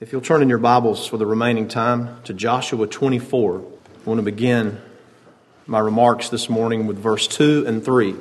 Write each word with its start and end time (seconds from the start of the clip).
If 0.00 0.12
you'll 0.12 0.22
turn 0.22 0.40
in 0.40 0.48
your 0.48 0.56
Bibles 0.56 1.06
for 1.06 1.18
the 1.18 1.26
remaining 1.26 1.68
time 1.68 2.22
to 2.24 2.32
Joshua 2.32 2.86
24, 2.86 3.58
I 3.58 4.08
want 4.08 4.16
to 4.16 4.22
begin 4.22 4.80
my 5.66 5.78
remarks 5.78 6.30
this 6.30 6.48
morning 6.48 6.86
with 6.86 6.96
verse 6.96 7.28
2 7.28 7.66
and 7.66 7.84
3. 7.84 8.14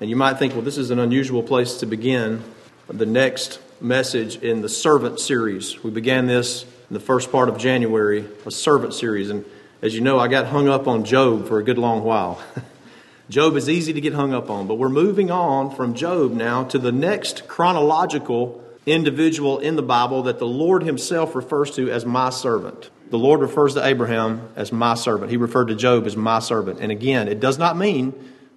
And 0.00 0.08
you 0.08 0.16
might 0.16 0.38
think, 0.38 0.54
well, 0.54 0.62
this 0.62 0.78
is 0.78 0.90
an 0.90 0.98
unusual 0.98 1.42
place 1.42 1.80
to 1.80 1.86
begin 1.86 2.42
the 2.88 3.04
next 3.04 3.60
message 3.82 4.36
in 4.36 4.62
the 4.62 4.68
servant 4.70 5.20
series. 5.20 5.84
We 5.84 5.90
began 5.90 6.26
this 6.26 6.62
in 6.62 6.94
the 6.94 7.00
first 7.00 7.30
part 7.30 7.50
of 7.50 7.58
January, 7.58 8.24
a 8.46 8.50
servant 8.50 8.94
series. 8.94 9.28
And 9.28 9.44
as 9.82 9.94
you 9.94 10.00
know, 10.00 10.18
I 10.18 10.28
got 10.28 10.46
hung 10.46 10.70
up 10.70 10.88
on 10.88 11.04
Job 11.04 11.48
for 11.48 11.58
a 11.58 11.62
good 11.62 11.76
long 11.76 12.02
while. 12.02 12.42
Job 13.28 13.56
is 13.56 13.68
easy 13.68 13.92
to 13.92 14.00
get 14.00 14.14
hung 14.14 14.32
up 14.32 14.48
on, 14.48 14.66
but 14.66 14.76
we're 14.76 14.88
moving 14.88 15.30
on 15.30 15.70
from 15.76 15.92
Job 15.92 16.32
now 16.32 16.64
to 16.64 16.78
the 16.78 16.92
next 16.92 17.46
chronological 17.46 18.64
individual 18.86 19.58
in 19.58 19.76
the 19.76 19.82
Bible 19.82 20.22
that 20.24 20.38
the 20.38 20.46
Lord 20.46 20.82
Himself 20.82 21.34
refers 21.34 21.70
to 21.72 21.90
as 21.90 22.06
my 22.06 22.30
servant. 22.30 22.90
The 23.10 23.18
Lord 23.18 23.40
refers 23.40 23.74
to 23.74 23.84
Abraham 23.84 24.48
as 24.56 24.72
my 24.72 24.94
servant. 24.94 25.30
He 25.30 25.36
referred 25.36 25.66
to 25.66 25.74
Job 25.74 26.06
as 26.06 26.16
my 26.16 26.40
servant. 26.40 26.80
And 26.80 26.92
again, 26.92 27.28
it 27.28 27.40
does 27.40 27.58
not 27.58 27.76
mean 27.76 28.12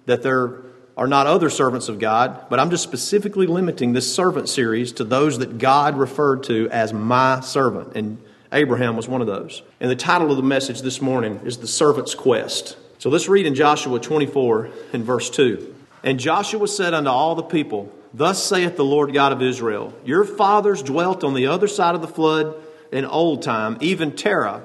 that 0.06 0.22
there 0.22 0.62
are 0.96 1.06
not 1.06 1.26
other 1.26 1.48
servants 1.48 1.88
of 1.88 1.98
God, 1.98 2.46
but 2.50 2.60
I'm 2.60 2.70
just 2.70 2.82
specifically 2.82 3.46
limiting 3.46 3.92
this 3.92 4.14
servant 4.14 4.48
series 4.48 4.92
to 4.92 5.04
those 5.04 5.38
that 5.38 5.58
God 5.58 5.96
referred 5.96 6.42
to 6.44 6.68
as 6.70 6.92
my 6.92 7.40
servant. 7.40 7.96
And 7.96 8.18
Abraham 8.52 8.96
was 8.96 9.08
one 9.08 9.22
of 9.22 9.26
those. 9.26 9.62
And 9.80 9.90
the 9.90 9.96
title 9.96 10.30
of 10.30 10.36
the 10.36 10.42
message 10.42 10.82
this 10.82 11.00
morning 11.00 11.40
is 11.44 11.58
The 11.58 11.66
Servant's 11.66 12.14
Quest. 12.14 12.76
So 12.98 13.08
let's 13.08 13.28
read 13.28 13.46
in 13.46 13.54
Joshua 13.54 13.98
24 13.98 14.68
and 14.92 15.04
verse 15.04 15.30
2. 15.30 15.74
And 16.02 16.20
Joshua 16.20 16.68
said 16.68 16.92
unto 16.92 17.08
all 17.08 17.34
the 17.34 17.42
people, 17.42 17.90
Thus 18.14 18.42
saith 18.42 18.76
the 18.76 18.84
Lord 18.84 19.12
God 19.12 19.32
of 19.32 19.42
Israel 19.42 19.94
Your 20.04 20.24
fathers 20.24 20.82
dwelt 20.82 21.24
on 21.24 21.34
the 21.34 21.46
other 21.46 21.68
side 21.68 21.94
of 21.94 22.02
the 22.02 22.08
flood 22.08 22.54
in 22.90 23.04
old 23.04 23.42
time, 23.42 23.78
even 23.80 24.12
Terah, 24.12 24.62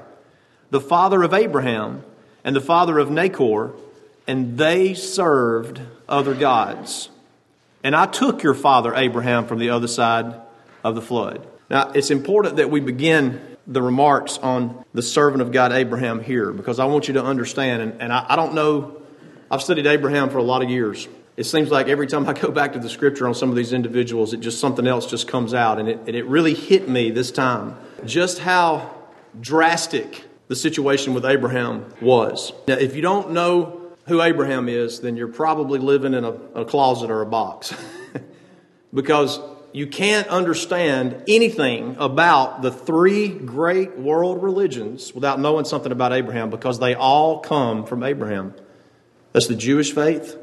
the 0.69 0.81
father 0.81 1.23
of 1.23 1.33
Abraham, 1.33 2.03
and 2.43 2.55
the 2.55 2.61
father 2.61 2.99
of 2.99 3.09
Nachor, 3.09 3.73
and 4.27 4.57
they 4.57 4.93
served 4.93 5.79
other 6.09 6.33
gods. 6.33 7.09
And 7.83 7.95
I 7.95 8.05
took 8.05 8.43
your 8.43 8.53
father 8.53 8.93
Abraham 8.93 9.45
from 9.47 9.59
the 9.59 9.69
other 9.69 9.87
side 9.87 10.35
of 10.83 10.95
the 10.95 11.01
flood. 11.01 11.47
Now, 11.69 11.91
it's 11.91 12.11
important 12.11 12.57
that 12.57 12.69
we 12.69 12.81
begin 12.81 13.39
the 13.65 13.81
remarks 13.81 14.37
on 14.37 14.83
the 14.93 15.01
servant 15.01 15.41
of 15.41 15.51
God 15.51 15.71
Abraham 15.71 16.21
here 16.21 16.51
because 16.51 16.79
I 16.79 16.85
want 16.85 17.07
you 17.07 17.15
to 17.15 17.23
understand, 17.23 17.81
and, 17.81 18.01
and 18.01 18.13
I, 18.13 18.25
I 18.29 18.35
don't 18.35 18.53
know, 18.53 19.01
I've 19.49 19.61
studied 19.61 19.85
Abraham 19.85 20.29
for 20.29 20.37
a 20.37 20.43
lot 20.43 20.61
of 20.63 20.69
years 20.69 21.07
it 21.37 21.45
seems 21.45 21.69
like 21.69 21.87
every 21.87 22.07
time 22.07 22.27
I 22.27 22.33
go 22.33 22.49
back 22.51 22.73
to 22.73 22.79
the 22.79 22.89
scripture 22.89 23.27
on 23.27 23.35
some 23.35 23.49
of 23.49 23.55
these 23.55 23.71
individuals, 23.71 24.33
it 24.33 24.39
just 24.39 24.59
something 24.59 24.87
else 24.87 25.05
just 25.05 25.27
comes 25.27 25.53
out. 25.53 25.79
And 25.79 25.87
it, 25.87 25.99
and 26.07 26.15
it 26.15 26.25
really 26.25 26.55
hit 26.55 26.89
me 26.89 27.11
this 27.11 27.31
time 27.31 27.77
just 28.05 28.39
how 28.39 28.91
drastic 29.39 30.25
the 30.47 30.55
situation 30.55 31.13
with 31.13 31.25
Abraham 31.25 31.85
was. 32.01 32.53
Now, 32.67 32.75
if 32.75 32.95
you 32.95 33.03
don't 33.03 33.31
know 33.31 33.93
who 34.07 34.21
Abraham 34.21 34.67
is, 34.67 35.01
then 35.01 35.15
you're 35.15 35.27
probably 35.27 35.77
living 35.77 36.15
in 36.15 36.23
a, 36.23 36.31
a 36.31 36.65
closet 36.65 37.11
or 37.11 37.21
a 37.21 37.25
box. 37.25 37.73
because 38.93 39.39
you 39.73 39.85
can't 39.85 40.27
understand 40.29 41.23
anything 41.27 41.97
about 41.99 42.63
the 42.63 42.71
three 42.71 43.27
great 43.27 43.97
world 43.97 44.41
religions 44.41 45.13
without 45.13 45.39
knowing 45.39 45.65
something 45.65 45.91
about 45.91 46.13
Abraham 46.13 46.49
because 46.49 46.79
they 46.79 46.95
all 46.95 47.39
come 47.39 47.85
from 47.85 48.01
Abraham. 48.01 48.55
That's 49.33 49.47
the 49.47 49.55
Jewish 49.55 49.93
faith, 49.93 50.35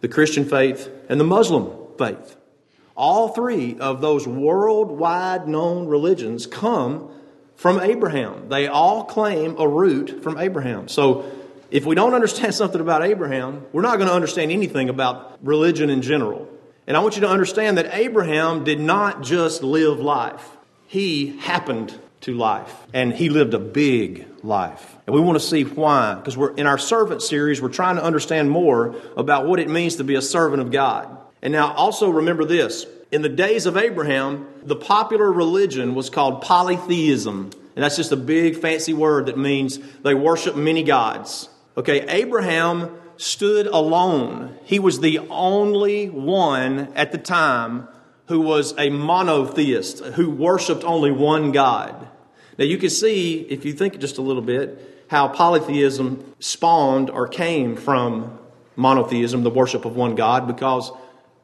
the 0.00 0.08
Christian 0.08 0.44
faith, 0.44 0.88
and 1.08 1.20
the 1.20 1.24
Muslim 1.24 1.70
faith. 1.98 2.36
All 2.96 3.28
three 3.28 3.78
of 3.78 4.00
those 4.00 4.26
worldwide 4.26 5.48
known 5.48 5.86
religions 5.86 6.46
come 6.46 7.10
from 7.56 7.78
Abraham. 7.78 8.48
They 8.48 8.66
all 8.66 9.04
claim 9.04 9.56
a 9.58 9.68
root 9.68 10.22
from 10.22 10.38
Abraham. 10.38 10.88
So 10.88 11.30
if 11.70 11.84
we 11.84 11.94
don't 11.94 12.14
understand 12.14 12.54
something 12.62 12.80
about 12.80 13.02
Abraham, 13.02 13.66
we're 13.72 13.82
not 13.82 13.96
going 13.96 14.08
to 14.08 14.14
understand 14.14 14.50
anything 14.50 14.88
about 14.88 15.38
religion 15.42 15.90
in 15.90 16.02
general. 16.02 16.48
And 16.86 16.96
I 16.96 17.00
want 17.00 17.14
you 17.14 17.20
to 17.22 17.28
understand 17.28 17.78
that 17.78 17.94
Abraham 17.94 18.64
did 18.64 18.80
not 18.80 19.22
just 19.22 19.62
live 19.62 20.00
life, 20.00 20.56
he 20.86 21.38
happened 21.38 21.96
to 22.22 22.34
life. 22.34 22.74
And 22.92 23.12
he 23.12 23.28
lived 23.28 23.54
a 23.54 23.58
big 23.58 24.26
life. 24.44 24.96
And 25.06 25.14
we 25.14 25.20
want 25.20 25.40
to 25.40 25.44
see 25.44 25.64
why. 25.64 26.14
Because 26.14 26.36
we're 26.36 26.54
in 26.54 26.66
our 26.66 26.78
servant 26.78 27.22
series, 27.22 27.60
we're 27.62 27.68
trying 27.68 27.96
to 27.96 28.04
understand 28.04 28.50
more 28.50 28.94
about 29.16 29.46
what 29.46 29.60
it 29.60 29.68
means 29.68 29.96
to 29.96 30.04
be 30.04 30.14
a 30.14 30.22
servant 30.22 30.62
of 30.62 30.70
God. 30.70 31.16
And 31.42 31.52
now 31.52 31.72
also 31.72 32.10
remember 32.10 32.44
this. 32.44 32.86
In 33.10 33.22
the 33.22 33.28
days 33.28 33.66
of 33.66 33.76
Abraham, 33.76 34.46
the 34.62 34.76
popular 34.76 35.32
religion 35.32 35.94
was 35.94 36.10
called 36.10 36.42
polytheism. 36.42 37.50
And 37.74 37.84
that's 37.84 37.96
just 37.96 38.12
a 38.12 38.16
big 38.16 38.56
fancy 38.56 38.92
word 38.92 39.26
that 39.26 39.38
means 39.38 39.78
they 40.02 40.14
worship 40.14 40.56
many 40.56 40.82
gods. 40.82 41.48
Okay, 41.76 42.06
Abraham 42.08 42.96
stood 43.16 43.66
alone. 43.66 44.56
He 44.64 44.78
was 44.78 45.00
the 45.00 45.18
only 45.30 46.08
one 46.08 46.92
at 46.94 47.12
the 47.12 47.18
time 47.18 47.88
who 48.26 48.40
was 48.40 48.74
a 48.78 48.90
monotheist, 48.90 50.04
who 50.04 50.30
worshiped 50.30 50.84
only 50.84 51.10
one 51.10 51.52
God. 51.52 52.08
Now, 52.60 52.66
you 52.66 52.76
can 52.76 52.90
see, 52.90 53.40
if 53.40 53.64
you 53.64 53.72
think 53.72 53.98
just 53.98 54.18
a 54.18 54.22
little 54.22 54.42
bit, 54.42 55.06
how 55.08 55.28
polytheism 55.28 56.34
spawned 56.40 57.08
or 57.08 57.26
came 57.26 57.74
from 57.74 58.38
monotheism, 58.76 59.42
the 59.42 59.50
worship 59.50 59.86
of 59.86 59.96
one 59.96 60.14
God, 60.14 60.46
because 60.46 60.92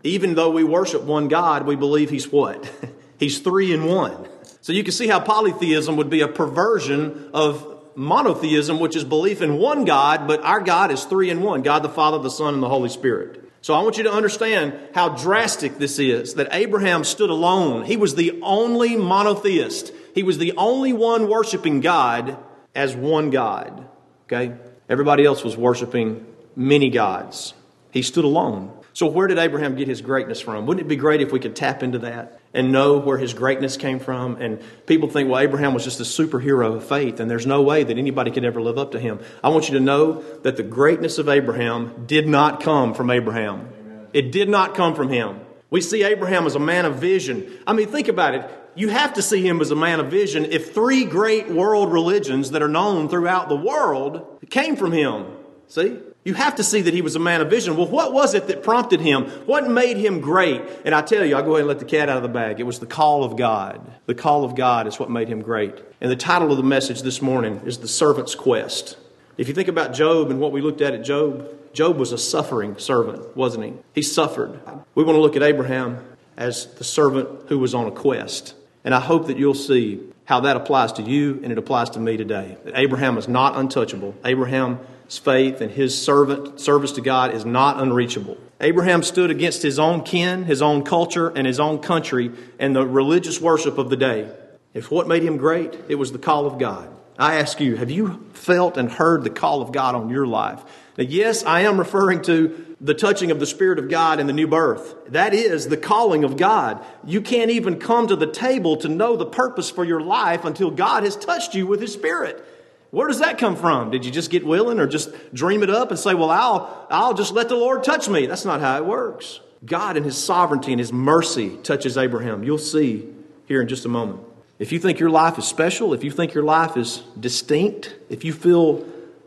even 0.05 0.35
though 0.35 0.51
we 0.51 0.63
worship 0.63 1.03
one 1.03 1.29
God, 1.29 1.67
we 1.67 1.75
believe 1.75 2.11
He's 2.11 2.31
what? 2.31 2.71
he's 3.19 3.39
three 3.39 3.73
in 3.73 3.85
one. 3.85 4.29
So 4.61 4.75
you 4.75 4.85
can 4.85 4.93
see 4.93 5.07
how 5.07 5.19
polytheism 5.21 5.97
would 5.97 6.11
be 6.11 6.21
a 6.21 6.29
perversion 6.29 7.31
of 7.33 7.67
monotheism, 7.95 8.79
which 8.79 8.95
is 8.95 9.05
belief 9.05 9.41
in 9.41 9.57
one 9.57 9.87
God, 9.87 10.29
but 10.29 10.43
our 10.43 10.61
God 10.61 10.91
is 10.91 11.05
three 11.05 11.31
in 11.31 11.41
one 11.41 11.63
God 11.63 11.83
the 11.83 11.89
Father, 11.89 12.19
the 12.19 12.31
Son, 12.31 12.53
and 12.53 12.63
the 12.63 12.69
Holy 12.69 12.91
Spirit. 12.91 13.43
So 13.63 13.75
I 13.75 13.83
want 13.83 13.97
you 13.97 14.05
to 14.05 14.13
understand 14.13 14.79
how 14.95 15.09
drastic 15.09 15.79
this 15.79 15.99
is 15.99 16.35
that 16.35 16.49
Abraham 16.53 17.05
stood 17.05 17.31
alone. 17.31 17.85
He 17.85 17.97
was 17.97 18.15
the 18.15 18.39
only 18.43 18.97
monotheist. 18.97 19.93
He 20.17 20.23
was 20.23 20.39
the 20.39 20.55
only 20.57 20.95
one 20.95 21.29
worshiping 21.29 21.83
God 21.83 22.39
as 22.75 22.97
one 22.97 23.29
God. 23.29 23.87
Okay? 24.25 24.57
Everybody 24.89 25.27
else 25.27 25.45
was 25.45 25.59
worshiping 25.59 26.25
many 26.57 26.89
gods. 26.89 27.53
He 27.91 28.01
stood 28.01 28.25
alone. 28.25 28.73
So, 28.95 29.09
where 29.09 29.27
did 29.27 29.37
Abraham 29.37 29.77
get 29.77 29.89
his 29.89 30.01
greatness 30.01 30.41
from? 30.41 30.65
Wouldn't 30.65 30.87
it 30.87 30.89
be 30.89 30.97
great 30.97 31.21
if 31.21 31.33
we 31.33 31.39
could 31.39 31.55
tap 31.55 31.83
into 31.83 31.99
that 31.99 32.41
and 32.55 32.73
know 32.73 32.97
where 32.97 33.19
his 33.19 33.35
greatness 33.35 33.77
came 33.77 33.99
from? 33.99 34.41
And 34.41 34.63
people 34.87 35.11
think, 35.11 35.29
well, 35.29 35.39
Abraham 35.39 35.75
was 35.75 35.85
just 35.85 36.01
a 36.01 36.05
superhero 36.05 36.77
of 36.77 36.89
faith, 36.89 37.21
and 37.21 37.31
there's 37.31 37.47
no 37.47 37.61
way 37.61 37.85
that 37.85 37.99
anybody 37.99 38.31
could 38.31 38.47
ever 38.47 38.63
live 38.63 38.79
up 38.79 38.93
to 38.93 38.99
him. 38.99 39.21
I 39.45 39.51
want 39.51 39.69
you 39.69 39.75
to 39.75 39.85
know 39.85 40.23
that 40.45 40.57
the 40.57 40.63
greatness 40.63 41.19
of 41.19 41.29
Abraham 41.29 42.07
did 42.07 42.27
not 42.27 42.63
come 42.63 42.95
from 42.95 43.11
Abraham, 43.11 43.69
it 44.15 44.33
did 44.33 44.49
not 44.49 44.75
come 44.75 44.95
from 44.95 45.11
him. 45.11 45.41
We 45.71 45.81
see 45.81 46.05
Abraham 46.05 46.47
as 46.47 46.55
a 46.55 46.61
man 46.61 46.85
of 46.85 46.97
vision. 46.97 47.51
I 47.67 47.73
mean, 47.73 47.89
think 47.89 48.09
about 48.09 48.35
it 48.35 48.51
you 48.77 48.91
have 48.91 49.15
to 49.15 49.23
see 49.23 49.45
him 49.45 49.61
as 49.61 49.71
a 49.71 49.77
man 49.77 50.01
of 50.01 50.11
vision 50.11 50.45
if 50.45 50.73
three 50.73 51.05
great 51.05 51.49
world 51.49 51.91
religions 51.91 52.51
that 52.51 52.63
are 52.63 52.69
known 52.69 53.09
throughout 53.09 53.49
the 53.49 53.57
world 53.57 54.39
came 54.51 54.77
from 54.77 54.93
him. 54.93 55.27
See? 55.67 55.99
You 56.25 56.35
have 56.35 56.57
to 56.57 56.65
see 56.65 56.83
that 56.83 56.93
he 56.93 57.03
was 57.03 57.17
a 57.17 57.21
man 57.21 57.41
of 57.41 57.49
vision. 57.49 57.77
Well, 57.77 57.87
what 57.87 58.13
was 58.13 58.35
it 58.35 58.49
that 58.49 58.63
prompted 58.63 59.01
him? 59.01 59.27
What 59.47 59.69
made 59.71 59.97
him 59.97 60.21
great? 60.21 60.61
And 60.85 60.95
I 60.95 61.01
tell 61.01 61.25
you, 61.25 61.37
I'll 61.37 61.43
go 61.43 61.53
ahead 61.53 61.61
and 61.61 61.69
let 61.69 61.79
the 61.79 61.85
cat 61.85 62.09
out 62.09 62.17
of 62.17 62.23
the 62.23 62.29
bag. 62.29 62.61
It 62.61 62.65
was 62.65 62.79
the 62.79 62.87
call 62.87 63.25
of 63.25 63.37
God. 63.37 63.81
The 64.07 64.15
call 64.15 64.45
of 64.45 64.55
God 64.55 64.87
is 64.87 64.99
what 64.99 65.09
made 65.09 65.29
him 65.29 65.41
great. 65.41 65.75
And 66.01 66.11
the 66.11 66.17
title 66.17 66.51
of 66.51 66.57
the 66.57 66.63
message 66.63 67.03
this 67.03 67.23
morning 67.23 67.63
is 67.65 67.79
The 67.79 67.89
Servant's 67.89 68.35
Quest. 68.35 68.99
If 69.39 69.49
you 69.49 69.55
think 69.55 69.69
about 69.69 69.95
Job 69.95 70.31
and 70.31 70.41
what 70.41 70.53
we 70.53 70.61
looked 70.61 70.81
at 70.81 70.95
at 70.95 71.05
Job, 71.05 71.49
Job 71.77 71.99
was 71.99 72.11
a 72.11 72.17
suffering 72.17 72.79
servant, 72.79 73.37
wasn't 73.37 73.67
he? 73.67 73.73
He 73.95 74.01
suffered. 74.01 74.59
We 74.95 75.05
want 75.05 75.17
to 75.17 75.21
look 75.21 75.37
at 75.37 75.43
Abraham 75.43 76.03
as 76.35 76.73
the 76.77 76.85
servant 76.85 77.29
who 77.49 77.59
was 77.59 77.75
on 77.75 77.87
a 77.87 77.91
quest. 77.91 78.55
And 78.83 78.95
I 78.95 79.01
hope 79.01 79.27
that 79.27 79.37
you'll 79.37 79.53
see 79.53 80.01
how 80.25 80.41
that 80.41 80.57
applies 80.57 80.93
to 80.93 81.03
you 81.03 81.39
and 81.43 81.53
it 81.53 81.59
applies 81.59 81.91
to 81.91 82.01
me 82.01 82.17
today. 82.17 82.57
That 82.65 82.79
Abraham 82.79 83.19
is 83.19 83.29
not 83.29 83.57
untouchable. 83.57 84.15
Abraham's 84.25 85.19
faith 85.19 85.61
and 85.61 85.71
his 85.71 86.01
servant 86.01 86.61
service 86.61 86.93
to 86.93 87.03
God 87.03 87.35
is 87.35 87.45
not 87.45 87.79
unreachable. 87.79 88.39
Abraham 88.59 89.03
stood 89.03 89.31
against 89.31 89.61
his 89.61 89.79
own 89.79 90.03
kin, 90.03 90.45
his 90.45 90.63
own 90.63 90.83
culture, 90.83 91.29
and 91.29 91.47
his 91.47 91.61
own 91.61 91.81
country 91.81 92.31
and 92.59 92.75
the 92.75 92.87
religious 92.87 93.39
worship 93.39 93.77
of 93.77 93.91
the 93.91 93.99
day. 93.99 94.31
If 94.73 94.91
what 94.91 95.09
made 95.09 95.23
him 95.23 95.37
great, 95.37 95.79
it 95.91 95.97
was 95.97 96.11
the 96.11 96.19
call 96.19 96.47
of 96.47 96.59
God. 96.59 96.89
I 97.19 97.35
ask 97.37 97.61
you, 97.61 97.77
have 97.77 97.91
you 97.91 98.27
felt 98.33 98.79
and 98.79 98.91
heard 98.91 99.25
the 99.25 99.31
call 99.31 99.61
of 99.61 99.73
God 99.73 99.95
on 99.95 100.09
your 100.09 100.27
life? 100.27 100.63
Now, 100.97 101.05
yes, 101.05 101.45
I 101.45 101.61
am 101.61 101.79
referring 101.79 102.23
to 102.23 102.77
the 102.81 102.95
touching 102.95 103.31
of 103.31 103.41
the 103.41 103.47
Spirit 103.47 103.79
of 103.79 103.89
God 103.89 104.21
in 104.21 104.27
the 104.27 104.33
new 104.33 104.47
birth. 104.47 104.95
That 105.09 105.35
is 105.35 105.69
the 105.69 105.77
calling 105.77 106.25
of 106.25 106.37
God. 106.37 106.85
You 107.05 107.21
can't 107.21 107.51
even 107.51 107.79
come 107.79 108.07
to 108.09 108.17
the 108.17 108.27
table 108.27 108.77
to 108.79 108.89
know 108.89 109.17
the 109.17 109.27
purpose 109.27 109.71
for 109.71 109.85
your 109.85 110.01
life 110.01 110.45
until 110.45 110.71
God 110.71 111.05
has 111.05 111.17
touched 111.17 111.55
you 111.55 111.67
with 111.67 111.81
His 111.81 111.93
Spirit. 111.93 112.43
Where 112.91 113.09
does 113.09 113.21
that 113.21 113.39
come 113.39 113.57
from? 113.57 113.91
Did 113.91 114.05
you 114.05 114.11
just 114.11 114.31
get 114.31 114.47
willing 114.47 114.79
or 114.79 114.87
just 114.87 115.11
dream 115.35 115.63
it 115.63 115.71
up 115.71 115.91
and 115.91 115.99
say, 115.99 116.15
well, 116.15 116.31
I'll, 116.31 116.87
I'll 116.91 117.15
just 117.15 117.33
let 117.33 117.49
the 117.49 117.57
Lord 117.57 117.83
touch 117.85 118.09
me? 118.09 118.27
That's 118.27 118.45
not 118.45 118.61
how 118.61 118.77
it 118.77 118.87
works. 118.87 119.41
God 119.65 119.97
in 119.97 120.05
His 120.05 120.17
sovereignty 120.17 120.73
and 120.73 120.81
His 120.81 120.93
mercy 120.93 121.57
touches 121.63 121.99
Abraham. 121.99 122.43
You'll 122.43 122.59
see 122.59 123.09
here 123.47 123.61
in 123.61 123.69
just 123.69 123.85
a 123.85 123.89
moment. 123.89 124.21
If 124.59 124.73
you 124.73 124.79
think 124.79 124.99
your 124.99 125.11
life 125.11 125.39
is 125.39 125.47
special, 125.47 125.93
if 125.93 126.05
you 126.05 126.11
think 126.11 126.33
your 126.33 126.45
life 126.45 126.77
is 126.77 127.03
distinct, 127.19 127.95
if 128.09 128.25
you 128.25 128.33
feel 128.33 128.87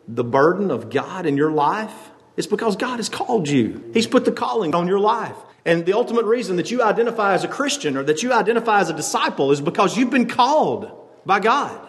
the 0.10 0.24
burden 0.24 0.72
of 0.72 0.90
God 0.90 1.26
in 1.26 1.38
your 1.38 1.52
life, 1.52 1.94
it's 2.36 2.48
because 2.48 2.76
God 2.76 2.98
has 2.98 3.10
called 3.10 3.48
you. 3.48 3.92
He's 3.94 4.08
put 4.08 4.26
the 4.26 4.32
calling 4.32 4.74
on 4.74 4.88
your 4.88 5.00
life. 5.00 5.36
And 5.66 5.86
the 5.86 5.94
ultimate 5.94 6.26
reason 6.26 6.56
that 6.56 6.72
you 6.72 6.82
identify 6.82 7.34
as 7.34 7.44
a 7.44 7.48
Christian 7.48 7.96
or 7.96 8.04
that 8.04 8.24
you 8.24 8.34
identify 8.34 8.80
as 8.80 8.90
a 8.90 8.94
disciple 8.94 9.52
is 9.52 9.62
because 9.62 9.98
you've 9.98 10.10
been 10.10 10.28
called 10.28 10.90
by 11.26 11.40
God. 11.40 11.80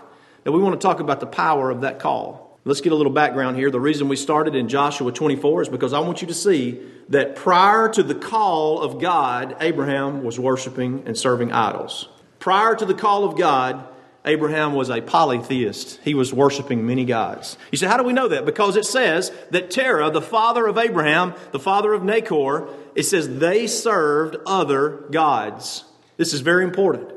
Now, 0.45 0.53
we 0.53 0.61
want 0.61 0.79
to 0.79 0.87
talk 0.87 1.01
about 1.01 1.21
the 1.21 1.27
power 1.27 1.71
of 1.71 1.83
that 1.83 1.99
call. 1.99 2.59
Let's 2.65 2.83
get 2.83 2.93
a 2.93 2.97
little 2.97 3.13
background 3.13 3.57
here. 3.57 3.71
The 3.71 3.81
reason 3.81 4.09
we 4.09 4.17
started 4.17 4.55
in 4.55 4.69
Joshua 4.69 5.13
24 5.13 5.63
is 5.63 5.69
because 5.71 5.95
I 5.95 6.01
want 6.01 6.21
you 6.21 6.29
to 6.29 6.35
see 6.35 6.81
that 7.09 7.37
prior 7.37 7.89
to 7.89 8.03
the 8.03 8.15
call 8.15 8.83
of 8.83 9.01
God, 9.01 9.57
Abraham 9.61 10.25
was 10.25 10.39
worshiping 10.39 11.05
and 11.07 11.17
serving 11.17 11.53
idols. 11.53 12.09
Prior 12.39 12.75
to 12.75 12.85
the 12.85 12.95
call 12.95 13.25
of 13.25 13.39
God, 13.39 13.87
Abraham 14.25 14.75
was 14.75 14.91
a 14.91 15.01
polytheist. 15.01 15.99
He 16.05 16.13
was 16.13 16.33
worshiping 16.33 16.87
many 16.87 17.07
gods. 17.07 17.57
You 17.71 17.79
say, 17.79 17.87
how 17.87 17.97
do 17.97 18.03
we 18.03 18.13
know 18.13 18.29
that? 18.29 18.45
Because 18.45 18.77
it 18.77 18.85
says 18.85 19.33
that 19.51 19.71
Terah, 19.71 20.11
the 20.11 20.21
father 20.21 20.67
of 20.67 20.77
Abraham, 20.77 21.35
the 21.53 21.59
father 21.59 21.95
of 21.95 22.05
Nahor, 22.05 22.69
it 22.95 23.05
says 23.05 23.39
they 23.39 23.67
served 23.67 24.37
other 24.45 25.05
gods. 25.11 25.85
This 26.19 26.35
is 26.35 26.41
very 26.43 26.65
important. 26.65 27.11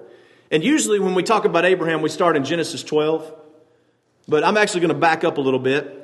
And 0.50 0.64
usually 0.64 1.00
when 1.00 1.14
we 1.14 1.24
talk 1.24 1.44
about 1.44 1.66
Abraham, 1.66 2.02
we 2.02 2.10
start 2.10 2.38
in 2.38 2.46
Genesis 2.46 2.84
12. 2.84 3.34
But 4.30 4.46
I'm 4.46 4.56
actually 4.56 4.82
going 4.82 4.94
to 4.94 5.00
back 5.00 5.26
up 5.26 5.38
a 5.38 5.42
little 5.42 5.60
bit. 5.60 6.00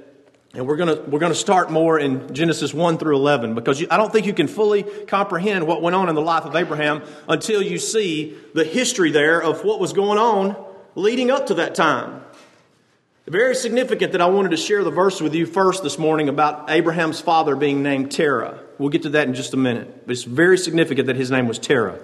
And 0.53 0.67
we're 0.67 0.77
going 0.77 0.97
to, 0.97 1.01
we're 1.09 1.19
going 1.19 1.31
to 1.31 1.37
start 1.37 1.71
more 1.71 1.97
in 1.97 2.33
Genesis 2.33 2.73
1 2.73 2.97
through 2.97 3.15
11 3.15 3.53
because 3.53 3.79
you, 3.79 3.87
I 3.91 3.97
don't 3.97 4.11
think 4.11 4.25
you 4.25 4.33
can 4.33 4.47
fully 4.47 4.81
comprehend 4.81 5.67
what 5.67 5.81
went 5.83 5.95
on 5.95 6.09
in 6.09 6.15
the 6.15 6.21
life 6.21 6.43
of 6.43 6.55
Abraham 6.55 7.03
until 7.27 7.61
you 7.61 7.77
see 7.77 8.35
the 8.55 8.63
history 8.63 9.11
there 9.11 9.41
of 9.41 9.63
what 9.63 9.79
was 9.79 9.93
going 9.93 10.17
on 10.17 10.55
leading 10.95 11.31
up 11.31 11.47
to 11.47 11.55
that 11.55 11.75
time. 11.75 12.23
Very 13.27 13.53
significant 13.53 14.13
that 14.13 14.21
I 14.21 14.25
wanted 14.25 14.49
to 14.51 14.57
share 14.57 14.83
the 14.83 14.89
verse 14.89 15.21
with 15.21 15.35
you 15.35 15.45
first 15.45 15.83
this 15.83 15.99
morning 15.99 16.29
about 16.29 16.71
Abraham's 16.71 17.21
father 17.21 17.55
being 17.55 17.83
named 17.83 18.11
Terah. 18.11 18.59
We'll 18.79 18.89
get 18.89 19.03
to 19.03 19.09
that 19.09 19.27
in 19.27 19.35
just 19.35 19.53
a 19.53 19.57
minute. 19.57 20.07
But 20.07 20.13
it's 20.13 20.23
very 20.23 20.57
significant 20.57 21.05
that 21.07 21.15
his 21.15 21.29
name 21.29 21.47
was 21.47 21.59
Terah. 21.59 21.99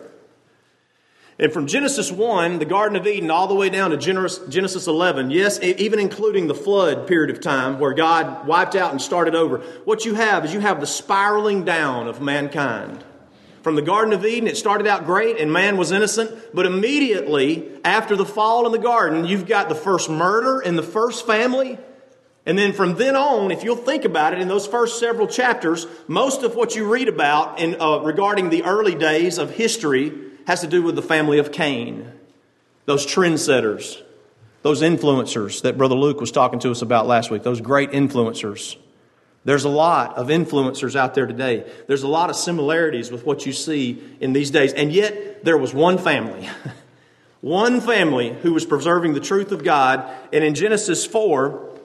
And 1.39 1.51
from 1.51 1.65
Genesis 1.67 2.11
1, 2.11 2.59
the 2.59 2.65
Garden 2.65 2.95
of 2.95 3.07
Eden, 3.07 3.31
all 3.31 3.47
the 3.47 3.55
way 3.55 3.69
down 3.69 3.89
to 3.89 3.97
Genesis 3.97 4.87
11, 4.87 5.31
yes, 5.31 5.59
even 5.61 5.99
including 5.99 6.47
the 6.47 6.55
flood 6.55 7.07
period 7.07 7.35
of 7.35 7.41
time 7.41 7.79
where 7.79 7.93
God 7.93 8.47
wiped 8.47 8.75
out 8.75 8.91
and 8.91 9.01
started 9.01 9.33
over, 9.35 9.57
what 9.83 10.05
you 10.05 10.13
have 10.13 10.45
is 10.45 10.53
you 10.53 10.61
have 10.61 10.79
the 10.79 10.87
spiraling 10.87 11.65
down 11.65 12.07
of 12.07 12.21
mankind. 12.21 13.03
From 13.65 13.73
the 13.73 13.81
Garden 13.81 14.13
of 14.13 14.23
Eden, 14.23 14.47
it 14.47 14.57
started 14.57 14.85
out 14.85 15.07
great 15.07 15.39
and 15.39 15.51
man 15.51 15.75
was 15.75 15.91
innocent, 15.91 16.53
but 16.53 16.67
immediately 16.67 17.67
after 17.83 18.15
the 18.15 18.23
fall 18.23 18.67
in 18.67 18.71
the 18.71 18.77
garden, 18.77 19.25
you've 19.25 19.47
got 19.47 19.69
the 19.69 19.73
first 19.73 20.07
murder 20.07 20.61
in 20.61 20.75
the 20.75 20.83
first 20.83 21.25
family. 21.25 21.79
And 22.45 22.59
then 22.59 22.73
from 22.73 22.93
then 22.93 23.15
on, 23.15 23.49
if 23.49 23.63
you'll 23.63 23.75
think 23.75 24.05
about 24.05 24.33
it, 24.33 24.39
in 24.39 24.47
those 24.47 24.67
first 24.67 24.99
several 24.99 25.25
chapters, 25.25 25.87
most 26.07 26.43
of 26.43 26.55
what 26.55 26.75
you 26.75 26.87
read 26.87 27.07
about 27.07 27.59
in, 27.59 27.81
uh, 27.81 28.01
regarding 28.01 28.51
the 28.51 28.63
early 28.65 28.93
days 28.93 29.39
of 29.39 29.49
history 29.49 30.13
has 30.45 30.61
to 30.61 30.67
do 30.67 30.83
with 30.83 30.95
the 30.95 31.01
family 31.01 31.39
of 31.39 31.51
Cain, 31.51 32.11
those 32.85 33.03
trendsetters, 33.03 33.99
those 34.61 34.83
influencers 34.83 35.63
that 35.63 35.75
Brother 35.75 35.95
Luke 35.95 36.21
was 36.21 36.31
talking 36.31 36.59
to 36.59 36.69
us 36.69 36.83
about 36.83 37.07
last 37.07 37.31
week, 37.31 37.41
those 37.41 37.61
great 37.61 37.89
influencers. 37.89 38.77
There's 39.45 39.63
a 39.63 39.69
lot 39.69 40.17
of 40.17 40.27
influencers 40.27 40.95
out 40.95 41.13
there 41.13 41.27
today. 41.27 41.71
There's 41.87 42.01
a 42.01 42.07
lot 42.07 42.31
of 42.31 42.35
similarities 42.35 43.11
with 43.11 43.25
what 43.25 43.45
you 43.45 43.53
see 43.53 44.03
in 44.19 44.33
these 44.33 44.49
days. 44.49 44.73
And 44.73 44.91
yet, 44.91 45.45
there 45.45 45.57
was 45.57 45.73
one 45.73 45.99
family, 45.99 46.49
one 47.41 47.79
family 47.79 48.33
who 48.33 48.53
was 48.53 48.65
preserving 48.65 49.13
the 49.13 49.19
truth 49.19 49.51
of 49.51 49.63
God. 49.63 50.09
And 50.33 50.43
in 50.43 50.55
Genesis 50.55 51.05
4, 51.05 51.79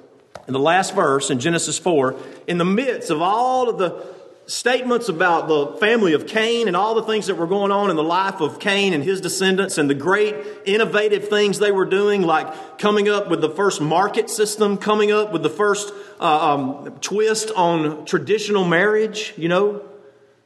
in 0.46 0.54
the 0.54 0.58
last 0.58 0.94
verse, 0.94 1.30
in 1.30 1.38
Genesis 1.38 1.78
4, 1.78 2.16
in 2.46 2.56
the 2.56 2.64
midst 2.64 3.10
of 3.10 3.20
all 3.20 3.68
of 3.68 3.76
the 3.76 4.04
statements 4.50 5.08
about 5.08 5.46
the 5.46 5.78
family 5.78 6.12
of 6.12 6.26
Cain 6.26 6.66
and 6.66 6.76
all 6.76 6.96
the 6.96 7.04
things 7.04 7.28
that 7.28 7.36
were 7.36 7.46
going 7.46 7.70
on 7.70 7.88
in 7.88 7.94
the 7.94 8.02
life 8.02 8.40
of 8.40 8.58
Cain 8.58 8.92
and 8.92 9.04
his 9.04 9.20
descendants 9.20 9.78
and 9.78 9.88
the 9.88 9.94
great 9.94 10.34
innovative 10.64 11.28
things 11.28 11.60
they 11.60 11.70
were 11.70 11.84
doing, 11.84 12.22
like 12.22 12.78
coming 12.78 13.08
up 13.08 13.28
with 13.30 13.40
the 13.40 13.48
first 13.48 13.80
market 13.80 14.28
system, 14.28 14.76
coming 14.76 15.12
up 15.12 15.32
with 15.32 15.44
the 15.44 15.50
first 15.50 15.94
uh, 16.18 16.54
um, 16.54 16.98
twist 17.00 17.52
on 17.54 18.04
traditional 18.06 18.64
marriage. 18.64 19.32
You 19.36 19.48
know, 19.48 19.88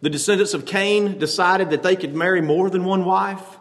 the 0.03 0.11
descendants 0.11 0.53
of 0.53 0.67
Cain 0.67 1.19
decided 1.19 1.71
that 1.71 1.83
they 1.83 1.97
could 1.97 2.15
marry 2.15 2.43
more 2.43 2.69
than 2.69 2.85
one 2.85 3.07
wife. 3.07 3.59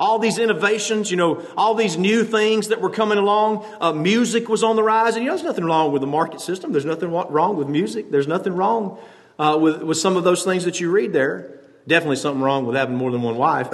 All 0.00 0.18
these 0.18 0.38
innovations, 0.38 1.10
you 1.10 1.18
know, 1.18 1.44
all 1.54 1.74
these 1.74 1.98
new 1.98 2.24
things 2.24 2.68
that 2.68 2.80
were 2.80 2.90
coming 2.90 3.18
along. 3.18 3.66
Uh, 3.78 3.92
music 3.92 4.48
was 4.48 4.64
on 4.64 4.76
the 4.76 4.82
rise. 4.82 5.16
And 5.16 5.22
you 5.22 5.30
know, 5.30 5.36
there's 5.36 5.46
nothing 5.46 5.66
wrong 5.66 5.92
with 5.92 6.00
the 6.00 6.08
market 6.08 6.40
system. 6.40 6.72
There's 6.72 6.86
nothing 6.86 7.10
wrong 7.10 7.58
with 7.58 7.68
music. 7.68 8.10
There's 8.10 8.26
nothing 8.26 8.54
wrong 8.54 8.98
uh, 9.38 9.58
with, 9.60 9.82
with 9.82 9.98
some 9.98 10.16
of 10.16 10.24
those 10.24 10.44
things 10.44 10.64
that 10.64 10.80
you 10.80 10.90
read 10.90 11.12
there. 11.12 11.60
Definitely 11.86 12.16
something 12.16 12.42
wrong 12.42 12.66
with 12.66 12.76
having 12.76 12.96
more 12.96 13.10
than 13.10 13.22
one 13.22 13.36
wife. 13.36 13.68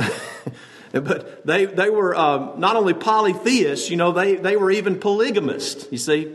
but 0.93 1.46
they, 1.46 1.66
they 1.66 1.90
were 1.90 2.14
uh, 2.14 2.56
not 2.56 2.76
only 2.76 2.94
polytheists, 2.94 3.90
you 3.90 3.96
know, 3.96 4.12
they, 4.12 4.37
they 4.37 4.56
were 4.56 4.70
even 4.70 4.99
polygamists, 4.99 5.87
you 5.90 5.99
see. 5.99 6.34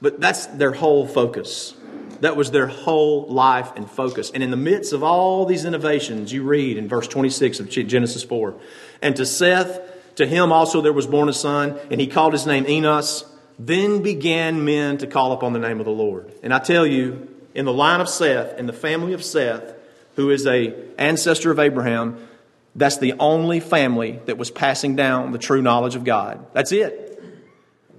But 0.00 0.20
that's 0.20 0.46
their 0.46 0.72
whole 0.72 1.06
focus. 1.06 1.74
That 2.20 2.36
was 2.36 2.50
their 2.50 2.66
whole 2.66 3.26
life 3.26 3.72
and 3.76 3.90
focus. 3.90 4.30
And 4.32 4.42
in 4.42 4.50
the 4.50 4.56
midst 4.56 4.92
of 4.92 5.02
all 5.02 5.46
these 5.46 5.64
innovations, 5.64 6.32
you 6.32 6.42
read 6.42 6.76
in 6.76 6.88
verse 6.88 7.08
26 7.08 7.60
of 7.60 7.68
Genesis 7.68 8.22
4 8.22 8.54
And 9.00 9.16
to 9.16 9.26
Seth, 9.26 9.80
to 10.16 10.26
him 10.26 10.52
also 10.52 10.80
there 10.80 10.92
was 10.92 11.06
born 11.06 11.28
a 11.28 11.32
son, 11.32 11.78
and 11.90 12.00
he 12.00 12.06
called 12.06 12.32
his 12.32 12.46
name 12.46 12.66
Enos. 12.68 13.24
Then 13.58 14.02
began 14.02 14.64
men 14.64 14.98
to 14.98 15.06
call 15.06 15.32
upon 15.32 15.52
the 15.52 15.58
name 15.58 15.78
of 15.78 15.84
the 15.84 15.92
Lord. 15.92 16.32
And 16.42 16.52
I 16.52 16.58
tell 16.58 16.86
you, 16.86 17.31
in 17.54 17.64
the 17.64 17.72
line 17.72 18.00
of 18.00 18.08
Seth, 18.08 18.58
in 18.58 18.66
the 18.66 18.72
family 18.72 19.12
of 19.12 19.24
Seth, 19.24 19.74
who 20.16 20.30
is 20.30 20.46
a 20.46 20.74
ancestor 20.98 21.50
of 21.50 21.58
Abraham, 21.58 22.28
that's 22.74 22.98
the 22.98 23.14
only 23.14 23.60
family 23.60 24.20
that 24.26 24.38
was 24.38 24.50
passing 24.50 24.96
down 24.96 25.32
the 25.32 25.38
true 25.38 25.62
knowledge 25.62 25.94
of 25.94 26.04
God. 26.04 26.46
That's 26.52 26.72
it. 26.72 27.12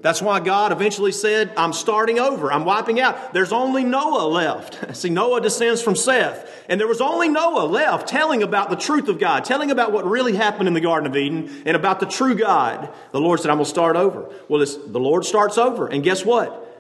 That's 0.03 0.21
why 0.21 0.41
God 0.41 0.73
eventually 0.73 1.13
said, 1.13 1.53
I'm 1.55 1.71
starting 1.71 2.19
over. 2.19 2.51
I'm 2.51 2.65
wiping 2.65 3.00
out. 3.00 3.33
There's 3.33 3.53
only 3.53 3.85
Noah 3.85 4.27
left. 4.27 4.97
See, 4.97 5.09
Noah 5.09 5.39
descends 5.39 5.81
from 5.81 5.95
Seth. 5.95 6.65
And 6.67 6.77
there 6.77 6.89
was 6.89 7.00
only 7.00 7.29
Noah 7.29 7.65
left 7.65 8.09
telling 8.09 8.44
about 8.44 8.69
the 8.69 8.75
truth 8.75 9.07
of 9.07 9.17
God, 9.17 9.45
telling 9.45 9.71
about 9.71 9.94
what 9.94 10.05
really 10.05 10.35
happened 10.35 10.67
in 10.67 10.73
the 10.73 10.81
Garden 10.81 11.09
of 11.09 11.15
Eden 11.15 11.63
and 11.65 11.77
about 11.77 12.01
the 12.01 12.05
true 12.05 12.35
God. 12.35 12.89
The 13.11 13.21
Lord 13.21 13.39
said, 13.39 13.50
I'm 13.50 13.57
going 13.57 13.65
to 13.65 13.69
start 13.69 13.95
over. 13.95 14.29
Well, 14.50 14.65
the 14.65 15.00
Lord 15.00 15.24
starts 15.24 15.57
over. 15.57 15.88
And 15.88 16.03
guess 16.03 16.25
what? 16.25 16.73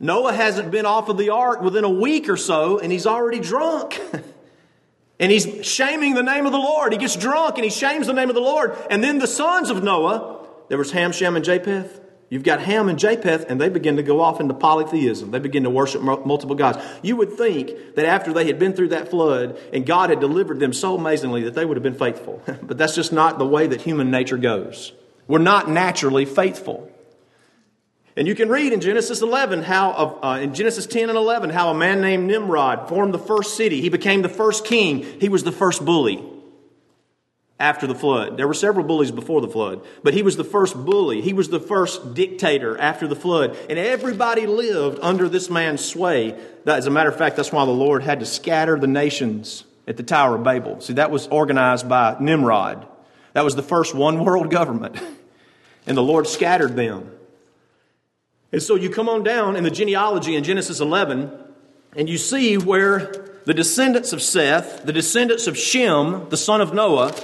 Noah 0.00 0.32
hasn't 0.32 0.70
been 0.70 0.86
off 0.86 1.10
of 1.10 1.18
the 1.18 1.28
ark 1.28 1.60
within 1.60 1.84
a 1.84 1.90
week 1.90 2.30
or 2.30 2.38
so, 2.38 2.78
and 2.78 2.90
he's 2.90 3.06
already 3.06 3.38
drunk. 3.38 4.00
and 5.20 5.30
he's 5.30 5.64
shaming 5.64 6.14
the 6.14 6.22
name 6.22 6.46
of 6.46 6.52
the 6.52 6.58
Lord. 6.58 6.92
He 6.92 6.98
gets 6.98 7.14
drunk 7.14 7.56
and 7.56 7.64
he 7.64 7.70
shames 7.70 8.06
the 8.06 8.14
name 8.14 8.30
of 8.30 8.34
the 8.34 8.40
Lord. 8.40 8.74
And 8.88 9.04
then 9.04 9.18
the 9.18 9.26
sons 9.26 9.68
of 9.68 9.84
Noah, 9.84 10.46
there 10.68 10.78
was 10.78 10.92
Ham, 10.92 11.12
Shem, 11.12 11.36
and 11.36 11.44
Japheth. 11.44 12.00
You've 12.30 12.44
got 12.44 12.60
Ham 12.60 12.88
and 12.88 12.96
Japheth, 12.98 13.44
and 13.48 13.60
they 13.60 13.68
begin 13.68 13.96
to 13.96 14.04
go 14.04 14.20
off 14.20 14.40
into 14.40 14.54
polytheism. 14.54 15.32
They 15.32 15.40
begin 15.40 15.64
to 15.64 15.70
worship 15.70 16.00
multiple 16.00 16.54
gods. 16.54 16.78
You 17.02 17.16
would 17.16 17.32
think 17.32 17.96
that 17.96 18.06
after 18.06 18.32
they 18.32 18.46
had 18.46 18.58
been 18.58 18.72
through 18.72 18.88
that 18.88 19.10
flood 19.10 19.58
and 19.72 19.84
God 19.84 20.10
had 20.10 20.20
delivered 20.20 20.60
them 20.60 20.72
so 20.72 20.96
amazingly 20.96 21.42
that 21.42 21.54
they 21.54 21.66
would 21.66 21.76
have 21.76 21.82
been 21.82 21.94
faithful. 21.94 22.40
but 22.62 22.78
that's 22.78 22.94
just 22.94 23.12
not 23.12 23.38
the 23.38 23.46
way 23.46 23.66
that 23.66 23.82
human 23.82 24.10
nature 24.10 24.38
goes. 24.38 24.92
We're 25.26 25.38
not 25.38 25.68
naturally 25.68 26.24
faithful. 26.24 26.90
And 28.20 28.28
you 28.28 28.34
can 28.34 28.50
read 28.50 28.74
in 28.74 28.82
Genesis 28.82 29.22
11 29.22 29.62
how, 29.62 30.18
uh, 30.22 30.40
in 30.42 30.52
Genesis 30.52 30.84
10 30.84 31.08
and 31.08 31.16
11, 31.16 31.48
how 31.48 31.70
a 31.70 31.74
man 31.74 32.02
named 32.02 32.26
Nimrod 32.26 32.86
formed 32.86 33.14
the 33.14 33.18
first 33.18 33.56
city. 33.56 33.80
He 33.80 33.88
became 33.88 34.20
the 34.20 34.28
first 34.28 34.66
king. 34.66 35.06
He 35.18 35.30
was 35.30 35.42
the 35.42 35.52
first 35.52 35.82
bully 35.82 36.22
after 37.58 37.86
the 37.86 37.94
flood. 37.94 38.36
There 38.36 38.46
were 38.46 38.52
several 38.52 38.84
bullies 38.84 39.10
before 39.10 39.40
the 39.40 39.48
flood, 39.48 39.82
but 40.02 40.12
he 40.12 40.22
was 40.22 40.36
the 40.36 40.44
first 40.44 40.76
bully. 40.76 41.22
He 41.22 41.32
was 41.32 41.48
the 41.48 41.60
first 41.60 42.12
dictator 42.12 42.76
after 42.76 43.08
the 43.08 43.16
flood. 43.16 43.56
And 43.70 43.78
everybody 43.78 44.46
lived 44.46 44.98
under 45.00 45.26
this 45.26 45.48
man's 45.48 45.82
sway. 45.82 46.38
As 46.66 46.86
a 46.86 46.90
matter 46.90 47.08
of 47.08 47.16
fact, 47.16 47.36
that's 47.36 47.52
why 47.52 47.64
the 47.64 47.70
Lord 47.70 48.02
had 48.02 48.20
to 48.20 48.26
scatter 48.26 48.78
the 48.78 48.86
nations 48.86 49.64
at 49.88 49.96
the 49.96 50.02
Tower 50.02 50.34
of 50.34 50.44
Babel. 50.44 50.82
See, 50.82 50.92
that 50.92 51.10
was 51.10 51.26
organized 51.28 51.88
by 51.88 52.18
Nimrod. 52.20 52.86
That 53.32 53.44
was 53.44 53.56
the 53.56 53.62
first 53.62 53.94
one 53.94 54.26
world 54.26 54.50
government. 54.50 55.00
And 55.86 55.96
the 55.96 56.02
Lord 56.02 56.26
scattered 56.26 56.76
them. 56.76 57.10
And 58.52 58.62
so 58.62 58.74
you 58.74 58.90
come 58.90 59.08
on 59.08 59.22
down 59.22 59.56
in 59.56 59.64
the 59.64 59.70
genealogy 59.70 60.34
in 60.34 60.44
Genesis 60.44 60.80
11, 60.80 61.30
and 61.96 62.08
you 62.08 62.18
see 62.18 62.56
where 62.56 63.26
the 63.44 63.54
descendants 63.54 64.12
of 64.12 64.20
Seth, 64.22 64.84
the 64.84 64.92
descendants 64.92 65.46
of 65.46 65.56
Shem, 65.56 66.28
the 66.28 66.36
son 66.36 66.60
of 66.60 66.74
Noah, 66.74 67.14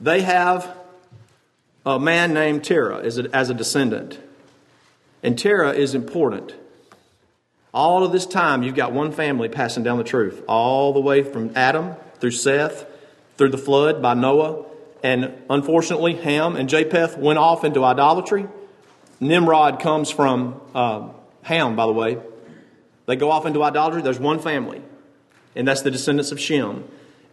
they 0.00 0.22
have 0.22 0.76
a 1.86 1.98
man 1.98 2.34
named 2.34 2.64
Terah 2.64 3.02
as 3.02 3.18
a, 3.18 3.34
as 3.34 3.50
a 3.50 3.54
descendant. 3.54 4.18
And 5.22 5.38
Terah 5.38 5.72
is 5.72 5.94
important. 5.94 6.54
All 7.72 8.04
of 8.04 8.10
this 8.10 8.26
time, 8.26 8.62
you've 8.62 8.74
got 8.74 8.92
one 8.92 9.12
family 9.12 9.48
passing 9.48 9.84
down 9.84 9.98
the 9.98 10.04
truth, 10.04 10.42
all 10.48 10.92
the 10.92 11.00
way 11.00 11.22
from 11.22 11.52
Adam 11.54 11.94
through 12.18 12.32
Seth, 12.32 12.84
through 13.36 13.50
the 13.50 13.58
flood 13.58 14.02
by 14.02 14.14
Noah, 14.14 14.66
And 15.02 15.32
unfortunately, 15.48 16.14
Ham 16.16 16.56
and 16.56 16.68
Japheth 16.68 17.16
went 17.16 17.38
off 17.38 17.64
into 17.64 17.84
idolatry. 17.84 18.46
Nimrod 19.20 19.80
comes 19.80 20.10
from 20.10 20.60
uh, 20.74 21.08
Ham, 21.42 21.76
by 21.76 21.86
the 21.86 21.92
way. 21.92 22.18
They 23.06 23.16
go 23.16 23.30
off 23.30 23.44
into 23.46 23.62
idolatry. 23.62 24.02
There's 24.02 24.18
one 24.18 24.38
family, 24.38 24.82
and 25.54 25.68
that's 25.68 25.82
the 25.82 25.90
descendants 25.90 26.32
of 26.32 26.40
Shem. 26.40 26.84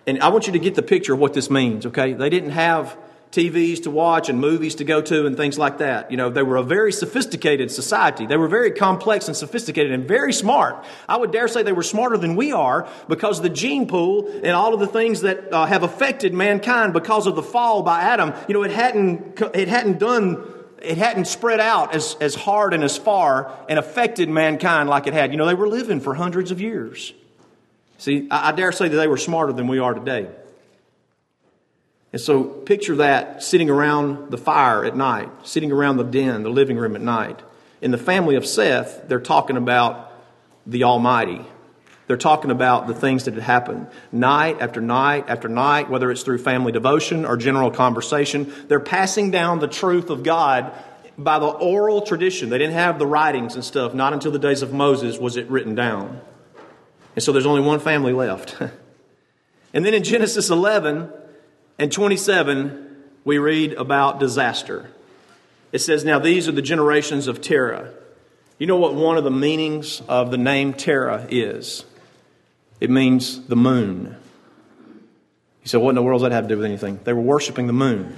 And 0.05 0.19
I 0.21 0.29
want 0.29 0.47
you 0.47 0.53
to 0.53 0.59
get 0.59 0.75
the 0.75 0.81
picture 0.81 1.13
of 1.13 1.19
what 1.19 1.33
this 1.33 1.49
means, 1.49 1.85
okay? 1.85 2.13
They 2.13 2.29
didn't 2.29 2.51
have 2.51 2.97
TVs 3.31 3.83
to 3.83 3.91
watch 3.91 4.29
and 4.29 4.39
movies 4.39 4.75
to 4.75 4.85
go 4.85 5.01
to 5.01 5.25
and 5.25 5.35
things 5.35 5.57
like 5.57 5.79
that. 5.79 6.11
You 6.11 6.17
know, 6.17 6.29
they 6.29 6.43
were 6.43 6.55
a 6.55 6.63
very 6.63 6.93
sophisticated 6.93 7.69
society. 7.69 8.25
They 8.25 8.37
were 8.37 8.47
very 8.47 8.71
complex 8.71 9.27
and 9.27 9.35
sophisticated 9.35 9.91
and 9.91 10.07
very 10.07 10.31
smart. 10.31 10.83
I 11.09 11.17
would 11.17 11.31
dare 11.31 11.49
say 11.49 11.61
they 11.61 11.73
were 11.73 11.83
smarter 11.83 12.17
than 12.17 12.37
we 12.37 12.53
are 12.53 12.87
because 13.09 13.41
the 13.41 13.49
gene 13.49 13.87
pool 13.87 14.27
and 14.27 14.51
all 14.51 14.73
of 14.73 14.79
the 14.79 14.87
things 14.87 15.21
that 15.21 15.51
uh, 15.51 15.65
have 15.65 15.83
affected 15.83 16.33
mankind 16.33 16.93
because 16.93 17.27
of 17.27 17.35
the 17.35 17.43
fall 17.43 17.83
by 17.83 18.01
Adam, 18.01 18.33
you 18.47 18.53
know, 18.53 18.63
it 18.63 18.71
hadn't, 18.71 19.39
it 19.53 19.67
hadn't 19.67 19.99
done 19.99 20.41
it 20.87 20.97
hadn't 20.97 21.25
spread 21.25 21.59
out 21.59 21.93
as, 21.93 22.15
as 22.21 22.33
hard 22.33 22.73
and 22.73 22.83
as 22.83 22.97
far 22.97 23.51
and 23.67 23.77
affected 23.77 24.29
mankind 24.29 24.89
like 24.89 25.05
it 25.07 25.13
had. 25.13 25.31
You 25.31 25.37
know, 25.37 25.45
they 25.45 25.53
were 25.53 25.67
living 25.67 25.99
for 25.99 26.15
hundreds 26.15 26.51
of 26.51 26.61
years. 26.61 27.13
See, 27.97 28.27
I, 28.31 28.49
I 28.49 28.51
dare 28.53 28.71
say 28.71 28.87
that 28.87 28.95
they 28.95 29.07
were 29.07 29.17
smarter 29.17 29.53
than 29.53 29.67
we 29.67 29.79
are 29.79 29.93
today. 29.93 30.27
And 32.13 32.21
so 32.21 32.43
picture 32.43 32.95
that 32.97 33.43
sitting 33.43 33.69
around 33.69 34.31
the 34.31 34.37
fire 34.37 34.85
at 34.85 34.95
night, 34.95 35.29
sitting 35.43 35.71
around 35.71 35.97
the 35.97 36.03
den, 36.03 36.43
the 36.43 36.49
living 36.49 36.77
room 36.77 36.95
at 36.95 37.01
night. 37.01 37.41
In 37.81 37.91
the 37.91 37.97
family 37.97 38.35
of 38.35 38.45
Seth, 38.45 39.07
they're 39.07 39.19
talking 39.19 39.57
about 39.57 40.11
the 40.65 40.85
Almighty. 40.85 41.45
They're 42.07 42.17
talking 42.17 42.51
about 42.51 42.87
the 42.87 42.93
things 42.93 43.25
that 43.25 43.33
had 43.33 43.43
happened 43.43 43.87
night 44.11 44.57
after 44.61 44.79
night 44.79 45.25
after 45.27 45.49
night, 45.49 45.89
whether 45.89 46.09
it's 46.09 46.23
through 46.23 46.37
family 46.37 46.71
devotion 46.71 47.25
or 47.25 47.35
general 47.35 47.69
conversation. 47.69 48.53
They're 48.69 48.79
passing 48.79 49.29
down 49.29 49.59
the 49.59 49.67
truth 49.67 50.09
of 50.09 50.23
God 50.23 50.71
by 51.17 51.39
the 51.39 51.47
oral 51.47 52.01
tradition. 52.01 52.49
They 52.49 52.57
didn't 52.57 52.75
have 52.75 52.97
the 52.97 53.07
writings 53.07 53.55
and 53.55 53.63
stuff. 53.63 53.93
Not 53.93 54.13
until 54.13 54.31
the 54.31 54.39
days 54.39 54.61
of 54.61 54.71
Moses 54.71 55.17
was 55.17 55.35
it 55.35 55.49
written 55.49 55.75
down. 55.75 56.21
And 57.15 57.23
so 57.23 57.33
there's 57.33 57.45
only 57.45 57.61
one 57.61 57.79
family 57.79 58.13
left. 58.13 58.55
and 59.73 59.85
then 59.85 59.93
in 59.93 60.03
Genesis 60.03 60.49
11, 60.49 61.11
and 61.79 61.91
27, 61.91 62.95
we 63.25 63.37
read 63.37 63.73
about 63.73 64.19
disaster. 64.19 64.89
It 65.71 65.79
says, 65.79 66.05
Now 66.05 66.19
these 66.19 66.47
are 66.47 66.53
the 66.53 66.61
generations 66.61 67.27
of 67.27 67.41
Terah. 67.41 67.91
You 68.57 68.65
know 68.65 68.77
what 68.77 68.95
one 68.95 69.17
of 69.17 69.23
the 69.23 69.31
meanings 69.31 70.01
of 70.07 70.31
the 70.31 70.37
name 70.37 70.73
Terah 70.73 71.27
is? 71.29 71.85
It 72.79 72.89
means 72.89 73.47
the 73.47 73.55
moon. 73.55 74.15
You 75.63 75.67
said, 75.67 75.81
What 75.81 75.89
in 75.89 75.95
the 75.95 76.03
world 76.03 76.21
does 76.21 76.29
that 76.29 76.35
have 76.35 76.45
to 76.45 76.49
do 76.49 76.57
with 76.57 76.65
anything? 76.65 76.99
They 77.03 77.13
were 77.13 77.21
worshiping 77.21 77.67
the 77.67 77.73
moon. 77.73 78.15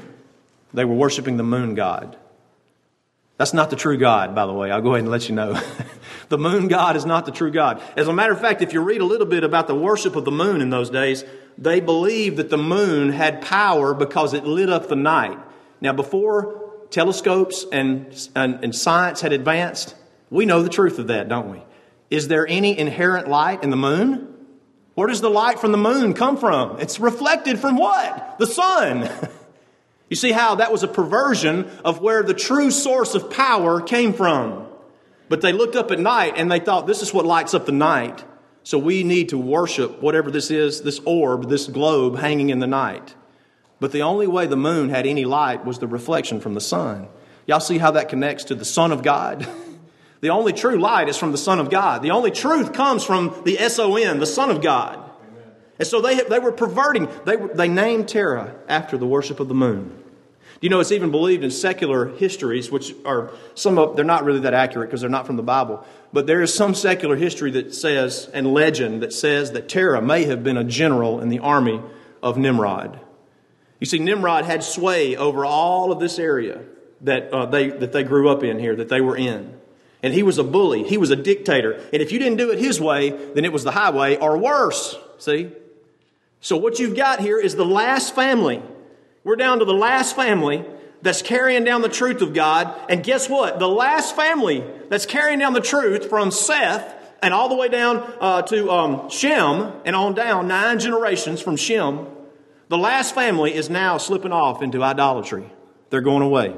They 0.73 0.85
were 0.85 0.95
worshiping 0.95 1.37
the 1.37 1.43
moon 1.43 1.75
god. 1.75 2.17
That's 3.37 3.53
not 3.53 3.69
the 3.69 3.77
true 3.77 3.97
God, 3.97 4.35
by 4.35 4.45
the 4.45 4.51
way. 4.51 4.69
I'll 4.69 4.81
go 4.81 4.89
ahead 4.89 5.03
and 5.03 5.09
let 5.09 5.29
you 5.29 5.35
know. 5.35 5.59
the 6.29 6.37
moon 6.37 6.67
God 6.67 6.97
is 6.97 7.05
not 7.05 7.25
the 7.25 7.31
true 7.31 7.51
God. 7.51 7.81
As 7.95 8.09
a 8.09 8.13
matter 8.13 8.33
of 8.33 8.41
fact, 8.41 8.61
if 8.61 8.73
you 8.73 8.81
read 8.81 8.99
a 8.99 9.05
little 9.05 9.25
bit 9.25 9.45
about 9.45 9.67
the 9.67 9.75
worship 9.75 10.17
of 10.17 10.25
the 10.25 10.31
moon 10.31 10.59
in 10.59 10.69
those 10.69 10.89
days, 10.89 11.23
they 11.57 11.79
believed 11.79 12.35
that 12.37 12.49
the 12.49 12.57
moon 12.57 13.13
had 13.13 13.41
power 13.41 13.93
because 13.93 14.33
it 14.33 14.43
lit 14.43 14.69
up 14.69 14.89
the 14.89 14.95
night. 14.97 15.39
Now, 15.79 15.93
before 15.93 16.69
telescopes 16.89 17.65
and, 17.71 18.07
and, 18.35 18.63
and, 18.63 18.75
science 18.75 19.21
had 19.21 19.31
advanced, 19.31 19.95
we 20.29 20.45
know 20.45 20.61
the 20.61 20.69
truth 20.69 20.99
of 20.99 21.07
that, 21.07 21.29
don't 21.29 21.49
we? 21.49 21.61
Is 22.09 22.27
there 22.27 22.45
any 22.45 22.77
inherent 22.77 23.29
light 23.29 23.63
in 23.63 23.69
the 23.69 23.77
moon? 23.77 24.28
Where 24.99 25.07
does 25.07 25.21
the 25.21 25.29
light 25.29 25.59
from 25.59 25.71
the 25.71 25.77
moon 25.77 26.13
come 26.13 26.35
from? 26.35 26.77
It's 26.81 26.99
reflected 26.99 27.57
from 27.57 27.77
what? 27.77 28.37
The 28.37 28.45
sun. 28.45 29.09
you 30.09 30.17
see 30.17 30.33
how 30.33 30.55
that 30.55 30.73
was 30.73 30.83
a 30.83 30.89
perversion 30.89 31.71
of 31.85 32.01
where 32.01 32.21
the 32.21 32.33
true 32.33 32.69
source 32.69 33.15
of 33.15 33.31
power 33.31 33.79
came 33.79 34.11
from. 34.11 34.67
But 35.29 35.39
they 35.39 35.53
looked 35.53 35.77
up 35.77 35.91
at 35.91 36.01
night 36.01 36.33
and 36.35 36.51
they 36.51 36.59
thought, 36.59 36.85
this 36.85 37.01
is 37.01 37.13
what 37.13 37.25
lights 37.25 37.53
up 37.53 37.65
the 37.65 37.71
night. 37.71 38.25
So 38.63 38.77
we 38.77 39.03
need 39.03 39.29
to 39.29 39.37
worship 39.37 40.01
whatever 40.01 40.31
this 40.31 40.51
is, 40.51 40.81
this 40.81 40.99
orb, 41.05 41.47
this 41.47 41.67
globe 41.67 42.17
hanging 42.17 42.49
in 42.49 42.59
the 42.59 42.67
night. 42.67 43.15
But 43.79 43.93
the 43.93 44.01
only 44.01 44.27
way 44.27 44.47
the 44.47 44.57
moon 44.57 44.89
had 44.89 45.07
any 45.07 45.23
light 45.23 45.63
was 45.63 45.79
the 45.79 45.87
reflection 45.87 46.41
from 46.41 46.55
the 46.55 46.59
sun. 46.59 47.07
Y'all 47.45 47.61
see 47.61 47.77
how 47.77 47.91
that 47.91 48.09
connects 48.09 48.43
to 48.43 48.53
the 48.53 48.65
Son 48.65 48.91
of 48.91 49.01
God? 49.01 49.47
the 50.21 50.29
only 50.29 50.53
true 50.53 50.77
light 50.77 51.09
is 51.09 51.17
from 51.17 51.31
the 51.31 51.37
Son 51.37 51.59
of 51.59 51.69
God. 51.69 52.01
The 52.01 52.11
only 52.11 52.31
truth 52.31 52.73
comes 52.73 53.03
from 53.03 53.41
the 53.45 53.59
S 53.59 53.79
O 53.79 53.95
N, 53.95 54.19
the 54.19 54.25
Son 54.25 54.49
of 54.49 54.61
God. 54.61 54.95
Amen. 54.95 55.51
And 55.79 55.87
so 55.87 56.01
they, 56.01 56.21
they 56.21 56.39
were 56.39 56.51
perverting. 56.51 57.07
They, 57.25 57.35
they 57.35 57.67
named 57.67 58.09
Terah 58.09 58.55
after 58.67 58.97
the 58.97 59.07
worship 59.07 59.39
of 59.39 59.47
the 59.47 59.53
moon. 59.53 59.95
Do 60.59 60.65
You 60.65 60.71
know, 60.71 60.81
it's 60.81 60.91
even 60.91 61.09
believed 61.09 61.45
in 61.45 61.51
secular 61.51 62.09
histories, 62.17 62.69
which 62.69 62.93
are 63.05 63.31
some 63.55 63.77
of, 63.77 63.95
they're 63.95 64.03
not 64.03 64.25
really 64.25 64.41
that 64.41 64.53
accurate 64.53 64.89
because 64.89 64.99
they're 64.99 65.09
not 65.09 65.25
from 65.25 65.37
the 65.37 65.43
Bible. 65.43 65.85
But 66.11 66.27
there 66.27 66.41
is 66.41 66.53
some 66.53 66.75
secular 66.75 67.15
history 67.15 67.51
that 67.51 67.73
says, 67.73 68.29
and 68.33 68.53
legend 68.53 69.01
that 69.01 69.13
says 69.13 69.53
that 69.53 69.69
Terah 69.69 70.01
may 70.01 70.25
have 70.25 70.43
been 70.43 70.57
a 70.57 70.65
general 70.65 71.21
in 71.21 71.29
the 71.29 71.39
army 71.39 71.81
of 72.21 72.37
Nimrod. 72.37 72.99
You 73.79 73.85
see, 73.85 73.99
Nimrod 73.99 74.43
had 74.43 74.61
sway 74.61 75.15
over 75.15 75.45
all 75.45 75.93
of 75.93 76.01
this 76.01 76.19
area 76.19 76.61
that, 77.01 77.31
uh, 77.31 77.45
they, 77.45 77.69
that 77.69 77.93
they 77.93 78.03
grew 78.03 78.27
up 78.27 78.43
in 78.43 78.59
here, 78.59 78.75
that 78.75 78.89
they 78.89 78.99
were 78.99 79.15
in. 79.15 79.57
And 80.01 80.13
he 80.13 80.23
was 80.23 80.37
a 80.37 80.43
bully. 80.43 80.83
He 80.83 80.97
was 80.97 81.11
a 81.11 81.15
dictator. 81.15 81.73
And 81.73 82.01
if 82.01 82.11
you 82.11 82.19
didn't 82.19 82.37
do 82.37 82.51
it 82.51 82.59
his 82.59 82.79
way, 82.79 83.09
then 83.09 83.43
it 83.45 83.51
was 83.51 83.63
the 83.63 83.71
highway 83.71 84.15
or 84.17 84.37
worse. 84.37 84.97
See? 85.17 85.51
So 86.41 86.55
what 86.55 86.79
you've 86.79 86.95
got 86.95 87.19
here 87.19 87.37
is 87.37 87.55
the 87.55 87.65
last 87.65 88.15
family 88.15 88.61
we're 89.23 89.35
down 89.35 89.59
to 89.59 89.65
the 89.65 89.73
last 89.73 90.15
family 90.15 90.65
that's 91.01 91.21
carrying 91.21 91.63
down 91.63 91.81
the 91.81 91.89
truth 91.89 92.21
of 92.21 92.33
God. 92.33 92.73
And 92.89 93.03
guess 93.03 93.29
what? 93.29 93.59
The 93.59 93.67
last 93.67 94.15
family 94.15 94.63
that's 94.89 95.05
carrying 95.05 95.39
down 95.39 95.53
the 95.53 95.61
truth 95.61 96.09
from 96.09 96.31
Seth 96.31 96.95
and 97.21 97.33
all 97.33 97.49
the 97.49 97.55
way 97.55 97.67
down 97.67 97.97
uh, 98.19 98.41
to 98.43 98.71
um, 98.71 99.09
Shem 99.09 99.73
and 99.85 99.95
on 99.95 100.13
down, 100.13 100.47
nine 100.47 100.79
generations 100.79 101.41
from 101.41 101.57
Shem, 101.57 102.07
the 102.69 102.77
last 102.77 103.13
family 103.13 103.53
is 103.53 103.69
now 103.69 103.97
slipping 103.97 104.31
off 104.31 104.61
into 104.61 104.81
idolatry. 104.81 105.51
They're 105.89 106.01
going 106.01 106.21
away. 106.21 106.55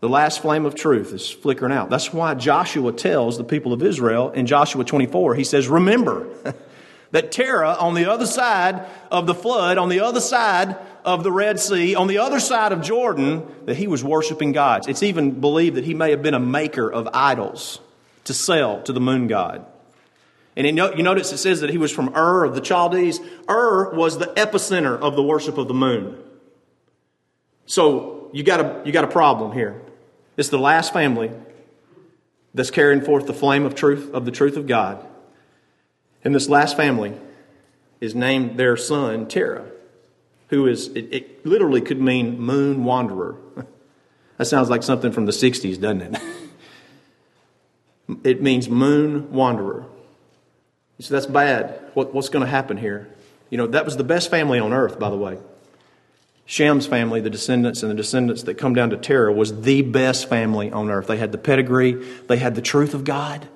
The 0.00 0.08
last 0.08 0.42
flame 0.42 0.64
of 0.64 0.76
truth 0.76 1.12
is 1.12 1.28
flickering 1.28 1.72
out. 1.72 1.90
That's 1.90 2.12
why 2.12 2.34
Joshua 2.34 2.92
tells 2.92 3.36
the 3.36 3.44
people 3.44 3.72
of 3.72 3.82
Israel 3.82 4.30
in 4.30 4.46
Joshua 4.46 4.84
24, 4.84 5.34
he 5.34 5.42
says, 5.42 5.66
Remember 5.66 6.28
that 7.10 7.32
Terah 7.32 7.74
on 7.74 7.94
the 7.94 8.08
other 8.08 8.26
side 8.26 8.86
of 9.10 9.26
the 9.26 9.34
flood, 9.34 9.76
on 9.76 9.88
the 9.88 10.00
other 10.00 10.20
side 10.20 10.76
of 11.04 11.24
the 11.24 11.32
Red 11.32 11.58
Sea, 11.58 11.96
on 11.96 12.06
the 12.06 12.18
other 12.18 12.38
side 12.38 12.70
of 12.70 12.80
Jordan, 12.80 13.44
that 13.64 13.76
he 13.76 13.88
was 13.88 14.04
worshiping 14.04 14.52
gods. 14.52 14.86
It's 14.86 15.02
even 15.02 15.40
believed 15.40 15.76
that 15.76 15.84
he 15.84 15.94
may 15.94 16.10
have 16.10 16.22
been 16.22 16.34
a 16.34 16.40
maker 16.40 16.90
of 16.90 17.08
idols 17.12 17.80
to 18.24 18.34
sell 18.34 18.82
to 18.82 18.92
the 18.92 19.00
moon 19.00 19.26
god. 19.26 19.66
And 20.54 20.66
you 20.66 21.02
notice 21.02 21.32
it 21.32 21.38
says 21.38 21.60
that 21.60 21.70
he 21.70 21.78
was 21.78 21.92
from 21.92 22.14
Ur 22.16 22.44
of 22.44 22.54
the 22.54 22.60
Chaldees. 22.60 23.20
Ur 23.48 23.94
was 23.94 24.18
the 24.18 24.26
epicenter 24.26 24.98
of 24.98 25.16
the 25.16 25.22
worship 25.22 25.56
of 25.56 25.68
the 25.68 25.74
moon. 25.74 26.18
So 27.66 28.28
you 28.32 28.42
got 28.42 28.60
a, 28.60 28.82
you 28.84 28.92
got 28.92 29.04
a 29.04 29.08
problem 29.08 29.52
here. 29.52 29.80
It's 30.38 30.48
the 30.48 30.58
last 30.58 30.94
family 30.94 31.30
that's 32.54 32.70
carrying 32.70 33.02
forth 33.02 33.26
the 33.26 33.34
flame 33.34 33.66
of 33.66 33.74
truth, 33.74 34.10
of 34.14 34.24
the 34.24 34.30
truth 34.30 34.56
of 34.56 34.66
God. 34.66 35.06
And 36.24 36.34
this 36.34 36.48
last 36.48 36.76
family 36.76 37.12
is 38.00 38.14
named 38.14 38.56
their 38.56 38.78
son 38.78 39.28
Terah 39.28 39.66
who 40.48 40.66
is, 40.66 40.88
it, 40.88 41.08
it 41.12 41.46
literally 41.46 41.80
could 41.80 42.00
mean 42.00 42.40
moon 42.40 42.84
wanderer. 42.84 43.36
that 44.38 44.46
sounds 44.46 44.70
like 44.70 44.82
something 44.82 45.12
from 45.12 45.26
the 45.26 45.32
60s, 45.32 45.80
doesn't 45.80 46.02
it? 46.02 46.22
it 48.24 48.42
means 48.42 48.68
moon 48.68 49.30
wanderer. 49.30 49.86
So 51.00 51.14
that's 51.14 51.26
bad. 51.26 51.90
What, 51.94 52.14
what's 52.14 52.28
going 52.28 52.44
to 52.44 52.50
happen 52.50 52.76
here? 52.76 53.08
You 53.50 53.58
know, 53.58 53.66
that 53.68 53.84
was 53.84 53.96
the 53.96 54.04
best 54.04 54.30
family 54.30 54.58
on 54.58 54.72
earth, 54.72 54.98
by 54.98 55.10
the 55.10 55.16
way. 55.16 55.38
Shem's 56.50 56.86
family, 56.86 57.20
the 57.20 57.28
descendants 57.28 57.82
and 57.82 57.90
the 57.90 57.94
descendants 57.94 58.44
that 58.44 58.54
come 58.54 58.72
down 58.72 58.88
to 58.88 58.96
Terah, 58.96 59.30
was 59.30 59.60
the 59.60 59.82
best 59.82 60.30
family 60.30 60.72
on 60.72 60.90
earth. 60.90 61.06
They 61.06 61.18
had 61.18 61.30
the 61.30 61.36
pedigree, 61.36 61.92
they 62.26 62.38
had 62.38 62.54
the 62.54 62.62
truth 62.62 62.94
of 62.94 63.04
God, 63.04 63.46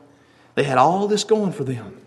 they 0.56 0.64
had 0.64 0.76
all 0.76 1.08
this 1.08 1.24
going 1.24 1.52
for 1.52 1.64
them. 1.64 1.98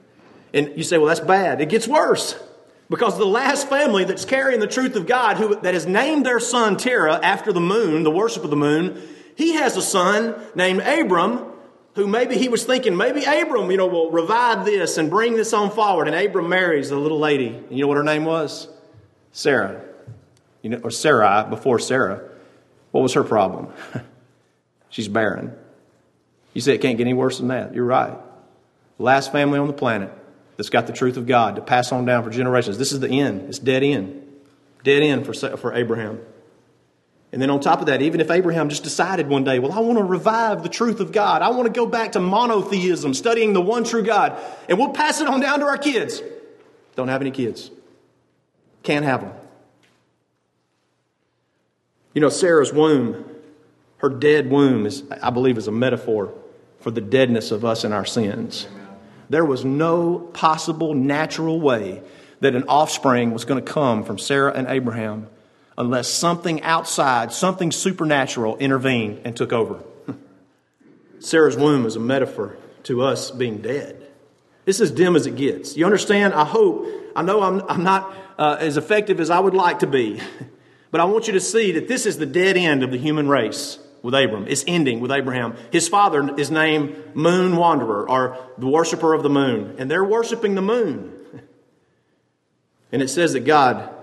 And 0.53 0.77
you 0.77 0.83
say, 0.83 0.99
well, 0.99 1.07
that's 1.07 1.19
bad. 1.19 1.59
It 1.59 1.69
gets 1.69 1.87
worse. 1.87 2.39
Because 2.87 3.17
the 3.17 3.25
last 3.25 3.67
family 3.67 4.03
that's 4.03 4.25
carrying 4.25 4.59
the 4.59 4.67
truth 4.67 4.95
of 4.95 5.07
God, 5.07 5.37
who, 5.37 5.55
that 5.55 5.73
has 5.73 5.87
named 5.87 6.23
their 6.23 6.39
son 6.39 6.77
Terah 6.77 7.19
after 7.21 7.51
the 7.51 7.59
moon, 7.59 8.03
the 8.03 8.11
worship 8.11 8.43
of 8.43 8.51
the 8.51 8.55
moon, 8.55 9.01
he 9.35 9.53
has 9.53 9.75
a 9.77 9.81
son 9.81 10.35
named 10.53 10.81
Abram, 10.81 11.51
who 11.95 12.05
maybe 12.05 12.37
he 12.37 12.47
was 12.47 12.63
thinking, 12.63 12.95
maybe 12.95 13.23
Abram, 13.23 13.71
you 13.71 13.77
know, 13.77 13.87
will 13.87 14.11
revive 14.11 14.65
this 14.65 14.99
and 14.99 15.09
bring 15.09 15.33
this 15.33 15.51
on 15.51 15.71
forward. 15.71 16.07
And 16.07 16.15
Abram 16.15 16.47
marries 16.47 16.91
a 16.91 16.95
little 16.95 17.19
lady. 17.19 17.47
And 17.47 17.71
you 17.71 17.81
know 17.81 17.87
what 17.87 17.97
her 17.97 18.03
name 18.03 18.23
was? 18.23 18.67
Sarah. 19.31 19.83
You 20.65 20.71
know, 20.71 20.79
or 20.83 20.89
Sarai 20.89 21.47
before 21.47 21.77
Sarah. 21.77 22.27
What 22.89 23.01
was 23.01 23.13
her 23.13 23.23
problem? 23.23 23.67
She's 24.89 25.07
barren. 25.07 25.55
You 26.55 26.61
say 26.61 26.73
it 26.73 26.81
can't 26.81 26.97
get 26.97 27.03
any 27.03 27.13
worse 27.13 27.37
than 27.37 27.49
that. 27.49 27.75
You're 27.75 27.85
right. 27.85 28.17
Last 28.97 29.31
family 29.31 29.59
on 29.59 29.67
the 29.67 29.73
planet 29.73 30.11
that's 30.57 30.71
got 30.71 30.87
the 30.87 30.93
truth 30.93 31.17
of 31.17 31.27
God 31.27 31.57
to 31.57 31.61
pass 31.61 31.91
on 31.91 32.05
down 32.05 32.23
for 32.23 32.31
generations. 32.31 32.79
This 32.79 32.93
is 32.93 32.99
the 32.99 33.09
end. 33.09 33.47
It's 33.47 33.59
dead 33.59 33.83
end. 33.83 34.27
Dead 34.83 35.03
end 35.03 35.27
for, 35.27 35.35
for 35.55 35.75
Abraham. 35.75 36.19
And 37.31 37.39
then 37.39 37.51
on 37.51 37.59
top 37.59 37.81
of 37.81 37.85
that, 37.85 38.01
even 38.01 38.19
if 38.19 38.31
Abraham 38.31 38.69
just 38.69 38.83
decided 38.83 39.27
one 39.27 39.43
day, 39.43 39.59
well, 39.59 39.71
I 39.71 39.81
want 39.81 39.99
to 39.99 40.03
revive 40.03 40.63
the 40.63 40.69
truth 40.69 40.99
of 40.99 41.11
God, 41.11 41.43
I 41.43 41.49
want 41.49 41.67
to 41.67 41.79
go 41.79 41.85
back 41.85 42.13
to 42.13 42.19
monotheism, 42.19 43.13
studying 43.13 43.53
the 43.53 43.61
one 43.61 43.83
true 43.83 44.01
God, 44.01 44.41
and 44.67 44.79
we'll 44.79 44.93
pass 44.93 45.21
it 45.21 45.27
on 45.27 45.41
down 45.41 45.59
to 45.59 45.67
our 45.67 45.77
kids. 45.77 46.23
Don't 46.95 47.09
have 47.09 47.21
any 47.21 47.29
kids. 47.29 47.69
Can't 48.81 49.05
have 49.05 49.21
them. 49.21 49.33
You 52.15 52.21
know, 52.21 52.29
Sarah's 52.29 52.73
womb, 52.73 53.23
her 53.97 54.09
dead 54.09 54.49
womb, 54.49 54.87
is, 54.87 55.03
I 55.21 55.29
believe, 55.29 55.57
is 55.59 55.67
a 55.67 55.71
metaphor 55.71 56.33
for 56.79 56.89
the 56.89 57.01
deadness 57.01 57.51
of 57.51 57.63
us 57.63 57.83
and 57.83 57.93
our 57.93 58.05
sins. 58.05 58.67
There 59.29 59.43
was 59.43 59.65
no 59.65 60.19
possible 60.19 60.93
natural 60.93 61.59
way 61.59 62.01
that 62.39 62.55
an 62.55 62.63
offspring 62.69 63.31
was 63.31 63.43
going 63.43 63.63
to 63.63 63.71
come 63.71 64.03
from 64.03 64.17
Sarah 64.17 64.53
and 64.53 64.67
Abraham 64.67 65.27
unless 65.77 66.07
something 66.07 66.61
outside, 66.63 67.33
something 67.33 67.71
supernatural 67.71 68.55
intervened 68.57 69.21
and 69.25 69.35
took 69.35 69.51
over. 69.51 69.83
Sarah's 71.19 71.57
womb 71.57 71.85
is 71.85 71.97
a 71.97 71.99
metaphor 71.99 72.55
to 72.83 73.01
us 73.01 73.29
being 73.31 73.57
dead. 73.61 74.01
It's 74.65 74.79
as 74.79 74.91
dim 74.91 75.17
as 75.17 75.25
it 75.25 75.35
gets. 75.35 75.75
You 75.75 75.85
understand? 75.85 76.33
I 76.33 76.45
hope, 76.45 76.87
I 77.15 77.23
know 77.23 77.41
I'm, 77.41 77.61
I'm 77.67 77.83
not 77.83 78.15
uh, 78.37 78.57
as 78.59 78.77
effective 78.77 79.19
as 79.19 79.29
I 79.29 79.39
would 79.39 79.53
like 79.53 79.79
to 79.79 79.87
be, 79.87 80.21
but 80.95 81.01
I 81.01 81.03
want 81.03 81.27
you 81.27 81.33
to 81.33 81.41
see 81.41 81.73
that 81.73 81.89
this 81.89 82.05
is 82.05 82.19
the 82.19 82.25
dead 82.25 82.55
end 82.55 82.81
of 82.81 82.89
the 82.89 82.97
human 82.97 83.27
race 83.27 83.79
with 84.01 84.13
Abram. 84.13 84.47
It's 84.47 84.63
ending 84.65 85.01
with 85.01 85.11
Abraham. 85.11 85.57
His 85.69 85.89
father 85.89 86.33
is 86.39 86.49
named 86.49 86.95
Moon 87.13 87.57
Wanderer, 87.57 88.09
or 88.09 88.37
the 88.57 88.67
worshiper 88.67 89.13
of 89.13 89.21
the 89.21 89.29
moon, 89.29 89.75
and 89.77 89.91
they're 89.91 90.05
worshiping 90.05 90.55
the 90.55 90.61
moon. 90.61 91.11
And 92.93 93.01
it 93.01 93.09
says 93.09 93.33
that 93.33 93.41
God 93.41 93.93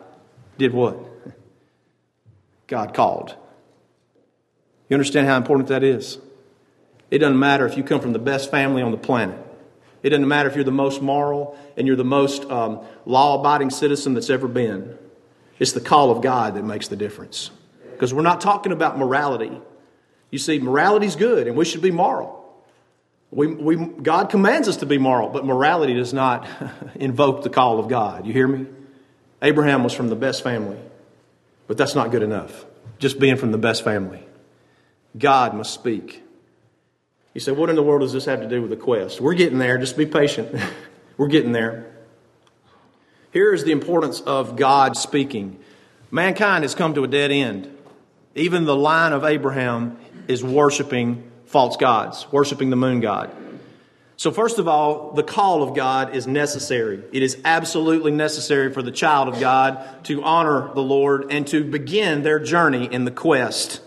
did 0.58 0.74
what? 0.74 0.98
God 2.66 2.92
called. 2.92 3.36
You 4.90 4.94
understand 4.94 5.28
how 5.28 5.38
important 5.38 5.70
that 5.70 5.82
is? 5.82 6.18
It 7.10 7.20
doesn't 7.20 7.38
matter 7.38 7.64
if 7.64 7.78
you 7.78 7.84
come 7.84 8.02
from 8.02 8.12
the 8.12 8.18
best 8.18 8.50
family 8.50 8.82
on 8.82 8.90
the 8.90 8.98
planet. 8.98 9.38
It 10.02 10.10
doesn't 10.10 10.28
matter 10.28 10.50
if 10.50 10.56
you're 10.56 10.62
the 10.62 10.70
most 10.72 11.00
moral 11.00 11.56
and 11.78 11.86
you're 11.86 11.96
the 11.96 12.04
most 12.04 12.44
um, 12.50 12.84
law 13.06 13.40
abiding 13.40 13.70
citizen 13.70 14.12
that's 14.12 14.28
ever 14.28 14.46
been. 14.46 14.98
It's 15.62 15.70
the 15.70 15.80
call 15.80 16.10
of 16.10 16.22
God 16.22 16.56
that 16.56 16.64
makes 16.64 16.88
the 16.88 16.96
difference. 16.96 17.52
Because 17.92 18.12
we're 18.12 18.22
not 18.22 18.40
talking 18.40 18.72
about 18.72 18.98
morality. 18.98 19.52
You 20.32 20.38
see, 20.40 20.58
morality 20.58 21.06
is 21.06 21.14
good 21.14 21.46
and 21.46 21.56
we 21.56 21.64
should 21.64 21.82
be 21.82 21.92
moral. 21.92 22.36
We, 23.30 23.46
we, 23.46 23.76
God 23.76 24.28
commands 24.28 24.66
us 24.66 24.78
to 24.78 24.86
be 24.86 24.98
moral, 24.98 25.28
but 25.28 25.46
morality 25.46 25.94
does 25.94 26.12
not 26.12 26.48
invoke 26.96 27.44
the 27.44 27.48
call 27.48 27.78
of 27.78 27.86
God. 27.86 28.26
You 28.26 28.32
hear 28.32 28.48
me? 28.48 28.66
Abraham 29.40 29.84
was 29.84 29.92
from 29.92 30.08
the 30.08 30.16
best 30.16 30.42
family. 30.42 30.80
But 31.68 31.78
that's 31.78 31.94
not 31.94 32.10
good 32.10 32.24
enough. 32.24 32.64
Just 32.98 33.20
being 33.20 33.36
from 33.36 33.52
the 33.52 33.58
best 33.58 33.84
family. 33.84 34.26
God 35.16 35.54
must 35.54 35.72
speak. 35.72 36.24
You 37.34 37.40
say, 37.40 37.52
what 37.52 37.70
in 37.70 37.76
the 37.76 37.84
world 37.84 38.00
does 38.00 38.12
this 38.12 38.24
have 38.24 38.40
to 38.40 38.48
do 38.48 38.62
with 38.62 38.70
the 38.70 38.76
quest? 38.76 39.20
We're 39.20 39.34
getting 39.34 39.58
there. 39.58 39.78
Just 39.78 39.96
be 39.96 40.06
patient. 40.06 40.60
We're 41.16 41.28
getting 41.28 41.52
there. 41.52 41.91
Here 43.32 43.54
is 43.54 43.64
the 43.64 43.72
importance 43.72 44.20
of 44.20 44.56
God 44.56 44.96
speaking. 44.96 45.58
Mankind 46.10 46.64
has 46.64 46.74
come 46.74 46.94
to 46.94 47.04
a 47.04 47.08
dead 47.08 47.30
end. 47.30 47.74
Even 48.34 48.64
the 48.64 48.76
line 48.76 49.12
of 49.12 49.24
Abraham 49.24 49.98
is 50.28 50.44
worshiping 50.44 51.30
false 51.46 51.76
gods, 51.76 52.26
worshiping 52.30 52.70
the 52.70 52.76
moon 52.76 53.00
god. 53.00 53.34
So, 54.16 54.30
first 54.30 54.58
of 54.58 54.68
all, 54.68 55.12
the 55.12 55.22
call 55.22 55.62
of 55.62 55.74
God 55.74 56.14
is 56.14 56.26
necessary. 56.26 57.02
It 57.12 57.22
is 57.22 57.38
absolutely 57.44 58.12
necessary 58.12 58.72
for 58.72 58.82
the 58.82 58.92
child 58.92 59.28
of 59.28 59.40
God 59.40 60.04
to 60.04 60.22
honor 60.22 60.72
the 60.74 60.82
Lord 60.82 61.32
and 61.32 61.46
to 61.48 61.64
begin 61.64 62.22
their 62.22 62.38
journey 62.38 62.84
in 62.84 63.04
the 63.04 63.10
quest. 63.10 63.80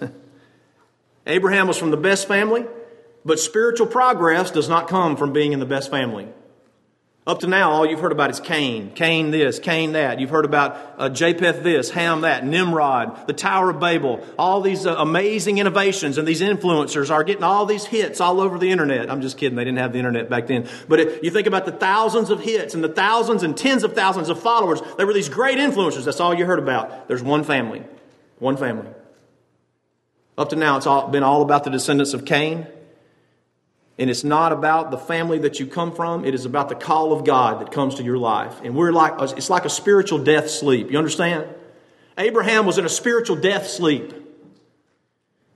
Abraham 1.28 1.68
was 1.68 1.78
from 1.78 1.92
the 1.92 1.98
best 1.98 2.28
family, 2.28 2.66
but 3.24 3.40
spiritual 3.40 3.88
progress 3.88 4.51
does 4.51 4.68
not 4.68 4.88
come 4.88 5.16
from 5.16 5.34
being 5.34 5.53
in 5.53 5.60
the 5.60 5.66
best 5.66 5.90
family. 5.90 6.27
Up 7.27 7.40
to 7.40 7.48
now, 7.48 7.72
all 7.72 7.88
you've 7.88 8.01
heard 8.01 8.11
about 8.11 8.29
is 8.29 8.40
Cain. 8.40 8.92
Cain 8.94 9.31
this, 9.31 9.57
Cain 9.57 9.94
that. 9.94 10.20
You've 10.20 10.29
heard 10.29 10.46
about 10.46 10.77
uh, 11.00 11.09
Japheth 11.09 11.64
this, 11.64 11.90
Ham 11.90 12.22
that, 12.22 12.46
Nimrod, 12.46 13.25
the 13.25 13.33
Tower 13.33 13.72
of 13.72 13.79
Babel. 13.79 14.24
All 14.38 14.61
these 14.61 14.85
uh, 14.85 14.96
amazing 15.00 15.57
innovations 15.57 16.20
and 16.20 16.27
these 16.27 16.42
influencers 16.42 17.09
are 17.09 17.24
getting 17.24 17.44
all 17.44 17.66
these 17.66 17.83
hits 17.83 18.22
all 18.22 18.40
over 18.40 18.59
the 18.59 18.70
internet. 18.70 19.09
I'm 19.09 19.22
just 19.22 19.40
kidding. 19.40 19.55
They 19.55 19.64
didn't 19.64 19.79
have 19.79 19.92
the 19.92 19.98
internet 19.98 20.29
back 20.29 20.46
then. 20.46 20.70
But 20.88 21.00
it, 21.00 21.24
you 21.24 21.31
think 21.31 21.48
about 21.48 21.66
the 21.66 21.72
thousands 21.72 22.29
of 22.29 22.42
hits 22.42 22.75
and 22.75 22.83
the 22.83 22.90
thousands 22.90 23.42
and 23.42 23.57
tens 23.57 23.83
of 23.83 23.94
thousands 23.94 24.29
of 24.29 24.40
followers. 24.40 24.79
They 25.00 25.03
were 25.03 25.14
these 25.14 25.29
great 25.29 25.57
influencers. 25.57 26.05
That's 26.05 26.20
all 26.20 26.35
you 26.35 26.46
heard 26.46 26.59
about. 26.59 27.07
There's 27.07 27.24
one 27.24 27.44
family. 27.44 27.83
One 28.38 28.55
family. 28.55 28.92
Up 30.38 30.50
to 30.50 30.55
now, 30.55 30.77
it's 30.77 30.85
all, 30.85 31.07
been 31.07 31.24
all 31.24 31.42
about 31.42 31.64
the 31.64 31.72
descendants 31.72 32.14
of 32.14 32.24
Cain. 32.24 32.68
And 33.98 34.10
it's 34.10 34.25
not 34.25 34.51
about 34.51 34.92
the 34.92 34.98
family 34.98 35.40
that 35.40 35.60
you 35.60 35.68
come 35.68 35.94
from. 35.94 36.25
It 36.25 36.34
is 36.34 36.46
about 36.46 36.68
the 36.68 36.75
call 36.75 37.14
of 37.14 37.24
God 37.24 37.62
that 37.62 37.72
comes 37.72 37.96
to 37.96 38.03
your 38.03 38.18
life. 38.18 38.60
And 38.64 38.75
we're 38.75 38.92
like, 38.92 39.14
it's 39.38 39.50
like 39.50 39.64
a 39.64 39.70
spiritual 39.70 40.20
death 40.20 40.50
sleep. 40.50 40.92
You 40.92 40.98
understand? 40.98 41.48
Abraham 42.18 42.66
was 42.66 42.77
in 42.77 42.86
a 42.86 42.90
spiritual 42.90 43.38
death 43.38 43.68
sleep. 43.68 44.14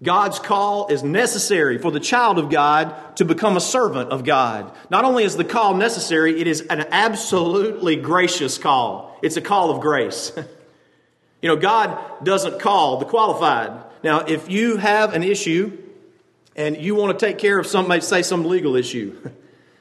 God's 0.02 0.39
call 0.39 0.88
is 0.88 1.04
necessary 1.04 1.78
for 1.78 1.91
the 1.91 1.99
child 1.99 2.39
of 2.39 2.49
God 2.49 3.17
to 3.17 3.25
become 3.25 3.58
a 3.58 3.62
servant 3.62 4.12
of 4.12 4.23
God. 4.23 4.73
Not 4.89 5.04
only 5.04 5.25
is 5.25 5.36
the 5.36 5.43
call 5.43 5.73
necessary, 5.73 6.39
it 6.39 6.47
is 6.47 6.62
an 6.62 6.86
absolutely 6.91 7.97
gracious 7.97 8.58
call. 8.58 9.19
It's 9.21 9.36
a 9.36 9.41
call 9.41 9.71
of 9.71 9.82
grace. 9.82 10.32
you 11.41 11.49
know, 11.49 11.58
God 11.58 12.23
doesn't 12.23 12.62
call 12.62 12.97
the 12.97 13.06
qualified. 13.06 13.84
Now, 14.02 14.21
if 14.21 14.49
you 14.49 14.78
have 14.78 15.13
an 15.13 15.23
issue 15.23 15.78
and 16.60 16.76
you 16.78 16.93
want 16.93 17.17
to 17.17 17.26
take 17.26 17.38
care 17.38 17.58
of 17.58 17.65
some, 17.65 17.89
say, 18.02 18.22
some 18.22 18.43
legal 18.45 18.76
issue. 18.76 19.17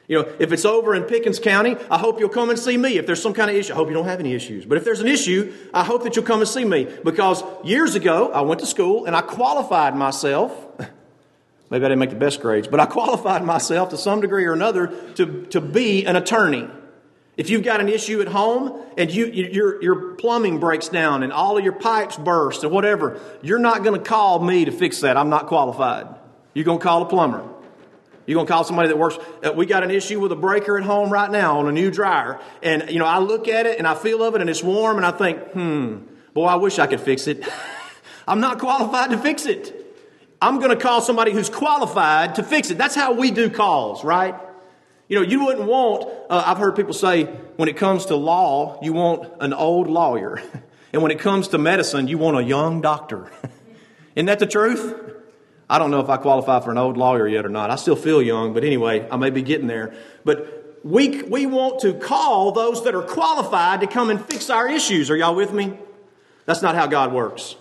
You 0.09 0.23
know, 0.23 0.33
if 0.39 0.51
it's 0.51 0.65
over 0.65 0.95
in 0.95 1.03
Pickens 1.03 1.37
County, 1.37 1.77
I 1.91 1.99
hope 1.99 2.19
you'll 2.19 2.29
come 2.29 2.49
and 2.49 2.57
see 2.57 2.75
me. 2.75 2.97
If 2.97 3.05
there's 3.05 3.21
some 3.21 3.35
kind 3.35 3.47
of 3.51 3.55
issue, 3.55 3.73
I 3.73 3.75
hope 3.75 3.89
you 3.89 3.93
don't 3.93 4.07
have 4.07 4.19
any 4.19 4.33
issues. 4.33 4.65
But 4.65 4.79
if 4.79 4.83
there's 4.83 5.01
an 5.01 5.07
issue, 5.07 5.53
I 5.71 5.83
hope 5.83 6.01
that 6.01 6.15
you'll 6.15 6.25
come 6.25 6.39
and 6.39 6.49
see 6.49 6.65
me. 6.65 6.87
Because 7.03 7.43
years 7.63 7.93
ago, 7.93 8.31
I 8.31 8.41
went 8.41 8.59
to 8.61 8.65
school 8.65 9.05
and 9.05 9.15
I 9.15 9.21
qualified 9.21 9.95
myself. 9.95 10.51
Maybe 11.69 11.85
I 11.85 11.89
didn't 11.89 11.99
make 11.99 12.09
the 12.09 12.15
best 12.15 12.41
grades, 12.41 12.67
but 12.67 12.79
I 12.79 12.87
qualified 12.87 13.45
myself 13.45 13.89
to 13.89 13.97
some 13.97 14.19
degree 14.19 14.45
or 14.45 14.53
another 14.53 14.87
to, 15.13 15.45
to 15.51 15.61
be 15.61 16.07
an 16.07 16.15
attorney. 16.15 16.67
If 17.37 17.51
you've 17.51 17.63
got 17.63 17.79
an 17.79 17.87
issue 17.87 18.19
at 18.19 18.29
home 18.29 18.81
and 18.97 19.13
you, 19.13 19.27
your, 19.27 19.79
your 19.79 20.15
plumbing 20.15 20.59
breaks 20.59 20.89
down 20.89 21.21
and 21.21 21.31
all 21.31 21.55
of 21.55 21.63
your 21.63 21.73
pipes 21.73 22.17
burst 22.17 22.63
and 22.63 22.73
whatever, 22.73 23.19
you're 23.43 23.59
not 23.59 23.83
going 23.83 23.95
to 23.95 24.03
call 24.03 24.39
me 24.39 24.65
to 24.65 24.71
fix 24.71 25.01
that. 25.01 25.17
I'm 25.17 25.29
not 25.29 25.45
qualified. 25.45 26.18
You're 26.59 26.65
going 26.65 26.79
to 26.79 26.83
call 26.83 27.03
a 27.03 27.05
plumber. 27.05 27.47
You're 28.25 28.35
going 28.35 28.45
to 28.45 28.51
call 28.51 28.65
somebody 28.65 28.89
that 28.89 28.97
works. 28.97 29.17
Uh, 29.41 29.53
we 29.53 29.65
got 29.65 29.85
an 29.85 29.91
issue 29.91 30.19
with 30.19 30.33
a 30.33 30.35
breaker 30.35 30.77
at 30.77 30.83
home 30.83 31.09
right 31.09 31.31
now 31.31 31.59
on 31.59 31.69
a 31.69 31.71
new 31.71 31.89
dryer. 31.89 32.37
And, 32.61 32.89
you 32.89 32.99
know, 32.99 33.05
I 33.05 33.19
look 33.19 33.47
at 33.47 33.65
it 33.65 33.77
and 33.77 33.87
I 33.87 33.95
feel 33.95 34.21
of 34.21 34.35
it 34.35 34.41
and 34.41 34.49
it's 34.49 34.61
warm 34.61 34.97
and 34.97 35.05
I 35.05 35.11
think, 35.11 35.39
hmm, 35.51 35.99
boy, 36.33 36.47
I 36.47 36.55
wish 36.55 36.77
I 36.77 36.85
could 36.85 36.99
fix 36.99 37.27
it. 37.27 37.47
I'm 38.27 38.41
not 38.41 38.59
qualified 38.59 39.11
to 39.11 39.17
fix 39.17 39.45
it. 39.45 39.73
I'm 40.41 40.59
going 40.59 40.71
to 40.71 40.75
call 40.75 40.99
somebody 40.99 41.31
who's 41.31 41.49
qualified 41.49 42.35
to 42.35 42.43
fix 42.43 42.71
it. 42.71 42.77
That's 42.77 42.93
how 42.93 43.13
we 43.13 43.31
do 43.31 43.49
calls, 43.49 44.03
right? 44.03 44.35
You 45.07 45.15
know, 45.15 45.25
you 45.25 45.45
wouldn't 45.45 45.65
want, 45.65 46.09
uh, 46.29 46.43
I've 46.45 46.57
heard 46.57 46.75
people 46.75 46.93
say, 46.93 47.23
when 47.55 47.69
it 47.69 47.77
comes 47.77 48.07
to 48.07 48.17
law, 48.17 48.79
you 48.83 48.91
want 48.91 49.31
an 49.39 49.53
old 49.53 49.87
lawyer. 49.87 50.43
and 50.91 51.01
when 51.01 51.11
it 51.11 51.19
comes 51.19 51.47
to 51.47 51.57
medicine, 51.57 52.09
you 52.09 52.17
want 52.17 52.35
a 52.35 52.43
young 52.43 52.81
doctor. 52.81 53.31
Isn't 54.17 54.25
that 54.25 54.39
the 54.39 54.45
truth? 54.45 55.18
I 55.69 55.77
don't 55.77 55.91
know 55.91 55.99
if 55.99 56.09
I 56.09 56.17
qualify 56.17 56.59
for 56.61 56.71
an 56.71 56.77
old 56.77 56.97
lawyer 56.97 57.27
yet 57.27 57.45
or 57.45 57.49
not. 57.49 57.69
I 57.69 57.75
still 57.75 57.95
feel 57.95 58.21
young, 58.21 58.53
but 58.53 58.63
anyway, 58.63 59.07
I 59.11 59.17
may 59.17 59.29
be 59.29 59.43
getting 59.43 59.67
there. 59.67 59.93
But 60.25 60.79
we, 60.83 61.21
we 61.23 61.45
want 61.45 61.81
to 61.81 61.93
call 61.93 62.51
those 62.51 62.83
that 62.85 62.95
are 62.95 63.03
qualified 63.03 63.81
to 63.81 63.87
come 63.87 64.09
and 64.09 64.23
fix 64.25 64.49
our 64.49 64.67
issues. 64.67 65.11
Are 65.11 65.15
y'all 65.15 65.35
with 65.35 65.53
me? 65.53 65.77
That's 66.45 66.61
not 66.61 66.73
how 66.73 66.87
God 66.87 67.13
works. 67.13 67.55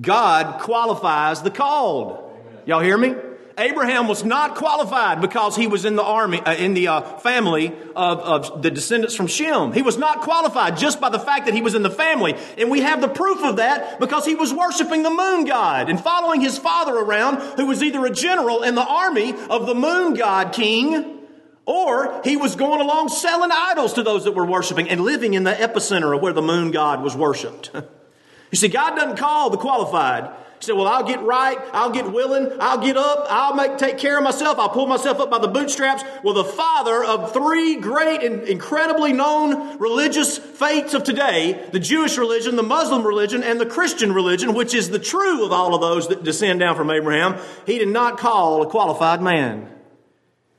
God 0.00 0.60
qualifies 0.60 1.42
the 1.42 1.50
called. 1.50 2.22
Y'all 2.64 2.80
hear 2.80 2.96
me? 2.96 3.14
Abraham 3.58 4.06
was 4.06 4.22
not 4.22 4.54
qualified 4.54 5.22
because 5.22 5.56
he 5.56 5.66
was 5.66 5.86
in 5.86 5.96
the 5.96 6.02
army, 6.02 6.40
uh, 6.40 6.54
in 6.54 6.74
the 6.74 6.88
uh, 6.88 7.00
family 7.20 7.68
of, 7.96 8.18
of 8.20 8.62
the 8.62 8.70
descendants 8.70 9.14
from 9.14 9.26
Shem. 9.26 9.72
He 9.72 9.80
was 9.80 9.96
not 9.96 10.20
qualified 10.20 10.76
just 10.76 11.00
by 11.00 11.08
the 11.08 11.18
fact 11.18 11.46
that 11.46 11.54
he 11.54 11.62
was 11.62 11.74
in 11.74 11.82
the 11.82 11.90
family. 11.90 12.36
And 12.58 12.70
we 12.70 12.80
have 12.80 13.00
the 13.00 13.08
proof 13.08 13.42
of 13.42 13.56
that 13.56 13.98
because 13.98 14.26
he 14.26 14.34
was 14.34 14.52
worshiping 14.52 15.02
the 15.02 15.10
moon 15.10 15.46
god 15.46 15.88
and 15.88 15.98
following 15.98 16.42
his 16.42 16.58
father 16.58 16.94
around, 16.94 17.36
who 17.56 17.66
was 17.66 17.82
either 17.82 18.04
a 18.04 18.10
general 18.10 18.62
in 18.62 18.74
the 18.74 18.86
army 18.86 19.34
of 19.48 19.66
the 19.66 19.74
moon 19.74 20.12
god 20.12 20.52
king, 20.52 21.20
or 21.64 22.20
he 22.24 22.36
was 22.36 22.56
going 22.56 22.82
along 22.82 23.08
selling 23.08 23.50
idols 23.50 23.94
to 23.94 24.02
those 24.02 24.24
that 24.24 24.32
were 24.32 24.44
worshiping 24.44 24.90
and 24.90 25.00
living 25.00 25.32
in 25.32 25.44
the 25.44 25.52
epicenter 25.52 26.14
of 26.14 26.20
where 26.20 26.34
the 26.34 26.42
moon 26.42 26.72
god 26.72 27.02
was 27.02 27.16
worshiped. 27.16 27.70
you 28.50 28.58
see, 28.58 28.68
God 28.68 28.96
doesn't 28.96 29.16
call 29.16 29.48
the 29.48 29.56
qualified. 29.56 30.30
He 30.58 30.64
said, 30.64 30.76
Well, 30.76 30.86
I'll 30.86 31.04
get 31.04 31.22
right, 31.22 31.58
I'll 31.72 31.90
get 31.90 32.10
willing, 32.10 32.50
I'll 32.60 32.78
get 32.78 32.96
up, 32.96 33.26
I'll 33.28 33.54
make 33.54 33.76
take 33.76 33.98
care 33.98 34.16
of 34.16 34.24
myself, 34.24 34.58
I'll 34.58 34.70
pull 34.70 34.86
myself 34.86 35.20
up 35.20 35.30
by 35.30 35.38
the 35.38 35.48
bootstraps. 35.48 36.02
Well, 36.22 36.34
the 36.34 36.44
father 36.44 37.04
of 37.04 37.32
three 37.32 37.76
great 37.76 38.22
and 38.22 38.42
incredibly 38.44 39.12
known 39.12 39.78
religious 39.78 40.38
faiths 40.38 40.94
of 40.94 41.04
today, 41.04 41.68
the 41.72 41.80
Jewish 41.80 42.16
religion, 42.16 42.56
the 42.56 42.62
Muslim 42.62 43.06
religion, 43.06 43.42
and 43.42 43.60
the 43.60 43.66
Christian 43.66 44.12
religion, 44.12 44.54
which 44.54 44.74
is 44.74 44.88
the 44.88 44.98
true 44.98 45.44
of 45.44 45.52
all 45.52 45.74
of 45.74 45.80
those 45.80 46.08
that 46.08 46.24
descend 46.24 46.60
down 46.60 46.74
from 46.74 46.90
Abraham, 46.90 47.36
he 47.66 47.78
did 47.78 47.88
not 47.88 48.18
call 48.18 48.62
a 48.62 48.66
qualified 48.66 49.20
man. 49.20 49.68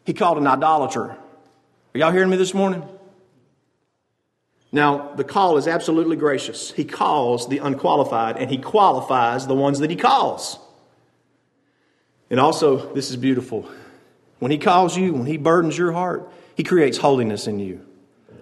He 0.06 0.14
called 0.14 0.38
an 0.38 0.48
idolater. 0.48 1.18
Are 1.98 1.98
y'all 2.00 2.12
hearing 2.12 2.30
me 2.30 2.38
this 2.38 2.54
morning? 2.54 2.88
Now, 4.72 5.14
the 5.16 5.24
call 5.24 5.58
is 5.58 5.68
absolutely 5.68 6.18
gracious. 6.18 6.72
He 6.72 6.84
calls 6.84 7.48
the 7.48 7.60
unqualified 7.60 8.38
and 8.38 8.52
he 8.52 8.58
qualifies 8.58 9.48
the 9.48 9.56
ones 9.56 9.80
that 9.80 9.90
he 9.90 9.96
calls. 9.96 10.60
And 12.30 12.40
also, 12.40 12.94
this 12.94 13.10
is 13.10 13.16
beautiful. 13.16 13.70
When 14.40 14.52
he 14.52 14.58
calls 14.58 14.98
you, 14.98 15.14
when 15.14 15.26
he 15.26 15.38
burdens 15.38 15.78
your 15.78 15.94
heart, 15.94 16.30
he 16.56 16.64
creates 16.64 16.98
holiness 16.98 17.48
in 17.48 17.60
you. 17.60 17.87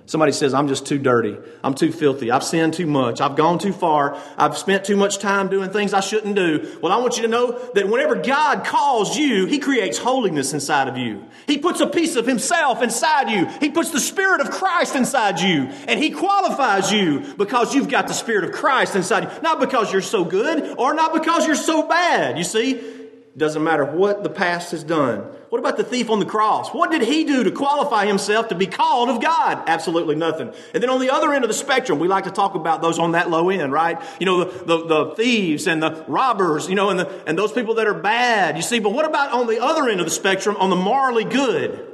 Somebody 0.07 0.33
says, 0.33 0.53
I'm 0.53 0.67
just 0.67 0.85
too 0.85 0.99
dirty. 0.99 1.35
I'm 1.63 1.73
too 1.73 1.91
filthy. 1.91 2.29
I've 2.29 2.43
sinned 2.43 2.75
too 2.75 2.85
much. 2.85 3.21
I've 3.21 3.35
gone 3.35 3.57
too 3.57 3.73
far. 3.73 4.21
I've 4.37 4.55
spent 4.55 4.85
too 4.85 4.95
much 4.95 5.17
time 5.17 5.49
doing 5.49 5.71
things 5.71 5.95
I 5.95 5.99
shouldn't 5.99 6.35
do. 6.35 6.77
Well, 6.79 6.91
I 6.91 6.97
want 6.97 7.15
you 7.17 7.23
to 7.23 7.27
know 7.27 7.57
that 7.73 7.89
whenever 7.89 8.15
God 8.15 8.65
calls 8.65 9.17
you, 9.17 9.47
He 9.47 9.57
creates 9.57 9.97
holiness 9.97 10.53
inside 10.53 10.87
of 10.87 10.97
you. 10.97 11.25
He 11.47 11.57
puts 11.57 11.81
a 11.81 11.87
piece 11.87 12.15
of 12.15 12.27
Himself 12.27 12.83
inside 12.83 13.31
you. 13.31 13.47
He 13.59 13.71
puts 13.71 13.89
the 13.89 13.99
Spirit 13.99 14.41
of 14.41 14.51
Christ 14.51 14.95
inside 14.95 15.39
you. 15.39 15.69
And 15.87 15.99
He 15.99 16.11
qualifies 16.11 16.91
you 16.91 17.33
because 17.35 17.73
you've 17.73 17.89
got 17.89 18.07
the 18.07 18.13
Spirit 18.13 18.43
of 18.43 18.51
Christ 18.51 18.95
inside 18.95 19.23
you. 19.23 19.41
Not 19.41 19.59
because 19.59 19.91
you're 19.91 20.01
so 20.01 20.23
good 20.23 20.75
or 20.77 20.93
not 20.93 21.13
because 21.13 21.47
you're 21.47 21.55
so 21.55 21.87
bad. 21.87 22.37
You 22.37 22.43
see, 22.43 23.04
doesn't 23.37 23.63
matter 23.63 23.83
what 23.83 24.23
the 24.23 24.29
past 24.29 24.71
has 24.71 24.83
done. 24.83 25.19
What 25.49 25.59
about 25.59 25.75
the 25.75 25.83
thief 25.83 26.09
on 26.09 26.19
the 26.19 26.25
cross? 26.25 26.69
What 26.69 26.89
did 26.89 27.01
he 27.01 27.25
do 27.25 27.43
to 27.43 27.51
qualify 27.51 28.05
himself 28.05 28.47
to 28.47 28.55
be 28.55 28.65
called 28.65 29.09
of 29.09 29.21
God? 29.21 29.63
Absolutely 29.67 30.15
nothing. 30.15 30.53
And 30.73 30.81
then 30.81 30.89
on 30.89 31.01
the 31.01 31.09
other 31.09 31.33
end 31.33 31.43
of 31.43 31.49
the 31.49 31.53
spectrum, 31.53 31.99
we 31.99 32.07
like 32.07 32.23
to 32.23 32.31
talk 32.31 32.55
about 32.55 32.81
those 32.81 32.97
on 32.97 33.11
that 33.11 33.29
low 33.29 33.49
end, 33.49 33.73
right? 33.73 34.01
You 34.19 34.25
know, 34.25 34.45
the, 34.45 34.65
the, 34.65 34.85
the 34.85 35.15
thieves 35.15 35.67
and 35.67 35.83
the 35.83 36.05
robbers, 36.07 36.69
you 36.69 36.75
know, 36.75 36.89
and, 36.89 36.99
the, 36.99 37.23
and 37.27 37.37
those 37.37 37.51
people 37.51 37.75
that 37.75 37.87
are 37.87 37.93
bad. 37.93 38.55
You 38.55 38.63
see, 38.63 38.79
but 38.79 38.93
what 38.93 39.05
about 39.05 39.33
on 39.33 39.47
the 39.47 39.61
other 39.61 39.89
end 39.89 39.99
of 39.99 40.05
the 40.05 40.11
spectrum, 40.11 40.55
on 40.57 40.69
the 40.69 40.75
morally 40.77 41.25
good? 41.25 41.85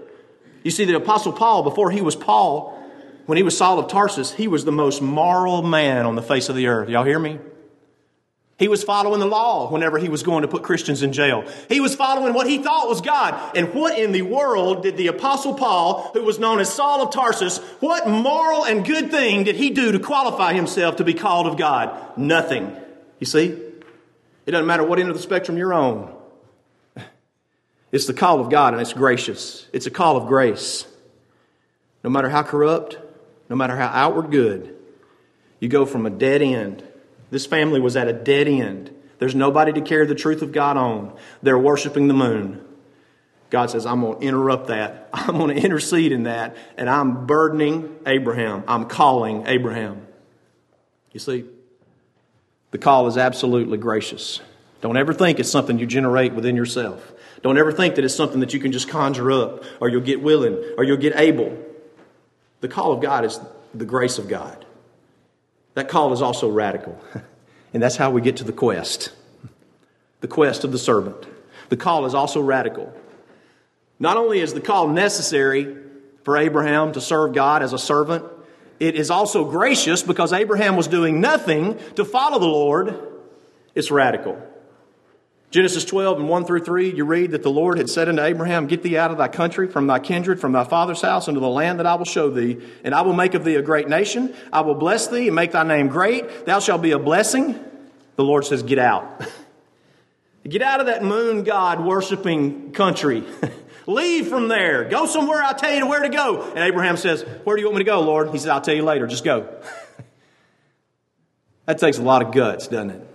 You 0.63 0.69
see, 0.69 0.86
the 0.86 0.95
Apostle 0.95 1.34
Paul, 1.34 1.63
before 1.63 1.89
he 1.89 2.01
was 2.01 2.15
Paul, 2.15 2.77
when 3.25 3.38
he 3.38 3.43
was 3.43 3.58
Saul 3.58 3.80
of 3.80 3.88
Tarsus, 3.88 4.32
he 4.32 4.47
was 4.47 4.63
the 4.63 4.71
most 4.71 5.01
moral 5.01 5.63
man 5.63 6.06
on 6.06 6.15
the 6.15 6.21
face 6.21 6.49
of 6.49 6.56
the 6.56 6.67
earth. 6.67 6.89
Y'all 6.89 7.04
hear 7.04 7.17
me? 7.17 7.39
He 8.62 8.67
was 8.67 8.84
following 8.84 9.19
the 9.19 9.26
law 9.26 9.71
whenever 9.71 9.97
he 9.97 10.08
was 10.08 10.21
going 10.21 10.43
to 10.43 10.47
put 10.47 10.62
Christians 10.62 11.02
in 11.02 11.13
jail. 11.13 11.43
He 11.67 11.80
was 11.80 11.95
following 11.95 12.36
what 12.36 12.45
he 12.45 12.60
thought 12.60 12.88
was 12.88 13.02
God. 13.02 13.58
And 13.58 13.74
what 13.74 13.97
in 13.97 14.12
the 14.12 14.21
world 14.21 14.84
did 14.84 14.97
the 14.97 15.08
apostle 15.08 15.56
Paul, 15.56 16.12
who 16.13 16.21
was 16.21 16.38
known 16.38 16.60
as 16.60 16.71
Saul 16.71 17.02
of 17.02 17.12
Tarsus, 17.12 17.58
what 17.80 18.08
moral 18.08 18.63
and 18.63 18.86
good 18.86 19.10
thing 19.10 19.45
did 19.45 19.56
he 19.56 19.71
do 19.71 19.91
to 19.91 20.00
qualify 20.00 20.54
himself 20.54 20.97
to 20.97 21.04
be 21.04 21.15
called 21.15 21.47
of 21.47 21.58
God? 21.58 22.15
Nothing. 22.19 22.78
You 23.17 23.26
see? 23.26 23.47
It 23.47 24.52
doesn't 24.52 24.67
matter 24.67 24.84
what 24.84 25.00
end 25.00 25.10
of 25.10 25.15
the 25.15 25.24
spectrum 25.24 25.58
you're 25.58 25.74
on. 25.74 26.15
It's 27.91 28.06
the 28.06 28.13
call 28.13 28.41
of 28.41 28.52
God 28.52 28.74
and 28.74 28.82
it's 28.82 28.93
gracious. 28.93 29.65
It's 29.74 29.88
a 29.88 29.91
call 29.91 30.17
of 30.17 30.28
grace. 30.28 30.86
No 32.04 32.12
matter 32.12 32.30
how 32.30 32.43
corrupt, 32.43 33.00
no 33.50 33.56
matter 33.56 33.76
how 33.76 33.88
outward 33.88 34.30
good, 34.30 34.76
you 35.60 35.67
go 35.67 35.88
from 35.88 36.06
a 36.06 36.12
dead 36.12 36.43
end 36.43 36.84
this 37.32 37.46
family 37.46 37.80
was 37.80 37.96
at 37.96 38.08
a 38.08 38.13
dead 38.13 38.48
end. 38.48 38.94
There's 39.17 39.34
nobody 39.34 39.74
to 39.74 39.82
carry 39.82 40.06
the 40.06 40.15
truth 40.15 40.41
of 40.41 40.52
God 40.52 40.78
on. 40.78 41.15
They're 41.41 41.58
worshiping 41.58 42.08
the 42.08 42.13
moon. 42.13 42.63
God 43.50 43.70
says, 43.70 43.86
I'm 43.86 44.02
going 44.02 44.20
to 44.20 44.26
interrupt 44.26 44.67
that. 44.67 45.10
I'm 45.13 45.38
going 45.38 45.56
to 45.56 45.62
intercede 45.62 46.12
in 46.12 46.24
that. 46.24 46.56
And 46.78 46.89
I'm 46.89 47.26
burdening 47.26 47.96
Abraham. 48.06 48.63
I'm 48.67 48.86
calling 48.86 49.46
Abraham. 49.48 50.08
You 51.12 51.20
see, 51.20 51.46
the 52.72 52.78
call 52.78 53.08
is 53.08 53.17
absolutely 53.17 53.78
gracious. 53.78 54.41
Don't 54.80 54.98
ever 54.98 55.13
think 55.13 55.39
it's 55.39 55.52
something 55.52 55.78
you 55.78 55.86
generate 55.86 56.34
within 56.34 56.56
yourself. 56.56 57.13
Don't 57.44 57.58
ever 57.58 57.72
think 57.72 57.96
that 57.96 58.06
it's 58.06 58.15
something 58.15 58.39
that 58.39 58.54
you 58.54 58.60
can 58.60 58.72
just 58.72 58.88
conjure 58.88 59.32
up 59.32 59.63
or 59.80 59.89
you'll 59.89 60.02
get 60.02 60.22
willing 60.22 60.58
or 60.78 60.84
you'll 60.84 60.98
get 60.98 61.15
able. 61.15 61.58
The 62.62 62.67
call 62.67 62.91
of 62.91 63.02
God 63.02 63.26
is 63.26 63.39
the 63.74 63.86
grace 63.86 64.17
of 64.17 64.28
God. 64.28 64.65
That 65.73 65.88
call 65.88 66.13
is 66.13 66.21
also 66.21 66.49
radical. 66.49 66.99
And 67.73 67.81
that's 67.81 67.95
how 67.95 68.12
we 68.12 68.19
get 68.19 68.36
to 68.36 68.43
the 68.43 68.51
quest 68.51 69.13
the 70.19 70.27
quest 70.27 70.63
of 70.63 70.71
the 70.71 70.77
servant. 70.77 71.25
The 71.69 71.77
call 71.77 72.05
is 72.05 72.13
also 72.13 72.41
radical. 72.41 72.93
Not 73.99 74.17
only 74.17 74.39
is 74.39 74.53
the 74.53 74.62
call 74.62 74.88
necessary 74.88 75.77
for 76.23 76.38
Abraham 76.38 76.91
to 76.91 77.01
serve 77.01 77.34
God 77.34 77.63
as 77.63 77.73
a 77.73 77.79
servant, 77.79 78.25
it 78.79 78.95
is 78.95 79.10
also 79.10 79.45
gracious 79.45 80.03
because 80.03 80.34
Abraham 80.34 80.75
was 80.75 80.88
doing 80.88 81.21
nothing 81.21 81.79
to 81.95 82.05
follow 82.05 82.39
the 82.39 82.45
Lord. 82.45 82.99
It's 83.73 83.89
radical. 83.89 84.41
Genesis 85.52 85.84
12 85.84 86.20
and 86.20 86.30
1 86.30 86.46
through 86.46 86.64
3, 86.64 86.94
you 86.94 87.04
read 87.04 87.32
that 87.32 87.44
the 87.44 87.52
Lord 87.52 87.78
had 87.78 87.90
said 87.90 88.08
unto 88.08 88.22
Abraham, 88.22 88.68
Get 88.68 88.84
thee 88.84 88.98
out 88.98 89.12
of 89.12 89.18
thy 89.18 89.28
country, 89.28 89.68
from 89.68 89.86
thy 89.86 90.00
kindred, 90.00 90.40
from 90.40 90.54
thy 90.54 90.64
father's 90.64 91.02
house, 91.02 91.28
into 91.28 91.42
the 91.42 91.50
land 91.50 91.80
that 91.80 91.86
I 91.86 91.96
will 91.96 92.06
show 92.06 92.30
thee, 92.30 92.58
and 92.86 92.96
I 92.96 93.02
will 93.02 93.12
make 93.12 93.34
of 93.34 93.44
thee 93.44 93.56
a 93.56 93.62
great 93.62 93.90
nation. 93.90 94.34
I 94.54 94.62
will 94.62 94.76
bless 94.76 95.08
thee 95.08 95.28
and 95.28 95.36
make 95.36 95.52
thy 95.52 95.64
name 95.64 95.90
great. 95.90 96.46
Thou 96.46 96.60
shalt 96.60 96.82
be 96.82 96.92
a 96.92 97.00
blessing. 97.00 97.60
The 98.16 98.24
Lord 98.24 98.46
says, 98.46 98.64
Get 98.64 98.80
out. 98.80 99.28
Get 100.48 100.62
out 100.62 100.80
of 100.80 100.86
that 100.86 101.04
moon 101.04 101.44
god 101.44 101.84
worshiping 101.86 102.72
country. 102.72 103.26
Leave 103.88 104.28
from 104.28 104.48
there. 104.48 104.86
Go 104.86 105.06
somewhere 105.06 105.44
I'll 105.44 105.54
tell 105.54 105.76
you 105.76 105.86
where 105.86 106.02
to 106.02 106.10
go. 106.10 106.44
And 106.44 106.60
Abraham 106.60 106.96
says, 106.96 107.24
Where 107.44 107.58
do 107.58 107.62
you 107.62 107.68
want 107.68 107.78
me 107.78 107.84
to 107.84 107.92
go, 107.92 108.00
Lord? 108.00 108.30
He 108.30 108.38
says, 108.38 108.48
I'll 108.48 108.62
tell 108.62 108.76
you 108.76 108.84
later. 108.84 109.06
Just 109.06 109.26
go. 109.26 109.54
that 111.66 111.78
takes 111.78 111.98
a 111.98 112.04
lot 112.04 112.22
of 112.22 112.34
guts, 112.34 112.70
doesn't 112.70 112.92
it? 112.92 113.11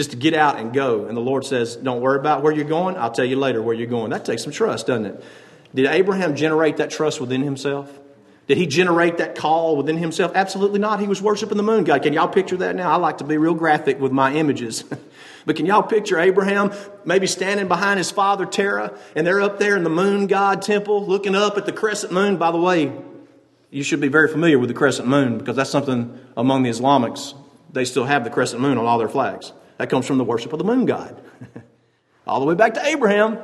Just 0.00 0.12
to 0.12 0.16
get 0.16 0.32
out 0.32 0.58
and 0.58 0.72
go. 0.72 1.04
And 1.04 1.14
the 1.14 1.20
Lord 1.20 1.44
says, 1.44 1.76
Don't 1.76 2.00
worry 2.00 2.18
about 2.18 2.42
where 2.42 2.54
you're 2.54 2.64
going. 2.64 2.96
I'll 2.96 3.10
tell 3.10 3.26
you 3.26 3.36
later 3.36 3.60
where 3.60 3.74
you're 3.74 3.86
going. 3.86 4.12
That 4.12 4.24
takes 4.24 4.42
some 4.42 4.50
trust, 4.50 4.86
doesn't 4.86 5.04
it? 5.04 5.24
Did 5.74 5.84
Abraham 5.84 6.36
generate 6.36 6.78
that 6.78 6.90
trust 6.90 7.20
within 7.20 7.42
himself? 7.42 7.92
Did 8.46 8.56
he 8.56 8.66
generate 8.66 9.18
that 9.18 9.34
call 9.34 9.76
within 9.76 9.98
himself? 9.98 10.32
Absolutely 10.34 10.78
not. 10.78 11.00
He 11.00 11.06
was 11.06 11.20
worshiping 11.20 11.58
the 11.58 11.62
moon 11.62 11.84
god. 11.84 12.02
Can 12.02 12.14
y'all 12.14 12.28
picture 12.28 12.56
that 12.56 12.76
now? 12.76 12.90
I 12.90 12.96
like 12.96 13.18
to 13.18 13.24
be 13.24 13.36
real 13.36 13.52
graphic 13.52 14.00
with 14.00 14.10
my 14.10 14.32
images. 14.32 14.84
but 15.44 15.56
can 15.56 15.66
y'all 15.66 15.82
picture 15.82 16.18
Abraham 16.18 16.72
maybe 17.04 17.26
standing 17.26 17.68
behind 17.68 17.98
his 17.98 18.10
father 18.10 18.46
Terah, 18.46 18.98
and 19.14 19.26
they're 19.26 19.42
up 19.42 19.58
there 19.58 19.76
in 19.76 19.84
the 19.84 19.90
moon 19.90 20.28
god 20.28 20.62
temple 20.62 21.04
looking 21.06 21.34
up 21.34 21.58
at 21.58 21.66
the 21.66 21.72
crescent 21.72 22.10
moon? 22.10 22.38
By 22.38 22.52
the 22.52 22.58
way, 22.58 22.90
you 23.68 23.82
should 23.82 24.00
be 24.00 24.08
very 24.08 24.28
familiar 24.28 24.58
with 24.58 24.68
the 24.68 24.74
crescent 24.74 25.06
moon 25.06 25.36
because 25.36 25.56
that's 25.56 25.68
something 25.68 26.18
among 26.38 26.62
the 26.62 26.70
Islamics. 26.70 27.34
They 27.70 27.84
still 27.84 28.06
have 28.06 28.24
the 28.24 28.30
crescent 28.30 28.62
moon 28.62 28.78
on 28.78 28.86
all 28.86 28.96
their 28.96 29.10
flags. 29.10 29.52
That 29.80 29.88
comes 29.88 30.06
from 30.06 30.18
the 30.18 30.24
worship 30.24 30.52
of 30.52 30.58
the 30.58 30.64
moon 30.66 30.84
god. 30.84 31.18
All 32.26 32.38
the 32.38 32.44
way 32.44 32.54
back 32.54 32.74
to 32.74 32.84
Abraham. 32.84 33.38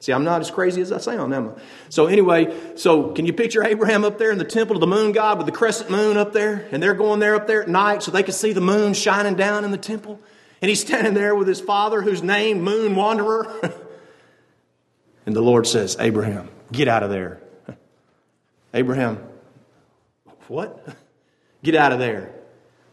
See, 0.00 0.12
I'm 0.12 0.24
not 0.24 0.40
as 0.40 0.50
crazy 0.50 0.80
as 0.80 0.90
I 0.90 0.98
sound, 0.98 1.32
am 1.32 1.50
I? 1.50 1.62
So, 1.90 2.06
anyway, 2.06 2.52
so 2.74 3.12
can 3.12 3.24
you 3.24 3.32
picture 3.32 3.62
Abraham 3.62 4.04
up 4.04 4.18
there 4.18 4.32
in 4.32 4.38
the 4.38 4.44
temple 4.44 4.74
of 4.74 4.80
the 4.80 4.88
moon 4.88 5.12
god 5.12 5.38
with 5.38 5.46
the 5.46 5.52
crescent 5.52 5.88
moon 5.88 6.16
up 6.16 6.32
there? 6.32 6.66
And 6.72 6.82
they're 6.82 6.92
going 6.92 7.20
there 7.20 7.36
up 7.36 7.46
there 7.46 7.62
at 7.62 7.68
night 7.68 8.02
so 8.02 8.10
they 8.10 8.24
can 8.24 8.32
see 8.32 8.52
the 8.52 8.60
moon 8.60 8.94
shining 8.94 9.36
down 9.36 9.64
in 9.64 9.70
the 9.70 9.78
temple. 9.78 10.18
And 10.60 10.68
he's 10.68 10.80
standing 10.80 11.14
there 11.14 11.36
with 11.36 11.46
his 11.46 11.60
father, 11.60 12.02
who's 12.02 12.20
named 12.20 12.62
Moon 12.62 12.96
Wanderer. 12.96 13.46
and 15.24 15.36
the 15.36 15.40
Lord 15.40 15.68
says, 15.68 15.96
Abraham, 16.00 16.48
get 16.72 16.88
out 16.88 17.04
of 17.04 17.10
there. 17.10 17.40
Abraham, 18.74 19.24
what? 20.48 20.84
Get 21.62 21.76
out 21.76 21.92
of 21.92 22.00
there. 22.00 22.35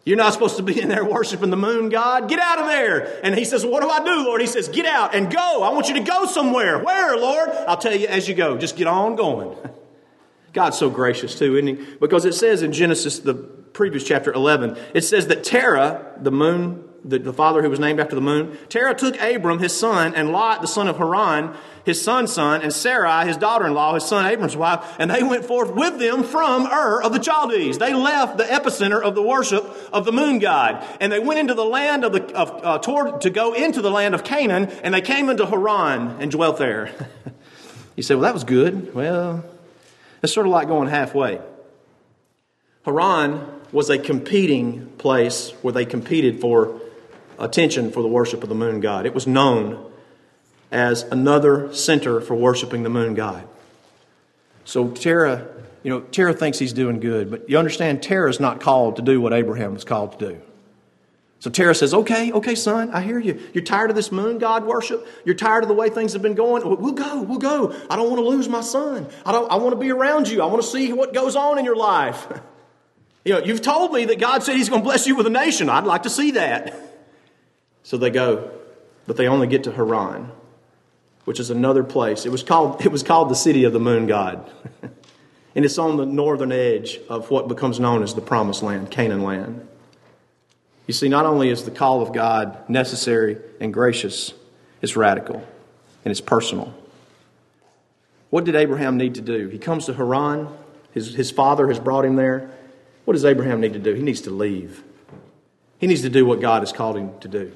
You're 0.05 0.17
not 0.17 0.33
supposed 0.33 0.57
to 0.57 0.63
be 0.63 0.81
in 0.81 0.89
there 0.89 1.05
worshiping 1.05 1.49
the 1.49 1.57
moon 1.57 1.89
god. 1.89 2.27
Get 2.27 2.39
out 2.39 2.59
of 2.59 2.65
there. 2.65 3.19
And 3.23 3.35
he 3.35 3.45
says, 3.45 3.65
What 3.65 3.81
do 3.81 3.89
I 3.89 4.03
do, 4.03 4.25
Lord? 4.25 4.41
He 4.41 4.47
says, 4.47 4.67
Get 4.67 4.85
out 4.85 5.15
and 5.15 5.31
go. 5.31 5.63
I 5.63 5.69
want 5.69 5.87
you 5.87 5.93
to 5.93 6.01
go 6.01 6.25
somewhere. 6.25 6.83
Where, 6.83 7.15
Lord? 7.15 7.49
I'll 7.49 7.77
tell 7.77 7.95
you 7.95 8.07
as 8.07 8.27
you 8.27 8.35
go. 8.35 8.57
Just 8.57 8.75
get 8.75 8.87
on 8.87 9.15
going. 9.15 9.57
God's 10.53 10.77
so 10.77 10.89
gracious, 10.89 11.37
too, 11.39 11.55
isn't 11.55 11.67
he? 11.67 11.95
Because 11.99 12.25
it 12.25 12.33
says 12.33 12.61
in 12.61 12.73
Genesis, 12.73 13.19
the 13.19 13.33
previous 13.33 14.03
chapter 14.03 14.31
11, 14.31 14.77
it 14.93 15.01
says 15.01 15.27
that 15.27 15.43
Terah, 15.43 16.13
the 16.21 16.31
moon, 16.31 16.83
the, 17.05 17.19
the 17.19 17.33
father 17.33 17.61
who 17.61 17.69
was 17.69 17.79
named 17.79 17.99
after 17.99 18.15
the 18.15 18.21
moon, 18.21 18.57
Terah 18.69 18.95
took 18.95 19.19
Abram, 19.21 19.59
his 19.59 19.77
son, 19.77 20.15
and 20.15 20.31
Lot, 20.31 20.61
the 20.61 20.67
son 20.67 20.87
of 20.87 20.97
Haran, 20.97 21.55
his 21.85 22.01
son's 22.01 22.31
son, 22.31 22.61
and 22.61 22.71
Sarai, 22.71 23.27
his 23.27 23.35
daughter 23.35 23.67
in 23.67 23.73
law, 23.73 23.93
his 23.93 24.05
son 24.05 24.25
Abram's 24.25 24.55
wife, 24.55 24.95
and 24.99 25.11
they 25.11 25.21
went 25.21 25.45
forth 25.45 25.73
with 25.73 25.99
them 25.99 26.23
from 26.23 26.65
Ur 26.65 27.01
of 27.01 27.11
the 27.11 27.21
Chaldees. 27.21 27.77
They 27.77 27.93
left 27.93 28.37
the 28.37 28.45
epicenter 28.45 29.01
of 29.01 29.15
the 29.15 29.21
worship 29.21 29.65
of 29.91 30.05
the 30.05 30.13
moon 30.13 30.39
god, 30.39 30.85
and 31.01 31.11
they 31.11 31.19
went 31.19 31.39
into 31.39 31.53
the 31.53 31.65
land 31.65 32.05
of 32.05 32.13
the, 32.13 32.23
of, 32.35 32.63
uh, 32.63 32.79
toward, 32.79 33.21
to 33.21 33.29
go 33.29 33.53
into 33.53 33.81
the 33.81 33.91
land 33.91 34.15
of 34.15 34.23
Canaan, 34.23 34.67
and 34.83 34.93
they 34.93 35.01
came 35.01 35.29
into 35.29 35.45
Haran 35.45 36.21
and 36.21 36.31
dwelt 36.31 36.57
there. 36.57 36.91
you 37.95 38.03
say, 38.03 38.15
well, 38.15 38.23
that 38.23 38.33
was 38.33 38.45
good. 38.45 38.93
Well, 38.95 39.43
it's 40.21 40.33
sort 40.33 40.45
of 40.45 40.53
like 40.53 40.69
going 40.69 40.87
halfway. 40.87 41.41
Haran 42.85 43.45
was 43.73 43.89
a 43.89 43.97
competing 43.97 44.87
place 44.97 45.51
where 45.61 45.73
they 45.73 45.85
competed 45.85 46.39
for 46.39 46.79
attention 47.39 47.91
for 47.91 48.01
the 48.01 48.07
worship 48.07 48.43
of 48.43 48.49
the 48.49 48.55
moon 48.55 48.79
god. 48.79 49.05
It 49.05 49.13
was 49.13 49.27
known 49.27 49.91
as 50.71 51.03
another 51.03 51.73
center 51.73 52.19
for 52.19 52.35
worshiping 52.35 52.83
the 52.83 52.89
moon 52.89 53.13
god. 53.13 53.47
So 54.65 54.89
Terah, 54.89 55.47
you 55.83 55.91
know, 55.91 56.01
Terah 56.01 56.33
thinks 56.33 56.59
he's 56.59 56.73
doing 56.73 56.99
good, 56.99 57.29
but 57.29 57.49
you 57.49 57.57
understand 57.57 58.01
Terah 58.01 58.29
is 58.29 58.39
not 58.39 58.61
called 58.61 58.95
to 58.95 59.01
do 59.01 59.21
what 59.21 59.33
Abraham 59.33 59.73
was 59.73 59.83
called 59.83 60.17
to 60.19 60.29
do. 60.29 60.41
So 61.39 61.49
Terah 61.49 61.75
says, 61.75 61.93
Okay, 61.93 62.31
okay, 62.31 62.55
son, 62.55 62.89
I 62.91 63.01
hear 63.01 63.19
you. 63.19 63.37
You're 63.53 63.65
tired 63.65 63.89
of 63.89 63.97
this 63.97 64.13
moon 64.13 64.37
god 64.37 64.65
worship. 64.65 65.05
You're 65.25 65.35
tired 65.35 65.63
of 65.63 65.67
the 65.67 65.75
way 65.75 65.89
things 65.89 66.13
have 66.13 66.21
been 66.21 66.35
going. 66.35 66.63
We'll 66.65 66.93
go, 66.93 67.21
we'll 67.21 67.37
go. 67.37 67.75
I 67.89 67.97
don't 67.97 68.09
want 68.09 68.19
to 68.19 68.27
lose 68.27 68.47
my 68.47 68.61
son. 68.61 69.07
I, 69.25 69.33
don't, 69.33 69.51
I 69.51 69.57
want 69.57 69.73
to 69.73 69.79
be 69.79 69.91
around 69.91 70.29
you. 70.29 70.41
I 70.41 70.45
want 70.45 70.61
to 70.61 70.67
see 70.67 70.93
what 70.93 71.13
goes 71.13 71.35
on 71.35 71.59
in 71.59 71.65
your 71.65 71.75
life. 71.75 72.27
you 73.25 73.33
know, 73.33 73.39
you've 73.39 73.61
told 73.61 73.91
me 73.91 74.05
that 74.05 74.19
God 74.19 74.41
said 74.41 74.55
He's 74.55 74.69
going 74.69 74.81
to 74.81 74.85
bless 74.85 75.05
you 75.05 75.17
with 75.17 75.27
a 75.27 75.29
nation. 75.29 75.69
I'd 75.69 75.83
like 75.83 76.03
to 76.03 76.09
see 76.09 76.31
that. 76.31 76.73
So 77.83 77.97
they 77.97 78.09
go, 78.09 78.51
but 79.05 79.17
they 79.17 79.27
only 79.27 79.47
get 79.47 79.65
to 79.65 79.71
Haran, 79.71 80.31
which 81.25 81.39
is 81.39 81.49
another 81.49 81.83
place. 81.83 82.25
It 82.25 82.31
was 82.31 82.43
called, 82.43 82.85
it 82.85 82.91
was 82.91 83.03
called 83.03 83.29
the 83.29 83.35
city 83.35 83.65
of 83.65 83.73
the 83.73 83.79
moon 83.79 84.07
god. 84.07 84.49
and 85.55 85.65
it's 85.65 85.77
on 85.77 85.97
the 85.97 86.05
northern 86.05 86.51
edge 86.51 86.99
of 87.09 87.29
what 87.29 87.47
becomes 87.47 87.79
known 87.79 88.01
as 88.01 88.15
the 88.15 88.21
promised 88.21 88.63
land, 88.63 88.89
Canaan 88.89 89.23
land. 89.23 89.67
You 90.87 90.93
see, 90.93 91.07
not 91.07 91.25
only 91.25 91.49
is 91.49 91.63
the 91.63 91.71
call 91.71 92.01
of 92.01 92.13
God 92.13 92.69
necessary 92.69 93.37
and 93.59 93.73
gracious, 93.73 94.33
it's 94.81 94.95
radical 94.95 95.35
and 96.03 96.11
it's 96.11 96.21
personal. 96.21 96.73
What 98.29 98.45
did 98.45 98.55
Abraham 98.55 98.97
need 98.97 99.15
to 99.15 99.21
do? 99.21 99.47
He 99.47 99.59
comes 99.59 99.85
to 99.85 99.93
Haran. 99.93 100.47
His, 100.91 101.13
his 101.13 101.31
father 101.31 101.67
has 101.67 101.79
brought 101.79 102.03
him 102.03 102.15
there. 102.15 102.49
What 103.05 103.13
does 103.13 103.25
Abraham 103.25 103.61
need 103.61 103.73
to 103.73 103.79
do? 103.79 103.93
He 103.93 104.01
needs 104.01 104.21
to 104.21 104.29
leave. 104.29 104.83
He 105.77 105.87
needs 105.87 106.01
to 106.01 106.09
do 106.09 106.25
what 106.25 106.41
God 106.41 106.61
has 106.61 106.71
called 106.71 106.97
him 106.97 107.17
to 107.19 107.27
do. 107.27 107.51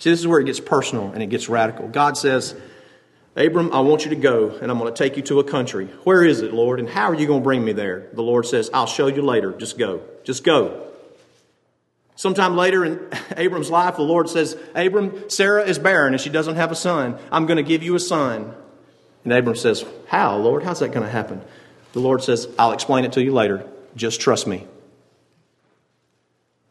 See, 0.00 0.08
this 0.08 0.18
is 0.18 0.26
where 0.26 0.40
it 0.40 0.44
gets 0.44 0.60
personal 0.60 1.12
and 1.12 1.22
it 1.22 1.26
gets 1.26 1.50
radical. 1.50 1.86
God 1.86 2.16
says, 2.16 2.56
Abram, 3.36 3.70
I 3.72 3.80
want 3.80 4.04
you 4.04 4.10
to 4.10 4.16
go 4.16 4.48
and 4.48 4.70
I'm 4.70 4.78
going 4.78 4.92
to 4.92 4.98
take 4.98 5.18
you 5.18 5.22
to 5.24 5.40
a 5.40 5.44
country. 5.44 5.86
Where 6.04 6.24
is 6.24 6.40
it, 6.40 6.54
Lord? 6.54 6.80
And 6.80 6.88
how 6.88 7.10
are 7.10 7.14
you 7.14 7.26
going 7.26 7.40
to 7.40 7.44
bring 7.44 7.62
me 7.62 7.72
there? 7.72 8.08
The 8.14 8.22
Lord 8.22 8.46
says, 8.46 8.70
I'll 8.72 8.86
show 8.86 9.08
you 9.08 9.20
later. 9.20 9.52
Just 9.52 9.78
go. 9.78 10.02
Just 10.24 10.42
go. 10.42 10.86
Sometime 12.16 12.56
later 12.56 12.82
in 12.82 12.98
Abram's 13.36 13.70
life, 13.70 13.96
the 13.96 14.02
Lord 14.02 14.30
says, 14.30 14.56
Abram, 14.74 15.28
Sarah 15.28 15.64
is 15.64 15.78
barren 15.78 16.14
and 16.14 16.20
she 16.20 16.30
doesn't 16.30 16.56
have 16.56 16.72
a 16.72 16.76
son. 16.76 17.18
I'm 17.30 17.44
going 17.44 17.58
to 17.58 17.62
give 17.62 17.82
you 17.82 17.94
a 17.94 18.00
son. 18.00 18.54
And 19.24 19.32
Abram 19.34 19.56
says, 19.56 19.84
How, 20.08 20.38
Lord? 20.38 20.62
How's 20.62 20.80
that 20.80 20.92
going 20.92 21.04
to 21.04 21.12
happen? 21.12 21.42
The 21.92 22.00
Lord 22.00 22.22
says, 22.22 22.48
I'll 22.58 22.72
explain 22.72 23.04
it 23.04 23.12
to 23.12 23.22
you 23.22 23.34
later. 23.34 23.68
Just 23.94 24.22
trust 24.22 24.46
me. 24.46 24.66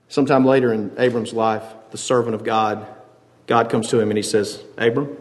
Sometime 0.08 0.46
later 0.46 0.74
in 0.74 0.94
Abram's 0.98 1.34
life, 1.34 1.64
the 1.92 1.98
servant 2.00 2.34
of 2.34 2.44
God, 2.44 2.88
God 3.50 3.72
comes 3.72 3.88
to 3.88 4.00
him 4.00 4.12
and 4.12 4.18
he 4.18 4.22
says, 4.22 4.64
Abram, 4.78 5.18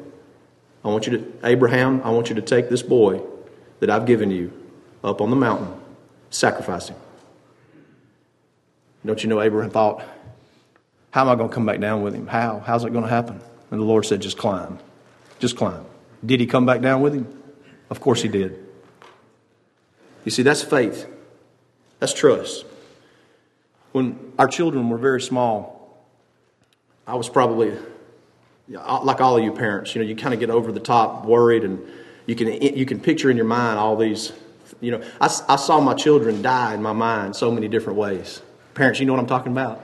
I 0.85 0.89
want 0.89 1.07
you 1.07 1.17
to, 1.17 1.33
Abraham, 1.45 2.03
I 2.05 2.11
want 2.11 2.29
you 2.29 2.35
to 2.35 2.43
take 2.43 2.69
this 2.69 2.83
boy 2.83 3.23
that 3.81 3.89
I've 3.89 4.05
given 4.05 4.31
you 4.31 4.53
up 5.03 5.23
on 5.23 5.31
the 5.31 5.37
mountain, 5.37 5.73
sacrifice 6.29 6.91
him. 6.91 6.99
Don't 9.07 9.23
you 9.23 9.31
know 9.31 9.41
Abraham 9.41 9.71
thought, 9.71 10.05
how 11.11 11.23
am 11.23 11.31
I 11.31 11.37
going 11.37 11.49
to 11.49 11.55
come 11.55 11.65
back 11.65 11.81
down 11.81 12.03
with 12.03 12.15
him? 12.15 12.27
How? 12.27 12.59
How's 12.59 12.85
it 12.85 12.93
going 12.93 13.05
to 13.05 13.09
happen? 13.09 13.41
And 13.71 13.81
the 13.81 13.87
Lord 13.87 14.05
said, 14.05 14.21
Just 14.21 14.37
climb. 14.37 14.79
Just 15.39 15.57
climb. 15.57 15.87
Did 16.25 16.39
he 16.39 16.47
come 16.47 16.67
back 16.67 16.83
down 16.83 17.01
with 17.01 17.15
him? 17.15 17.27
Of 17.89 18.01
course 18.01 18.21
he 18.21 18.29
did. 18.29 18.63
You 20.27 20.31
see, 20.31 20.43
that's 20.43 20.61
faith. 20.61 21.07
That's 21.99 22.13
trust. 22.13 22.67
When 23.93 24.35
our 24.39 24.49
children 24.49 24.91
were 24.91 24.99
very 24.99 25.23
small, 25.23 26.05
I 27.07 27.15
was 27.15 27.31
probably 27.31 27.75
like 28.69 29.21
all 29.21 29.37
of 29.37 29.45
you 29.45 29.53
parents. 29.53 29.95
You 29.95 30.03
know, 30.03 30.09
you 30.09 30.17
kind 30.17 30.35
of 30.35 30.41
get 30.41 30.51
over 30.51 30.73
the 30.73 30.81
top, 30.81 31.25
worried, 31.25 31.65
and 31.65 31.81
you 32.27 32.35
can 32.35 32.49
you 32.49 32.87
can 32.87 33.01
picture 33.01 33.31
in 33.31 33.37
your 33.37 33.47
mind 33.47 33.79
all 33.79 33.97
these. 33.97 34.33
You 34.81 34.93
know, 34.93 35.03
I, 35.21 35.27
I 35.49 35.57
saw 35.57 35.81
my 35.81 35.95
children 35.95 36.43
die 36.43 36.75
in 36.75 36.83
my 36.83 36.93
mind 36.93 37.35
so 37.35 37.51
many 37.51 37.69
different 37.69 37.99
ways. 37.99 38.43
Parents, 38.75 39.01
you 39.01 39.07
know 39.07 39.13
what 39.13 39.21
I'm 39.21 39.27
talking 39.27 39.51
about. 39.51 39.83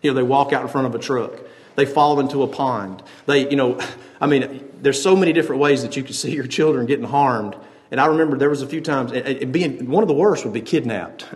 You 0.00 0.10
know, 0.10 0.14
they 0.14 0.22
walk 0.22 0.52
out 0.52 0.62
in 0.62 0.68
front 0.68 0.86
of 0.86 0.94
a 0.94 0.98
truck. 0.98 1.32
They 1.74 1.84
fall 1.84 2.18
into 2.20 2.42
a 2.42 2.48
pond. 2.48 3.02
They, 3.26 3.50
you 3.50 3.56
know, 3.56 3.80
I 4.20 4.26
mean, 4.26 4.68
there's 4.80 5.00
so 5.00 5.14
many 5.14 5.32
different 5.32 5.60
ways 5.60 5.82
that 5.82 5.96
you 5.96 6.02
can 6.02 6.14
see 6.14 6.32
your 6.32 6.46
children 6.46 6.86
getting 6.86 7.04
harmed. 7.04 7.56
And 7.90 8.00
I 8.00 8.06
remember 8.06 8.36
there 8.36 8.50
was 8.50 8.62
a 8.62 8.66
few 8.66 8.80
times, 8.80 9.12
being 9.46 9.90
one 9.90 10.02
of 10.02 10.08
the 10.08 10.14
worst 10.14 10.44
would 10.44 10.54
be 10.54 10.60
kidnapped. 10.60 11.26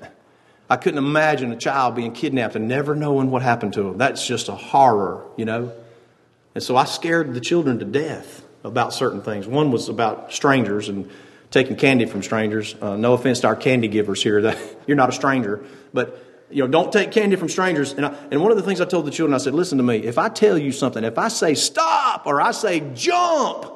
I 0.70 0.76
couldn't 0.76 0.98
imagine 0.98 1.52
a 1.52 1.56
child 1.56 1.94
being 1.94 2.12
kidnapped 2.12 2.56
and 2.56 2.66
never 2.68 2.94
knowing 2.94 3.30
what 3.30 3.42
happened 3.42 3.74
to 3.74 3.82
them. 3.82 3.98
That's 3.98 4.26
just 4.26 4.48
a 4.48 4.54
horror, 4.54 5.26
you 5.36 5.44
know. 5.44 5.72
And 6.54 6.62
so 6.62 6.76
I 6.76 6.84
scared 6.84 7.34
the 7.34 7.40
children 7.40 7.78
to 7.78 7.84
death 7.84 8.44
about 8.64 8.92
certain 8.92 9.22
things. 9.22 9.46
One 9.46 9.70
was 9.70 9.88
about 9.88 10.32
strangers 10.32 10.88
and 10.88 11.10
taking 11.50 11.76
candy 11.76 12.06
from 12.06 12.22
strangers. 12.22 12.74
Uh, 12.80 12.96
no 12.96 13.12
offense 13.14 13.40
to 13.40 13.46
our 13.46 13.56
candy 13.56 13.88
givers 13.88 14.22
here, 14.22 14.42
that 14.42 14.58
you're 14.86 14.96
not 14.96 15.08
a 15.08 15.12
stranger, 15.12 15.64
but 15.92 16.24
you 16.50 16.62
know, 16.62 16.68
don't 16.68 16.92
take 16.92 17.12
candy 17.12 17.36
from 17.36 17.48
strangers. 17.48 17.92
And, 17.92 18.04
I, 18.04 18.14
and 18.30 18.42
one 18.42 18.50
of 18.50 18.58
the 18.58 18.62
things 18.62 18.80
I 18.80 18.84
told 18.84 19.06
the 19.06 19.10
children, 19.10 19.34
I 19.34 19.38
said, 19.38 19.54
listen 19.54 19.78
to 19.78 19.84
me. 19.84 19.98
If 19.98 20.18
I 20.18 20.28
tell 20.28 20.58
you 20.58 20.70
something, 20.70 21.02
if 21.02 21.18
I 21.18 21.28
say 21.28 21.54
stop 21.54 22.26
or 22.26 22.40
I 22.40 22.50
say 22.50 22.80
jump, 22.94 23.66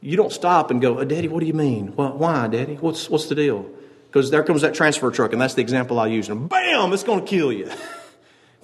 you 0.00 0.16
don't 0.16 0.32
stop 0.32 0.70
and 0.70 0.82
go, 0.82 0.98
oh, 0.98 1.04
Daddy, 1.04 1.28
what 1.28 1.40
do 1.40 1.46
you 1.46 1.54
mean? 1.54 1.96
Well, 1.96 2.12
why, 2.12 2.46
Daddy? 2.48 2.74
What's, 2.74 3.08
what's 3.08 3.26
the 3.26 3.34
deal? 3.34 3.66
Because 4.06 4.30
there 4.30 4.44
comes 4.44 4.60
that 4.62 4.74
transfer 4.74 5.10
truck, 5.10 5.32
and 5.32 5.40
that's 5.40 5.54
the 5.54 5.62
example 5.62 5.98
I 5.98 6.08
use. 6.08 6.28
And 6.28 6.48
bam, 6.48 6.92
it's 6.92 7.04
going 7.04 7.20
to 7.20 7.26
kill 7.26 7.50
you. 7.50 7.70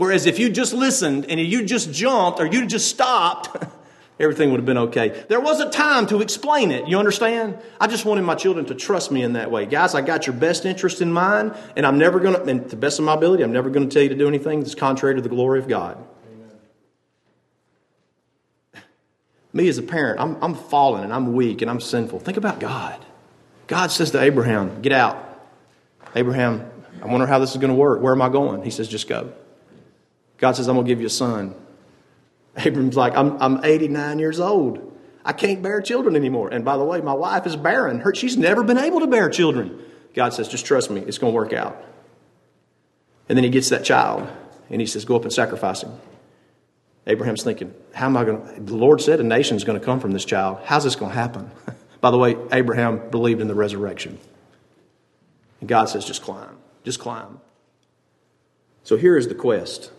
Whereas 0.00 0.24
if 0.24 0.38
you 0.38 0.48
just 0.48 0.72
listened 0.72 1.26
and 1.26 1.38
you 1.38 1.62
just 1.62 1.92
jumped 1.92 2.40
or 2.40 2.46
you 2.46 2.64
just 2.64 2.88
stopped, 2.88 3.54
everything 4.18 4.50
would 4.50 4.56
have 4.56 4.64
been 4.64 4.78
okay. 4.78 5.26
There 5.28 5.42
wasn't 5.42 5.74
time 5.74 6.06
to 6.06 6.22
explain 6.22 6.70
it. 6.70 6.88
You 6.88 6.98
understand? 6.98 7.58
I 7.78 7.86
just 7.86 8.06
wanted 8.06 8.22
my 8.22 8.34
children 8.34 8.64
to 8.64 8.74
trust 8.74 9.12
me 9.12 9.22
in 9.22 9.34
that 9.34 9.50
way. 9.50 9.66
Guys, 9.66 9.94
I 9.94 10.00
got 10.00 10.26
your 10.26 10.34
best 10.34 10.64
interest 10.64 11.02
in 11.02 11.12
mind, 11.12 11.54
and 11.76 11.86
I'm 11.86 11.98
never 11.98 12.18
going 12.18 12.34
to, 12.34 12.42
and 12.44 12.62
to 12.62 12.68
the 12.70 12.76
best 12.76 12.98
of 12.98 13.04
my 13.04 13.12
ability, 13.12 13.42
I'm 13.42 13.52
never 13.52 13.68
going 13.68 13.90
to 13.90 13.92
tell 13.92 14.02
you 14.02 14.08
to 14.08 14.14
do 14.14 14.26
anything 14.26 14.60
that's 14.60 14.74
contrary 14.74 15.16
to 15.16 15.20
the 15.20 15.28
glory 15.28 15.58
of 15.58 15.68
God. 15.68 16.02
Me 19.52 19.68
as 19.68 19.76
a 19.76 19.82
parent, 19.82 20.18
I'm, 20.18 20.42
I'm 20.42 20.54
fallen 20.54 21.04
and 21.04 21.12
I'm 21.12 21.34
weak 21.34 21.60
and 21.60 21.70
I'm 21.70 21.78
sinful. 21.78 22.20
Think 22.20 22.38
about 22.38 22.58
God. 22.58 23.04
God 23.66 23.90
says 23.90 24.12
to 24.12 24.22
Abraham, 24.22 24.80
Get 24.80 24.92
out. 24.92 25.42
Abraham, 26.14 26.70
I 27.02 27.06
wonder 27.08 27.26
how 27.26 27.38
this 27.38 27.50
is 27.50 27.58
going 27.58 27.68
to 27.68 27.76
work. 27.76 28.00
Where 28.00 28.14
am 28.14 28.22
I 28.22 28.30
going? 28.30 28.62
He 28.62 28.70
says, 28.70 28.88
Just 28.88 29.06
go. 29.06 29.34
God 30.40 30.56
says, 30.56 30.68
I'm 30.68 30.74
going 30.74 30.86
to 30.86 30.90
give 30.90 31.00
you 31.00 31.06
a 31.06 31.10
son. 31.10 31.54
Abram's 32.56 32.96
like, 32.96 33.14
I'm, 33.14 33.40
I'm 33.40 33.64
89 33.64 34.18
years 34.18 34.40
old. 34.40 34.98
I 35.24 35.32
can't 35.32 35.62
bear 35.62 35.80
children 35.82 36.16
anymore. 36.16 36.48
And 36.48 36.64
by 36.64 36.76
the 36.78 36.84
way, 36.84 37.00
my 37.02 37.12
wife 37.12 37.46
is 37.46 37.54
barren. 37.56 38.00
Her, 38.00 38.14
she's 38.14 38.36
never 38.36 38.64
been 38.64 38.78
able 38.78 39.00
to 39.00 39.06
bear 39.06 39.28
children. 39.28 39.78
God 40.14 40.32
says, 40.32 40.48
just 40.48 40.66
trust 40.66 40.90
me, 40.90 41.02
it's 41.02 41.18
going 41.18 41.32
to 41.32 41.36
work 41.36 41.52
out. 41.52 41.84
And 43.28 43.36
then 43.36 43.44
he 43.44 43.50
gets 43.50 43.68
that 43.68 43.84
child 43.84 44.28
and 44.70 44.80
he 44.80 44.86
says, 44.86 45.04
go 45.04 45.14
up 45.14 45.22
and 45.22 45.32
sacrifice 45.32 45.82
him. 45.82 45.92
Abraham's 47.06 47.44
thinking, 47.44 47.74
how 47.94 48.06
am 48.06 48.16
I 48.16 48.24
going 48.24 48.54
to? 48.54 48.60
The 48.60 48.76
Lord 48.76 49.00
said 49.00 49.20
a 49.20 49.22
nation 49.22 49.56
is 49.56 49.64
going 49.64 49.78
to 49.78 49.84
come 49.84 50.00
from 50.00 50.12
this 50.12 50.24
child. 50.24 50.58
How's 50.64 50.84
this 50.84 50.96
going 50.96 51.12
to 51.12 51.18
happen? 51.18 51.50
by 52.00 52.10
the 52.10 52.18
way, 52.18 52.36
Abraham 52.50 53.10
believed 53.10 53.40
in 53.40 53.48
the 53.48 53.54
resurrection. 53.54 54.18
And 55.60 55.68
God 55.68 55.90
says, 55.90 56.04
just 56.04 56.22
climb, 56.22 56.56
just 56.82 56.98
climb. 56.98 57.40
So 58.84 58.96
here 58.96 59.16
is 59.16 59.28
the 59.28 59.34
quest. 59.34 59.92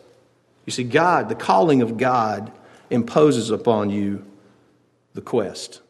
You 0.66 0.72
see, 0.72 0.84
God, 0.84 1.30
the 1.30 1.36
calling 1.36 1.82
of 1.82 1.98
God 1.98 2.52
imposes 2.90 3.50
upon 3.50 3.90
you 3.90 4.26
the 5.14 5.22
quest. 5.22 5.82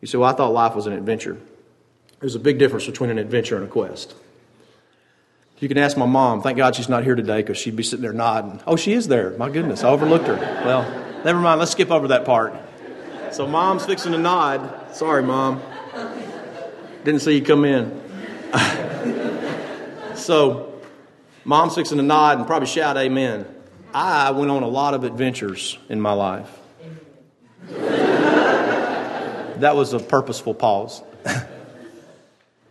You 0.00 0.08
say, 0.08 0.18
Well, 0.18 0.30
I 0.30 0.34
thought 0.34 0.52
life 0.52 0.74
was 0.74 0.86
an 0.86 0.92
adventure. 0.92 1.38
There's 2.20 2.34
a 2.34 2.40
big 2.40 2.58
difference 2.58 2.86
between 2.86 3.10
an 3.10 3.18
adventure 3.18 3.56
and 3.56 3.64
a 3.64 3.68
quest. 3.68 4.14
You 5.58 5.68
can 5.68 5.78
ask 5.78 5.96
my 5.96 6.06
mom. 6.06 6.42
Thank 6.42 6.58
God 6.58 6.74
she's 6.74 6.88
not 6.88 7.04
here 7.04 7.14
today 7.14 7.38
because 7.38 7.56
she'd 7.56 7.76
be 7.76 7.82
sitting 7.82 8.02
there 8.02 8.12
nodding. 8.12 8.60
Oh, 8.66 8.76
she 8.76 8.92
is 8.92 9.08
there. 9.08 9.30
My 9.38 9.48
goodness, 9.48 9.84
I 9.84 9.88
overlooked 9.88 10.26
her. 10.26 10.36
Well, 10.36 10.82
never 11.24 11.40
mind. 11.40 11.60
Let's 11.60 11.72
skip 11.72 11.90
over 11.90 12.08
that 12.08 12.26
part. 12.26 12.54
So, 13.32 13.46
mom's 13.46 13.86
fixing 13.86 14.12
to 14.12 14.18
nod. 14.18 14.94
Sorry, 14.94 15.22
mom. 15.22 15.62
Didn't 17.04 17.20
see 17.20 17.38
you 17.38 17.42
come 17.42 17.64
in. 17.64 18.02
so, 20.14 20.75
Mom's 21.46 21.76
fixing 21.76 21.98
to 21.98 22.02
nod 22.02 22.38
and 22.38 22.46
probably 22.46 22.66
shout 22.66 22.96
amen. 22.96 23.46
I 23.94 24.32
went 24.32 24.50
on 24.50 24.64
a 24.64 24.68
lot 24.68 24.94
of 24.94 25.04
adventures 25.04 25.78
in 25.88 26.00
my 26.00 26.12
life. 26.12 26.50
that 27.68 29.76
was 29.76 29.92
a 29.92 30.00
purposeful 30.00 30.54
pause. 30.54 31.04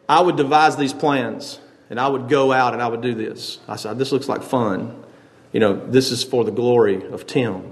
I 0.10 0.20
would 0.20 0.36
devise 0.36 0.76
these 0.76 0.92
plans 0.92 1.62
and 1.90 1.98
I 1.98 2.10
would 2.10 2.28
go 2.28 2.52
out 2.52 2.74
and 2.74 2.82
I 2.82 2.90
would 2.90 3.00
do 3.00 3.16
this. 3.16 3.60
I 3.66 3.78
said, 3.78 3.98
This 3.98 4.12
looks 4.12 4.28
like 4.28 4.44
fun. 4.44 5.06
You 5.54 5.62
know, 5.62 5.74
this 5.74 6.12
is 6.12 6.26
for 6.26 6.44
the 6.44 6.52
glory 6.52 7.08
of 7.08 7.26
Tim. 7.26 7.72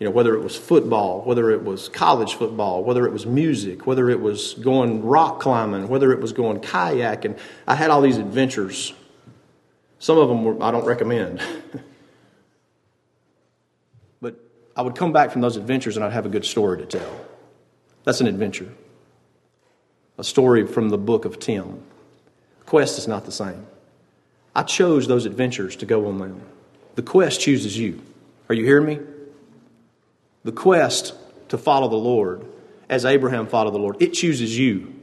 You 0.00 0.06
know, 0.06 0.10
whether 0.10 0.34
it 0.34 0.42
was 0.42 0.56
football, 0.56 1.22
whether 1.22 1.52
it 1.52 1.62
was 1.62 1.88
college 1.88 2.34
football, 2.34 2.82
whether 2.82 3.06
it 3.06 3.12
was 3.12 3.24
music, 3.24 3.86
whether 3.86 4.10
it 4.10 4.20
was 4.20 4.54
going 4.54 5.04
rock 5.04 5.38
climbing, 5.38 5.86
whether 5.86 6.10
it 6.10 6.18
was 6.18 6.32
going 6.32 6.58
kayaking. 6.58 7.38
I 7.68 7.76
had 7.76 7.90
all 7.90 8.00
these 8.00 8.18
adventures 8.18 8.92
some 9.98 10.18
of 10.18 10.28
them 10.28 10.44
were, 10.44 10.62
I 10.62 10.70
don't 10.70 10.84
recommend. 10.84 11.42
But 14.20 14.40
I 14.74 14.82
would 14.82 14.94
come 14.94 15.12
back 15.12 15.30
from 15.30 15.40
those 15.40 15.56
adventures 15.56 15.96
and 15.96 16.04
I'd 16.04 16.12
have 16.12 16.26
a 16.26 16.30
good 16.30 16.44
story 16.44 16.78
to 16.78 16.86
tell. 16.86 17.20
That's 18.04 18.20
an 18.20 18.26
adventure. 18.26 18.72
A 20.18 20.24
story 20.24 20.66
from 20.66 20.88
the 20.88 20.98
book 20.98 21.24
of 21.24 21.38
Tim. 21.38 21.82
Quest 22.64 22.98
is 22.98 23.06
not 23.06 23.24
the 23.24 23.32
same. 23.32 23.66
I 24.54 24.62
chose 24.62 25.06
those 25.06 25.26
adventures 25.26 25.76
to 25.76 25.86
go 25.86 26.06
on 26.06 26.18
them. 26.18 26.40
The 26.94 27.02
quest 27.02 27.40
chooses 27.40 27.78
you. 27.78 28.00
Are 28.48 28.54
you 28.54 28.64
hearing 28.64 28.86
me? 28.86 29.00
The 30.44 30.52
quest 30.52 31.14
to 31.48 31.58
follow 31.58 31.88
the 31.88 31.96
Lord, 31.96 32.46
as 32.88 33.04
Abraham 33.04 33.46
followed 33.46 33.72
the 33.72 33.78
Lord, 33.78 33.96
it 34.00 34.14
chooses 34.14 34.58
you. 34.58 34.94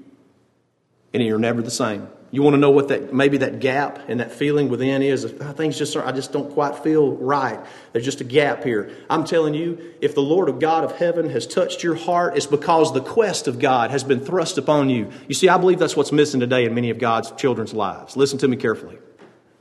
And 1.13 1.21
you're 1.21 1.37
never 1.37 1.61
the 1.61 1.69
same. 1.69 2.07
You 2.33 2.41
want 2.41 2.55
to 2.55 2.57
know 2.57 2.71
what 2.71 2.87
that 2.87 3.13
maybe 3.13 3.37
that 3.37 3.59
gap 3.59 4.09
and 4.09 4.19
that 4.19 4.31
feeling 4.31 4.67
within 4.67 5.03
is? 5.03 5.23
Ah, 5.39 5.53
things 5.53 5.77
just 5.77 5.95
I 5.95 6.11
just 6.11 6.31
don't 6.31 6.51
quite 6.51 6.79
feel 6.79 7.11
right. 7.17 7.59
There's 7.91 8.05
just 8.05 8.21
a 8.21 8.23
gap 8.23 8.63
here. 8.63 8.89
I'm 9.07 9.23
telling 9.23 9.53
you, 9.53 9.93
if 10.01 10.15
the 10.15 10.23
Lord 10.23 10.49
of 10.49 10.57
God 10.57 10.83
of 10.83 10.93
heaven 10.93 11.29
has 11.29 11.45
touched 11.45 11.83
your 11.83 11.93
heart, 11.93 12.35
it's 12.35 12.47
because 12.47 12.91
the 12.91 13.01
quest 13.01 13.47
of 13.47 13.59
God 13.59 13.91
has 13.91 14.03
been 14.03 14.19
thrust 14.19 14.57
upon 14.57 14.89
you. 14.89 15.11
You 15.27 15.35
see, 15.35 15.47
I 15.47 15.59
believe 15.59 15.77
that's 15.77 15.95
what's 15.95 16.11
missing 16.11 16.39
today 16.39 16.65
in 16.65 16.73
many 16.73 16.89
of 16.89 16.97
God's 16.97 17.29
children's 17.33 17.71
lives. 17.71 18.17
Listen 18.17 18.39
to 18.39 18.47
me 18.47 18.57
carefully. 18.57 18.97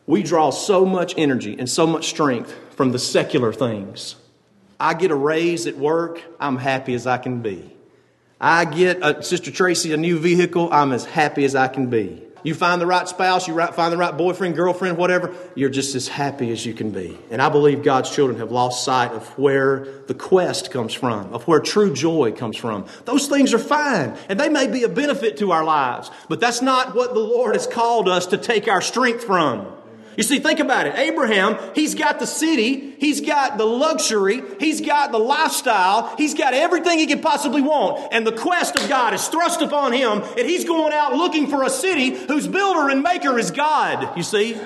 We 0.07 0.23
draw 0.23 0.49
so 0.49 0.87
much 0.87 1.13
energy 1.19 1.55
and 1.59 1.69
so 1.69 1.87
much 1.87 2.09
strength 2.09 2.59
from 2.71 2.93
the 2.93 2.99
secular 2.99 3.53
things. 3.53 4.17
I 4.81 4.95
get 4.95 5.11
a 5.11 5.15
raise 5.15 5.67
at 5.67 5.77
work, 5.77 6.23
I'm 6.41 6.57
happy 6.57 6.95
as 6.95 7.07
I 7.07 7.19
can 7.19 7.43
be. 7.43 7.77
I 8.41 8.65
get 8.65 9.01
a, 9.03 9.23
Sister 9.23 9.51
Tracy 9.51 9.93
a 9.93 9.99
new 9.99 10.19
vehicle, 10.19 10.73
I'm 10.73 10.93
as 10.93 11.05
happy 11.05 11.45
as 11.45 11.55
I 11.55 11.69
can 11.69 11.91
be. 11.91 12.23
You 12.43 12.55
find 12.55 12.81
the 12.81 12.87
right 12.87 13.09
spouse, 13.09 13.47
you 13.47 13.55
find 13.69 13.93
the 13.93 13.97
right 13.97 14.17
boyfriend, 14.17 14.57
girlfriend, 14.57 14.97
whatever, 14.97 15.35
you're 15.55 15.71
just 15.71 15.95
as 15.95 16.09
happy 16.09 16.51
as 16.51 16.67
you 16.67 16.75
can 16.75 16.91
be. 16.91 17.17
And 17.31 17.41
I 17.41 17.49
believe 17.49 17.83
God's 17.83 18.11
children 18.11 18.39
have 18.39 18.51
lost 18.51 18.85
sight 18.85 19.13
of 19.13 19.27
where 19.39 19.87
the 20.07 20.15
quest 20.15 20.71
comes 20.71 20.93
from, 20.93 21.33
of 21.33 21.47
where 21.47 21.61
true 21.61 21.93
joy 21.93 22.33
comes 22.33 22.57
from. 22.57 22.87
Those 23.05 23.29
things 23.29 23.55
are 23.55 23.59
fine, 23.59 24.17
and 24.29 24.41
they 24.41 24.49
may 24.49 24.67
be 24.67 24.83
a 24.83 24.89
benefit 24.89 25.37
to 25.39 25.53
our 25.53 25.65
lives, 25.65 26.11
but 26.29 26.41
that's 26.41 26.63
not 26.63 26.95
what 26.95 27.15
the 27.15 27.21
Lord 27.21 27.55
has 27.55 27.67
called 27.67 28.09
us 28.09 28.27
to 28.27 28.37
take 28.37 28.69
our 28.69 28.81
strength 28.81 29.25
from. 29.25 29.67
You 30.17 30.23
see, 30.23 30.39
think 30.39 30.61
about 30.61 30.87
it. 30.87 30.95
Abraham, 30.97 31.59
he's 31.75 31.95
got 31.95 32.19
the 32.19 32.27
city, 32.27 32.95
he's 32.99 33.21
got 33.21 33.57
the 33.57 33.65
luxury, 33.65 34.43
he's 34.61 34.81
got 34.81 35.11
the 35.11 35.19
lifestyle, 35.19 36.15
he's 36.17 36.35
got 36.35 36.53
everything 36.55 36.99
he 36.99 37.07
could 37.07 37.23
possibly 37.23 37.63
want. 37.63 38.13
And 38.13 38.27
the 38.27 38.33
quest 38.33 38.77
of 38.77 38.89
God 38.89 39.15
is 39.15 39.27
thrust 39.29 39.63
upon 39.63 39.93
him, 39.93 40.23
and 40.23 40.47
he's 40.47 40.65
going 40.65 40.93
out 40.93 41.15
looking 41.15 41.47
for 41.47 41.63
a 41.63 41.71
city 41.71 42.11
whose 42.11 42.47
builder 42.47 42.91
and 42.91 43.03
maker 43.03 43.39
is 43.39 43.51
God. 43.51 44.17
You 44.17 44.23
see? 44.23 44.59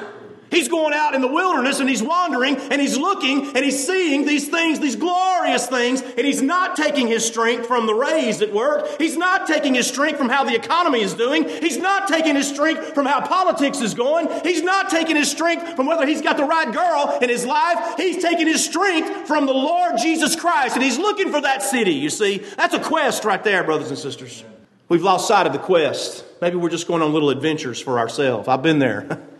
He's 0.51 0.69
going 0.69 0.95
out 0.95 1.15
in 1.15 1.21
the 1.21 1.29
wilderness 1.29 1.81
and 1.81 1.89
he's 1.89 2.03
wandering 2.03 2.57
and 2.57 2.81
he's 2.81 2.97
looking 2.97 3.47
and 3.57 3.65
he's 3.65 3.85
seeing 3.85 4.25
these 4.25 4.49
things, 4.49 4.79
these 4.79 4.97
glorious 4.97 5.67
things, 5.67 6.03
and 6.03 6.27
he's 6.27 6.43
not 6.43 6.77
taking 6.77 7.09
his 7.09 7.27
strength 7.27 7.67
from 7.67 7.87
the 7.87 7.95
raise 7.95 8.41
at 8.43 8.53
work. 8.53 8.87
He's 8.99 9.17
not 9.17 9.47
taking 9.47 9.75
his 9.75 9.87
strength 9.89 10.19
from 10.19 10.29
how 10.29 10.45
the 10.45 10.55
economy 10.55 11.01
is 11.01 11.15
doing. 11.15 11.49
He's 11.49 11.79
not 11.79 12.07
taking 12.07 12.37
his 12.37 12.49
strength 12.49 12.95
from 12.95 13.07
how 13.07 13.27
politics 13.27 13.81
is 13.81 13.95
going. 13.95 14.29
He's 14.45 14.63
not 14.63 14.89
taking 14.89 15.17
his 15.17 15.31
strength 15.31 15.75
from 15.75 15.87
whether 15.87 16.07
he's 16.07 16.23
got 16.23 16.37
the 16.37 16.45
right 16.45 16.73
girl 16.73 17.19
in 17.21 17.29
his 17.29 17.45
life. 17.45 17.95
He's 17.97 18.23
taking 18.23 18.47
his 18.47 18.65
strength 18.65 19.27
from 19.27 19.47
the 19.47 19.55
Lord 19.55 19.99
Jesus 19.99 20.37
Christ 20.37 20.77
and 20.77 20.85
he's 20.85 20.99
looking 20.99 21.33
for 21.33 21.41
that 21.41 21.63
city, 21.63 21.93
you 21.93 22.11
see. 22.11 22.39
That's 22.57 22.75
a 22.75 22.81
quest 22.81 23.25
right 23.25 23.43
there, 23.43 23.65
brothers 23.65 23.91
and 23.91 23.99
sisters. 23.99 24.45
We've 24.89 25.03
lost 25.03 25.27
sight 25.27 25.47
of 25.47 25.53
the 25.53 25.59
quest. 25.59 26.25
Maybe 26.41 26.57
we're 26.57 26.71
just 26.71 26.87
going 26.87 27.03
on 27.03 27.13
little 27.13 27.31
adventures 27.31 27.81
for 27.81 27.99
ourselves. 27.99 28.47
I've 28.47 28.63
been 28.63 28.79
there. 28.79 29.21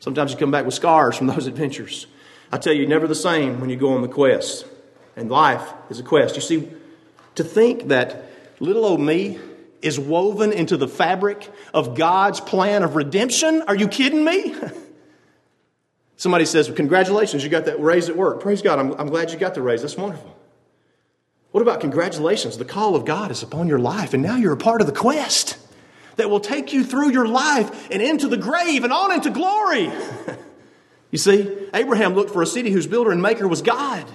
Sometimes 0.00 0.32
you 0.32 0.38
come 0.38 0.50
back 0.50 0.64
with 0.64 0.74
scars 0.74 1.16
from 1.16 1.26
those 1.26 1.46
adventures. 1.52 2.06
I 2.52 2.58
tell 2.58 2.72
you, 2.72 2.86
never 2.86 3.06
the 3.06 3.14
same 3.14 3.60
when 3.60 3.70
you 3.70 3.76
go 3.76 3.94
on 3.94 4.02
the 4.02 4.08
quest. 4.08 4.66
And 5.16 5.30
life 5.30 5.72
is 5.90 5.98
a 5.98 6.02
quest. 6.02 6.36
You 6.36 6.42
see, 6.42 6.68
to 7.36 7.44
think 7.44 7.88
that 7.88 8.30
little 8.60 8.84
old 8.84 9.00
me 9.00 9.38
is 9.82 9.98
woven 9.98 10.52
into 10.52 10.76
the 10.76 10.88
fabric 10.88 11.50
of 11.72 11.96
God's 11.96 12.40
plan 12.40 12.82
of 12.82 12.96
redemption, 12.96 13.62
are 13.62 13.76
you 13.76 13.88
kidding 13.88 14.24
me? 14.24 14.54
Somebody 16.16 16.46
says, 16.46 16.68
well, 16.68 16.76
Congratulations, 16.76 17.44
you 17.44 17.50
got 17.50 17.66
that 17.66 17.80
raise 17.80 18.08
at 18.08 18.16
work. 18.16 18.40
Praise 18.40 18.62
God, 18.62 18.78
I'm, 18.78 18.92
I'm 18.94 19.08
glad 19.08 19.30
you 19.30 19.38
got 19.38 19.54
the 19.54 19.62
raise. 19.62 19.82
That's 19.82 19.96
wonderful. 19.96 20.34
What 21.52 21.60
about 21.62 21.80
congratulations? 21.80 22.58
The 22.58 22.64
call 22.64 22.96
of 22.96 23.04
God 23.04 23.30
is 23.30 23.42
upon 23.42 23.68
your 23.68 23.78
life, 23.78 24.12
and 24.12 24.22
now 24.22 24.36
you're 24.36 24.52
a 24.52 24.58
part 24.58 24.80
of 24.80 24.86
the 24.86 24.92
quest 24.92 25.56
that 26.16 26.30
will 26.30 26.40
take 26.40 26.72
you 26.72 26.84
through 26.84 27.10
your 27.10 27.26
life 27.26 27.90
and 27.90 28.02
into 28.02 28.28
the 28.28 28.36
grave 28.36 28.84
and 28.84 28.92
on 28.92 29.12
into 29.12 29.30
glory. 29.30 29.90
you 31.10 31.18
see, 31.18 31.68
Abraham 31.72 32.14
looked 32.14 32.32
for 32.32 32.42
a 32.42 32.46
city 32.46 32.70
whose 32.70 32.86
builder 32.86 33.10
and 33.10 33.22
maker 33.22 33.46
was 33.46 33.62
God. 33.62 34.06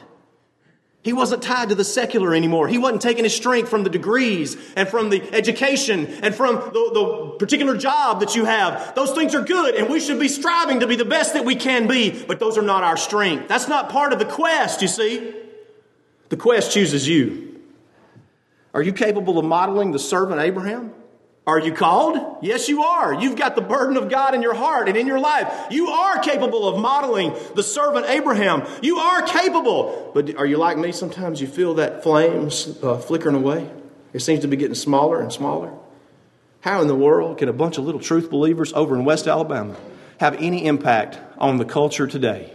He 1.03 1.13
wasn't 1.13 1.41
tied 1.41 1.69
to 1.69 1.75
the 1.75 1.83
secular 1.83 2.35
anymore. 2.35 2.67
He 2.67 2.77
wasn't 2.77 3.01
taking 3.01 3.23
his 3.23 3.35
strength 3.35 3.69
from 3.69 3.83
the 3.83 3.89
degrees 3.89 4.55
and 4.75 4.87
from 4.87 5.09
the 5.09 5.33
education 5.33 6.05
and 6.05 6.35
from 6.35 6.57
the, 6.57 6.91
the, 6.93 7.35
particular 7.39 7.75
job 7.75 8.19
that 8.19 8.35
you 8.35 8.45
have. 8.45 8.93
Those 8.93 9.11
things 9.13 9.33
are 9.33 9.41
good 9.41 9.73
and 9.73 9.89
we 9.89 9.99
should 9.99 10.19
be 10.19 10.27
striving 10.27 10.81
to 10.81 10.87
be 10.87 10.95
the 10.95 11.05
best 11.05 11.33
that 11.33 11.43
we 11.43 11.55
can 11.55 11.87
be, 11.87 12.23
but 12.23 12.39
those 12.39 12.55
are 12.55 12.61
not 12.61 12.83
our 12.83 12.97
strength. 12.97 13.47
That's 13.47 13.67
not 13.67 13.89
part 13.89 14.13
of 14.13 14.19
the 14.19 14.25
quest, 14.25 14.83
you 14.83 14.87
see. 14.87 15.33
The 16.29 16.37
quest 16.37 16.71
chooses 16.71 17.07
you. 17.07 17.59
Are 18.75 18.83
you 18.83 18.93
capable 18.93 19.39
of 19.39 19.45
modeling 19.45 19.91
the 19.91 19.99
servant 19.99 20.39
Abraham? 20.39 20.93
Are 21.47 21.59
you 21.59 21.73
called? 21.73 22.37
Yes, 22.43 22.69
you 22.69 22.83
are. 22.83 23.13
You've 23.13 23.35
got 23.35 23.55
the 23.55 23.61
burden 23.61 23.97
of 23.97 24.09
God 24.09 24.35
in 24.35 24.43
your 24.43 24.53
heart 24.53 24.87
and 24.87 24.95
in 24.95 25.07
your 25.07 25.19
life. 25.19 25.67
You 25.71 25.87
are 25.87 26.19
capable 26.19 26.67
of 26.67 26.79
modeling 26.79 27.35
the 27.55 27.63
servant 27.63 28.05
Abraham. 28.07 28.63
You 28.83 28.97
are 28.97 29.23
capable. 29.23 30.11
But 30.13 30.35
are 30.37 30.45
you 30.45 30.57
like 30.57 30.77
me? 30.77 30.91
Sometimes 30.91 31.41
you 31.41 31.47
feel 31.47 31.75
that 31.75 32.03
flame 32.03 32.49
uh, 32.83 32.97
flickering 32.99 33.35
away. 33.35 33.71
It 34.13 34.19
seems 34.19 34.41
to 34.41 34.47
be 34.47 34.55
getting 34.55 34.75
smaller 34.75 35.19
and 35.19 35.33
smaller. 35.33 35.73
How 36.59 36.81
in 36.81 36.87
the 36.87 36.95
world 36.95 37.39
can 37.39 37.49
a 37.49 37.53
bunch 37.53 37.79
of 37.79 37.85
little 37.85 38.01
truth 38.01 38.29
believers 38.29 38.71
over 38.73 38.95
in 38.95 39.03
West 39.03 39.27
Alabama 39.27 39.75
have 40.19 40.35
any 40.35 40.65
impact 40.65 41.17
on 41.39 41.57
the 41.57 41.65
culture 41.65 42.05
today? 42.05 42.53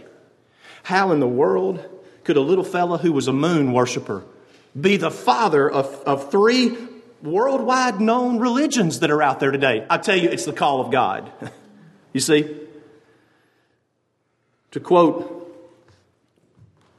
How 0.83 1.11
in 1.11 1.19
the 1.19 1.27
world 1.27 1.83
could 2.23 2.37
a 2.37 2.41
little 2.41 2.63
fella 2.63 2.99
who 2.99 3.11
was 3.11 3.27
a 3.27 3.33
moon 3.33 3.73
worshiper 3.73 4.23
be 4.79 4.95
the 4.95 5.11
father 5.11 5.69
of, 5.69 5.87
of 6.05 6.31
three 6.31 6.77
worldwide 7.21 7.99
known 7.99 8.39
religions 8.39 8.99
that 8.99 9.11
are 9.11 9.21
out 9.21 9.39
there 9.39 9.51
today. 9.51 9.85
I 9.89 9.97
tell 9.97 10.17
you, 10.17 10.29
it's 10.29 10.45
the 10.45 10.53
call 10.53 10.81
of 10.81 10.91
God. 10.91 11.31
you 12.13 12.19
see? 12.19 12.55
To 14.71 14.79
quote 14.79 15.33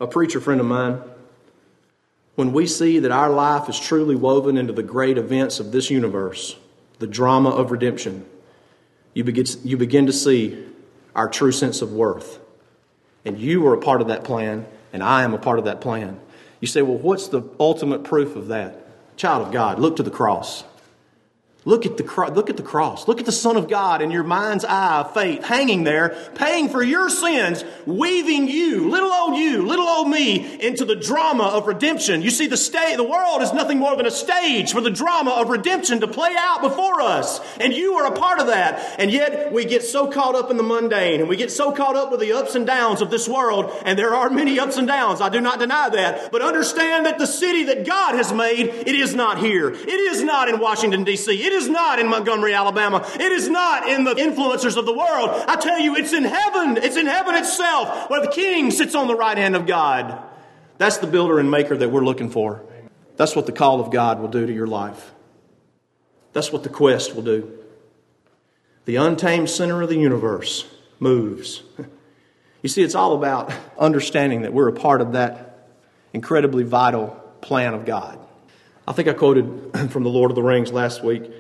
a 0.01 0.07
preacher 0.07 0.41
friend 0.41 0.61
of 0.61 0.67
mine, 0.67 1.01
when 2.35 2.53
we 2.53 2.67
see 2.67 3.01
that 3.01 3.11
our 3.11 3.31
life 3.31 3.69
is 3.69 3.79
truly 3.79 4.15
woven 4.15 4.57
into 4.57 4.73
the 4.73 4.83
great 4.83 5.19
events 5.19 5.59
of 5.59 5.73
this 5.73 5.91
universe, 5.91 6.57
the 7.01 7.07
drama 7.07 7.51
of 7.51 7.73
redemption, 7.73 8.25
you 9.13 9.25
begin, 9.25 9.47
you 9.65 9.77
begin 9.77 10.07
to 10.07 10.13
see 10.13 10.65
our 11.17 11.29
true 11.29 11.51
sense 11.51 11.83
of 11.83 11.93
worth. 11.93 12.39
And 13.25 13.39
you 13.39 13.67
are 13.67 13.75
a 13.75 13.81
part 13.81 14.01
of 14.01 14.07
that 14.07 14.23
plan, 14.23 14.67
and 14.93 15.03
I 15.03 15.25
am 15.25 15.35
a 15.35 15.39
part 15.39 15.59
of 15.59 15.65
that 15.65 15.81
plan. 15.81 16.21
You 16.61 16.69
say, 16.69 16.83
well, 16.83 16.97
what's 16.97 17.29
the 17.29 17.43
ultimate 17.59 18.05
proof 18.05 18.37
of 18.37 18.49
that? 18.49 18.88
Child 19.19 19.49
of 19.49 19.53
God, 19.53 19.81
look 19.81 19.97
to 19.97 20.05
the 20.05 20.13
cross. 20.13 20.63
Look 21.69 21.85
at, 21.85 21.99
the, 21.99 22.31
look 22.33 22.49
at 22.49 22.57
the 22.57 22.63
cross. 22.63 23.07
Look 23.07 23.21
at 23.21 23.27
the 23.27 23.31
Son 23.31 23.59
of 23.59 23.69
God 23.69 24.01
in 24.01 24.11
your 24.11 24.23
mind's 24.23 24.65
eye 24.65 25.01
of 25.01 25.13
faith 25.13 25.45
hanging 25.45 25.85
there, 25.85 26.17
paying 26.35 26.71
for 26.71 26.83
your 26.83 27.11
sins, 27.11 27.63
weaving 27.85 28.49
you, 28.49 28.89
little 28.89 29.13
old 29.13 29.37
you, 29.37 29.67
little 29.67 29.87
old 29.87 30.09
me, 30.09 30.59
into 30.67 30.87
the 30.87 30.97
drama 30.97 31.43
of 31.43 31.67
redemption. 31.67 32.23
You 32.23 32.31
see, 32.31 32.47
the, 32.47 32.57
sta- 32.57 32.97
the 32.97 33.05
world 33.05 33.43
is 33.43 33.53
nothing 33.53 33.79
more 33.79 33.95
than 33.97 34.07
a 34.07 34.11
stage 34.11 34.73
for 34.73 34.81
the 34.81 34.89
drama 34.89 35.33
of 35.33 35.51
redemption 35.51 36.01
to 36.01 36.09
play 36.09 36.35
out 36.39 36.63
before 36.63 37.03
us. 37.03 37.39
And 37.61 37.75
you 37.75 37.97
are 37.97 38.07
a 38.07 38.17
part 38.17 38.41
of 38.41 38.47
that. 38.47 38.99
And 38.99 39.11
yet 39.11 39.53
we 39.53 39.67
get 39.67 39.83
so 39.83 40.11
caught 40.11 40.37
up 40.37 40.51
in 40.51 40.57
the 40.57 40.63
mundane 40.63 41.21
and 41.21 41.29
we 41.29 41.37
get 41.37 41.53
so 41.53 41.73
caught 41.73 41.97
up 41.97 42.11
with 42.11 42.21
the 42.21 42.33
ups 42.33 42.55
and 42.55 42.67
downs 42.67 43.03
of 43.03 43.11
this 43.11 43.29
world. 43.29 43.71
And 43.85 43.99
there 43.99 44.15
are 44.15 44.31
many 44.31 44.59
ups 44.59 44.79
and 44.79 44.89
downs. 44.89 45.21
I 45.21 45.29
do 45.29 45.43
not 45.43 45.59
deny 45.59 45.91
that. 45.91 46.33
But 46.33 46.41
understand 46.41 47.05
that 47.05 47.19
the 47.19 47.27
city 47.27 47.65
that 47.65 47.85
God 47.85 48.15
has 48.15 48.33
made, 48.33 48.69
it 48.69 48.95
is 48.95 49.15
not 49.15 49.39
here. 49.39 49.69
It 49.69 49.87
is 49.87 50.23
not 50.23 50.49
in 50.49 50.61
Washington, 50.61 51.05
D.C. 51.05 51.45
It 51.45 51.53
is 51.53 51.58
not 51.67 51.99
in 51.99 52.09
Montgomery, 52.09 52.55
Alabama. 52.55 53.05
It 53.15 53.33
is 53.33 53.49
not 53.49 53.89
in 53.89 54.05
the 54.05 54.15
influencers 54.15 54.77
of 54.77 54.87
the 54.87 54.93
world. 54.93 55.31
I 55.49 55.57
tell 55.57 55.81
you, 55.81 55.97
it's 55.97 56.13
in 56.13 56.25
heaven. 56.25 56.77
It's 56.77 56.97
in 56.97 57.07
heaven 57.07 57.35
itself 57.35 58.09
where 58.11 58.21
the 58.21 58.31
king 58.31 58.71
sits 58.71 58.95
on 58.95 59.09
the 59.09 59.17
right 59.17 59.37
hand 59.37 59.57
of 59.57 59.67
God. 59.67 60.23
That's 60.77 60.99
the 60.99 61.07
builder 61.09 61.41
and 61.41 61.51
maker 61.51 61.77
that 61.77 61.91
we're 61.91 62.05
looking 62.05 62.31
for. 62.31 62.63
That's 63.17 63.35
what 63.35 63.47
the 63.47 63.53
call 63.53 63.81
of 63.81 63.91
God 63.91 64.21
will 64.21 64.29
do 64.29 64.47
to 64.47 64.53
your 64.53 64.69
life. 64.69 65.13
That's 66.33 66.53
what 66.53 66.63
the 66.63 66.69
quest 66.69 67.17
will 67.17 67.23
do. 67.23 67.59
The 68.85 68.97
untamed 68.97 69.51
center 69.51 69.83
of 69.83 69.89
the 69.89 69.99
universe 69.99 70.67
moves. 71.01 71.63
You 72.61 72.69
see, 72.69 72.83
it's 72.83 72.97
all 72.97 73.15
about 73.15 73.53
understanding 73.79 74.43
that 74.43 74.53
we're 74.53 74.69
a 74.69 74.73
part 74.73 75.01
of 75.01 75.13
that 75.13 75.69
incredibly 76.13 76.65
vital 76.65 77.09
plan 77.41 77.73
of 77.73 77.85
God. 77.85 78.19
I 78.87 78.93
think 78.93 79.07
I 79.07 79.13
quoted 79.13 79.71
from 79.91 80.03
The 80.03 80.09
Lord 80.09 80.31
of 80.31 80.35
the 80.35 80.43
Rings 80.43 80.73
last 80.73 81.05
week 81.05 81.31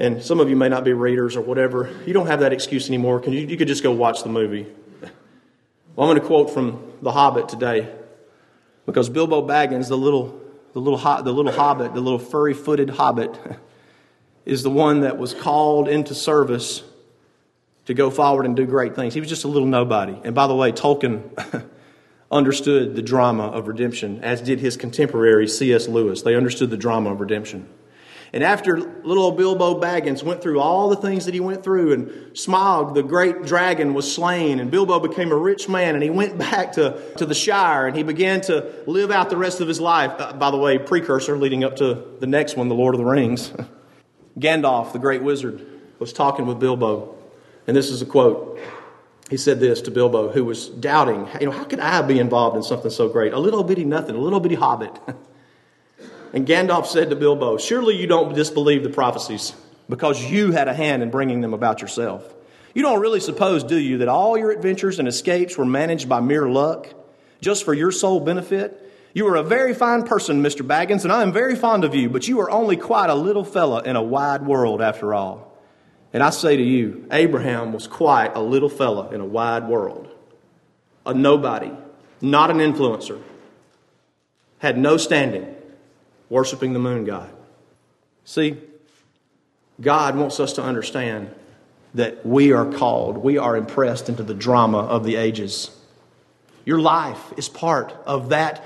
and 0.00 0.22
some 0.22 0.40
of 0.40 0.48
you 0.48 0.56
may 0.56 0.70
not 0.70 0.82
be 0.82 0.94
readers 0.94 1.36
or 1.36 1.42
whatever. 1.42 1.94
You 2.06 2.14
don't 2.14 2.26
have 2.26 2.40
that 2.40 2.54
excuse 2.54 2.88
anymore. 2.88 3.20
Can 3.20 3.34
you, 3.34 3.40
you 3.46 3.58
could 3.58 3.68
just 3.68 3.82
go 3.82 3.92
watch 3.92 4.22
the 4.22 4.30
movie. 4.30 4.66
Well, 5.94 6.08
I'm 6.08 6.16
going 6.16 6.20
to 6.20 6.26
quote 6.26 6.50
from 6.50 6.94
The 7.02 7.12
Hobbit 7.12 7.50
today. 7.50 7.94
Because 8.86 9.10
Bilbo 9.10 9.46
Baggins, 9.46 9.88
the 9.88 9.98
little, 9.98 10.40
the 10.72 10.80
little, 10.80 11.22
the 11.22 11.32
little 11.32 11.52
hobbit, 11.52 11.92
the 11.92 12.00
little 12.00 12.18
furry 12.18 12.54
footed 12.54 12.88
hobbit, 12.88 13.38
is 14.46 14.62
the 14.62 14.70
one 14.70 15.02
that 15.02 15.18
was 15.18 15.34
called 15.34 15.86
into 15.86 16.14
service 16.14 16.82
to 17.84 17.92
go 17.92 18.10
forward 18.10 18.46
and 18.46 18.56
do 18.56 18.64
great 18.64 18.96
things. 18.96 19.12
He 19.12 19.20
was 19.20 19.28
just 19.28 19.44
a 19.44 19.48
little 19.48 19.68
nobody. 19.68 20.18
And 20.24 20.34
by 20.34 20.46
the 20.46 20.54
way, 20.54 20.72
Tolkien 20.72 21.68
understood 22.30 22.96
the 22.96 23.02
drama 23.02 23.48
of 23.48 23.68
redemption, 23.68 24.24
as 24.24 24.40
did 24.40 24.60
his 24.60 24.78
contemporary 24.78 25.46
C.S. 25.46 25.88
Lewis. 25.88 26.22
They 26.22 26.34
understood 26.34 26.70
the 26.70 26.78
drama 26.78 27.12
of 27.12 27.20
redemption. 27.20 27.68
And 28.32 28.44
after 28.44 28.78
little 28.78 29.24
old 29.24 29.36
Bilbo 29.36 29.80
Baggins 29.80 30.22
went 30.22 30.40
through 30.40 30.60
all 30.60 30.88
the 30.88 30.96
things 30.96 31.24
that 31.24 31.34
he 31.34 31.40
went 31.40 31.64
through, 31.64 31.92
and 31.92 32.08
Smaug, 32.34 32.94
the 32.94 33.02
great 33.02 33.42
dragon, 33.42 33.92
was 33.92 34.12
slain, 34.12 34.60
and 34.60 34.70
Bilbo 34.70 35.00
became 35.00 35.32
a 35.32 35.36
rich 35.36 35.68
man, 35.68 35.94
and 35.94 36.02
he 36.02 36.10
went 36.10 36.38
back 36.50 36.72
to, 36.72 37.00
to 37.16 37.26
the 37.26 37.34
Shire, 37.34 37.88
and 37.88 37.96
he 37.96 38.04
began 38.04 38.40
to 38.42 38.72
live 38.86 39.10
out 39.10 39.30
the 39.30 39.36
rest 39.36 39.60
of 39.60 39.66
his 39.66 39.80
life. 39.80 40.12
Uh, 40.18 40.32
by 40.32 40.50
the 40.52 40.56
way, 40.56 40.78
precursor 40.78 41.36
leading 41.36 41.64
up 41.64 41.76
to 41.76 42.04
the 42.20 42.26
next 42.26 42.56
one, 42.56 42.68
The 42.68 42.74
Lord 42.74 42.94
of 42.94 43.00
the 43.00 43.04
Rings. 43.04 43.52
Gandalf, 44.38 44.92
the 44.92 45.00
great 45.00 45.22
wizard, 45.22 45.66
was 45.98 46.12
talking 46.12 46.46
with 46.46 46.60
Bilbo, 46.60 47.16
and 47.66 47.76
this 47.76 47.90
is 47.90 48.00
a 48.00 48.06
quote. 48.06 48.60
He 49.28 49.36
said 49.36 49.58
this 49.60 49.80
to 49.82 49.90
Bilbo, 49.90 50.30
who 50.30 50.44
was 50.44 50.68
doubting, 50.68 51.28
you 51.40 51.46
know, 51.46 51.52
how 51.52 51.64
could 51.64 51.80
I 51.80 52.02
be 52.02 52.18
involved 52.18 52.56
in 52.56 52.62
something 52.62 52.90
so 52.90 53.08
great? 53.08 53.32
A 53.32 53.38
little 53.38 53.62
bitty 53.64 53.84
nothing, 53.84 54.14
a 54.14 54.20
little 54.20 54.40
bitty 54.40 54.56
hobbit. 54.56 54.96
And 56.32 56.46
Gandalf 56.46 56.86
said 56.86 57.10
to 57.10 57.16
Bilbo, 57.16 57.58
Surely 57.58 57.96
you 57.96 58.06
don't 58.06 58.34
disbelieve 58.34 58.82
the 58.82 58.90
prophecies 58.90 59.52
because 59.88 60.22
you 60.24 60.52
had 60.52 60.68
a 60.68 60.74
hand 60.74 61.02
in 61.02 61.10
bringing 61.10 61.40
them 61.40 61.54
about 61.54 61.82
yourself. 61.82 62.34
You 62.74 62.82
don't 62.82 63.00
really 63.00 63.18
suppose, 63.18 63.64
do 63.64 63.76
you, 63.76 63.98
that 63.98 64.08
all 64.08 64.38
your 64.38 64.52
adventures 64.52 65.00
and 65.00 65.08
escapes 65.08 65.58
were 65.58 65.64
managed 65.64 66.08
by 66.08 66.20
mere 66.20 66.48
luck, 66.48 66.88
just 67.40 67.64
for 67.64 67.74
your 67.74 67.90
sole 67.90 68.20
benefit? 68.20 68.86
You 69.12 69.26
are 69.26 69.34
a 69.34 69.42
very 69.42 69.74
fine 69.74 70.04
person, 70.04 70.40
Mr. 70.40 70.64
Baggins, 70.64 71.02
and 71.02 71.12
I 71.12 71.22
am 71.22 71.32
very 71.32 71.56
fond 71.56 71.82
of 71.82 71.96
you, 71.96 72.08
but 72.08 72.28
you 72.28 72.38
are 72.40 72.50
only 72.50 72.76
quite 72.76 73.10
a 73.10 73.14
little 73.14 73.42
fella 73.42 73.82
in 73.82 73.96
a 73.96 74.02
wide 74.02 74.46
world 74.46 74.80
after 74.80 75.12
all. 75.12 75.58
And 76.12 76.22
I 76.22 76.30
say 76.30 76.56
to 76.56 76.62
you, 76.62 77.08
Abraham 77.10 77.72
was 77.72 77.88
quite 77.88 78.36
a 78.36 78.40
little 78.40 78.68
fella 78.68 79.10
in 79.10 79.20
a 79.20 79.24
wide 79.24 79.66
world. 79.66 80.08
A 81.04 81.12
nobody, 81.12 81.72
not 82.20 82.52
an 82.52 82.58
influencer, 82.58 83.20
had 84.58 84.78
no 84.78 84.96
standing 84.96 85.56
worshiping 86.30 86.72
the 86.72 86.78
moon 86.78 87.04
god. 87.04 87.30
See, 88.24 88.56
God 89.80 90.16
wants 90.16 90.40
us 90.40 90.54
to 90.54 90.62
understand 90.62 91.34
that 91.94 92.24
we 92.24 92.52
are 92.52 92.72
called, 92.72 93.18
we 93.18 93.36
are 93.36 93.56
impressed 93.56 94.08
into 94.08 94.22
the 94.22 94.34
drama 94.34 94.78
of 94.78 95.04
the 95.04 95.16
ages. 95.16 95.70
Your 96.64 96.80
life 96.80 97.32
is 97.36 97.48
part 97.48 97.94
of 98.06 98.28
that 98.28 98.64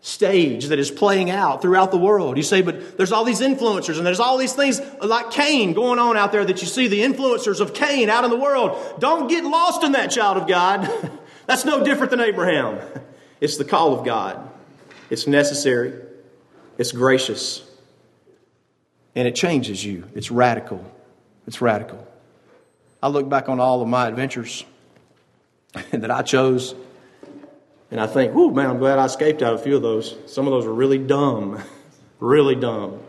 stage 0.00 0.66
that 0.66 0.78
is 0.78 0.90
playing 0.90 1.30
out 1.30 1.62
throughout 1.62 1.90
the 1.90 1.96
world. 1.96 2.36
You 2.36 2.42
say, 2.42 2.60
but 2.60 2.98
there's 2.98 3.12
all 3.12 3.24
these 3.24 3.40
influencers 3.40 3.96
and 3.96 4.06
there's 4.06 4.20
all 4.20 4.36
these 4.36 4.52
things 4.52 4.80
like 5.00 5.30
Cain 5.30 5.72
going 5.72 5.98
on 5.98 6.16
out 6.16 6.32
there 6.32 6.44
that 6.44 6.60
you 6.60 6.66
see 6.66 6.88
the 6.88 7.00
influencers 7.00 7.60
of 7.60 7.72
Cain 7.72 8.10
out 8.10 8.24
in 8.24 8.30
the 8.30 8.36
world. 8.36 8.76
Don't 8.98 9.28
get 9.28 9.44
lost 9.44 9.82
in 9.82 9.92
that, 9.92 10.10
child 10.10 10.36
of 10.36 10.46
God. 10.46 10.90
That's 11.46 11.64
no 11.64 11.84
different 11.84 12.10
than 12.10 12.20
Abraham. 12.20 12.80
It's 13.40 13.58
the 13.58 13.64
call 13.64 13.98
of 13.98 14.06
God, 14.06 14.48
it's 15.10 15.26
necessary. 15.26 16.03
It's 16.78 16.92
gracious. 16.92 17.62
And 19.14 19.28
it 19.28 19.34
changes 19.34 19.84
you. 19.84 20.04
It's 20.14 20.30
radical. 20.30 20.84
It's 21.46 21.60
radical. 21.60 22.06
I 23.02 23.08
look 23.08 23.28
back 23.28 23.48
on 23.48 23.60
all 23.60 23.82
of 23.82 23.88
my 23.88 24.08
adventures 24.08 24.64
that 25.90 26.10
I 26.10 26.22
chose, 26.22 26.74
and 27.90 28.00
I 28.00 28.06
think, 28.06 28.32
oh 28.34 28.50
man, 28.50 28.70
I'm 28.70 28.78
glad 28.78 28.98
I 28.98 29.04
escaped 29.04 29.42
out 29.42 29.54
of 29.54 29.60
a 29.60 29.62
few 29.62 29.76
of 29.76 29.82
those. 29.82 30.16
Some 30.26 30.46
of 30.46 30.52
those 30.52 30.64
were 30.64 30.72
really 30.72 30.98
dumb. 30.98 31.62
really 32.18 32.54
dumb. 32.54 33.00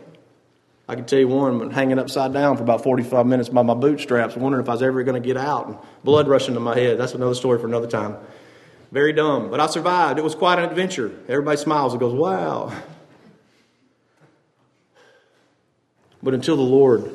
I 0.88 0.94
can 0.94 1.06
tell 1.06 1.18
you 1.18 1.28
one, 1.28 1.70
hanging 1.70 1.98
upside 1.98 2.32
down 2.32 2.56
for 2.56 2.62
about 2.62 2.84
45 2.84 3.26
minutes 3.26 3.48
by 3.48 3.62
my 3.62 3.74
bootstraps, 3.74 4.36
wondering 4.36 4.62
if 4.62 4.68
I 4.68 4.72
was 4.72 4.82
ever 4.82 5.02
going 5.02 5.20
to 5.20 5.26
get 5.26 5.36
out, 5.36 5.66
and 5.66 5.78
blood 6.04 6.28
rushing 6.28 6.54
to 6.54 6.60
my 6.60 6.78
head. 6.78 6.98
That's 6.98 7.14
another 7.14 7.34
story 7.34 7.58
for 7.58 7.66
another 7.66 7.88
time. 7.88 8.16
Very 8.92 9.12
dumb. 9.12 9.50
But 9.50 9.58
I 9.58 9.66
survived. 9.66 10.18
It 10.18 10.22
was 10.22 10.36
quite 10.36 10.60
an 10.60 10.66
adventure. 10.66 11.10
Everybody 11.28 11.56
smiles 11.56 11.92
and 11.92 12.00
goes, 12.00 12.14
wow. 12.14 12.72
But 16.26 16.34
until 16.34 16.56
the 16.56 16.62
Lord 16.62 17.08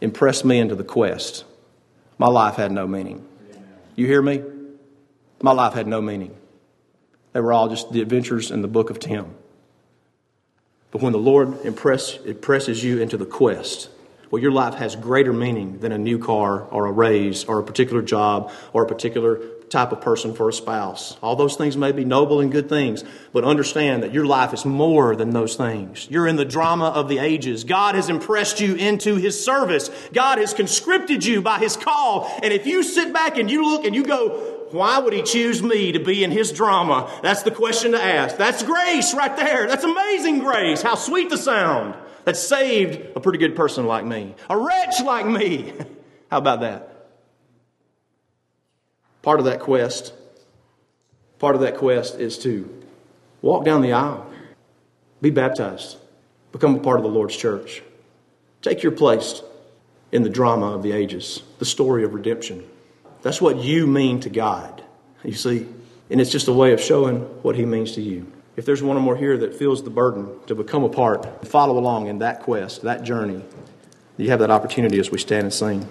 impressed 0.00 0.42
me 0.42 0.58
into 0.58 0.74
the 0.74 0.82
quest, 0.82 1.44
my 2.16 2.28
life 2.28 2.54
had 2.54 2.72
no 2.72 2.86
meaning. 2.86 3.22
You 3.96 4.06
hear 4.06 4.22
me? 4.22 4.42
My 5.42 5.52
life 5.52 5.74
had 5.74 5.86
no 5.86 6.00
meaning. 6.00 6.34
They 7.34 7.40
were 7.40 7.52
all 7.52 7.68
just 7.68 7.92
the 7.92 8.00
adventures 8.00 8.50
in 8.50 8.62
the 8.62 8.66
book 8.66 8.88
of 8.88 8.98
Tim. 8.98 9.34
But 10.90 11.02
when 11.02 11.12
the 11.12 11.18
Lord 11.18 11.66
impress, 11.66 12.16
impresses 12.24 12.82
you 12.82 12.98
into 12.98 13.18
the 13.18 13.26
quest, 13.26 13.90
well, 14.30 14.40
your 14.40 14.52
life 14.52 14.76
has 14.76 14.96
greater 14.96 15.34
meaning 15.34 15.80
than 15.80 15.92
a 15.92 15.98
new 15.98 16.18
car 16.18 16.62
or 16.62 16.86
a 16.86 16.92
raise 16.92 17.44
or 17.44 17.58
a 17.58 17.62
particular 17.62 18.00
job 18.00 18.50
or 18.72 18.84
a 18.84 18.88
particular 18.88 19.38
type 19.68 19.92
of 19.92 20.00
person 20.00 20.34
for 20.34 20.48
a 20.48 20.52
spouse. 20.52 21.16
All 21.22 21.36
those 21.36 21.56
things 21.56 21.76
may 21.76 21.92
be 21.92 22.04
noble 22.04 22.40
and 22.40 22.52
good 22.52 22.68
things, 22.68 23.02
but 23.32 23.44
understand 23.44 24.02
that 24.02 24.12
your 24.12 24.24
life 24.24 24.54
is 24.54 24.64
more 24.64 25.16
than 25.16 25.30
those 25.30 25.56
things. 25.56 26.08
You're 26.10 26.26
in 26.26 26.36
the 26.36 26.44
drama 26.44 26.86
of 26.86 27.08
the 27.08 27.18
ages. 27.18 27.64
God 27.64 27.94
has 27.94 28.08
impressed 28.08 28.60
you 28.60 28.74
into 28.74 29.16
His 29.16 29.42
service. 29.42 29.90
God 30.12 30.38
has 30.38 30.54
conscripted 30.54 31.24
you 31.24 31.42
by 31.42 31.58
His 31.58 31.76
call. 31.76 32.30
And 32.42 32.52
if 32.52 32.66
you 32.66 32.82
sit 32.82 33.12
back 33.12 33.38
and 33.38 33.50
you 33.50 33.64
look 33.68 33.84
and 33.84 33.94
you 33.94 34.04
go, 34.04 34.54
why 34.70 34.98
would 34.98 35.12
he 35.12 35.22
choose 35.22 35.62
me 35.62 35.92
to 35.92 36.00
be 36.00 36.24
in 36.24 36.32
his 36.32 36.50
drama? 36.50 37.08
That's 37.22 37.44
the 37.44 37.52
question 37.52 37.92
to 37.92 38.02
ask. 38.02 38.36
That's 38.36 38.64
grace 38.64 39.14
right 39.14 39.34
there. 39.36 39.68
That's 39.68 39.84
amazing 39.84 40.40
grace. 40.40 40.82
How 40.82 40.96
sweet 40.96 41.30
the 41.30 41.38
sound 41.38 41.94
that 42.24 42.36
saved 42.36 43.16
a 43.16 43.20
pretty 43.20 43.38
good 43.38 43.54
person 43.54 43.86
like 43.86 44.04
me, 44.04 44.34
a 44.50 44.58
wretch 44.58 45.00
like 45.02 45.26
me. 45.26 45.72
How 46.30 46.38
about 46.38 46.60
that? 46.60 46.95
Part 49.26 49.40
of 49.40 49.46
that 49.46 49.58
quest, 49.58 50.14
part 51.40 51.56
of 51.56 51.62
that 51.62 51.78
quest 51.78 52.20
is 52.20 52.38
to 52.44 52.72
walk 53.42 53.64
down 53.64 53.82
the 53.82 53.92
aisle, 53.92 54.24
be 55.20 55.30
baptized, 55.30 55.96
become 56.52 56.76
a 56.76 56.78
part 56.78 56.98
of 56.98 57.02
the 57.02 57.08
Lord's 57.08 57.36
church. 57.36 57.82
Take 58.62 58.84
your 58.84 58.92
place 58.92 59.42
in 60.12 60.22
the 60.22 60.28
drama 60.28 60.66
of 60.66 60.84
the 60.84 60.92
ages, 60.92 61.42
the 61.58 61.64
story 61.64 62.04
of 62.04 62.14
redemption. 62.14 62.70
That's 63.22 63.40
what 63.40 63.56
you 63.56 63.88
mean 63.88 64.20
to 64.20 64.30
God, 64.30 64.84
you 65.24 65.34
see. 65.34 65.66
And 66.08 66.20
it's 66.20 66.30
just 66.30 66.46
a 66.46 66.52
way 66.52 66.72
of 66.72 66.80
showing 66.80 67.22
what 67.42 67.56
He 67.56 67.64
means 67.64 67.96
to 67.96 68.02
you. 68.02 68.30
If 68.54 68.64
there's 68.64 68.80
one 68.80 68.96
or 68.96 69.00
more 69.00 69.16
here 69.16 69.36
that 69.38 69.56
feels 69.56 69.82
the 69.82 69.90
burden 69.90 70.38
to 70.46 70.54
become 70.54 70.84
a 70.84 70.88
part, 70.88 71.48
follow 71.48 71.76
along 71.80 72.06
in 72.06 72.20
that 72.20 72.42
quest, 72.42 72.82
that 72.82 73.02
journey, 73.02 73.42
you 74.18 74.30
have 74.30 74.38
that 74.38 74.52
opportunity 74.52 75.00
as 75.00 75.10
we 75.10 75.18
stand 75.18 75.42
and 75.42 75.52
sing. 75.52 75.88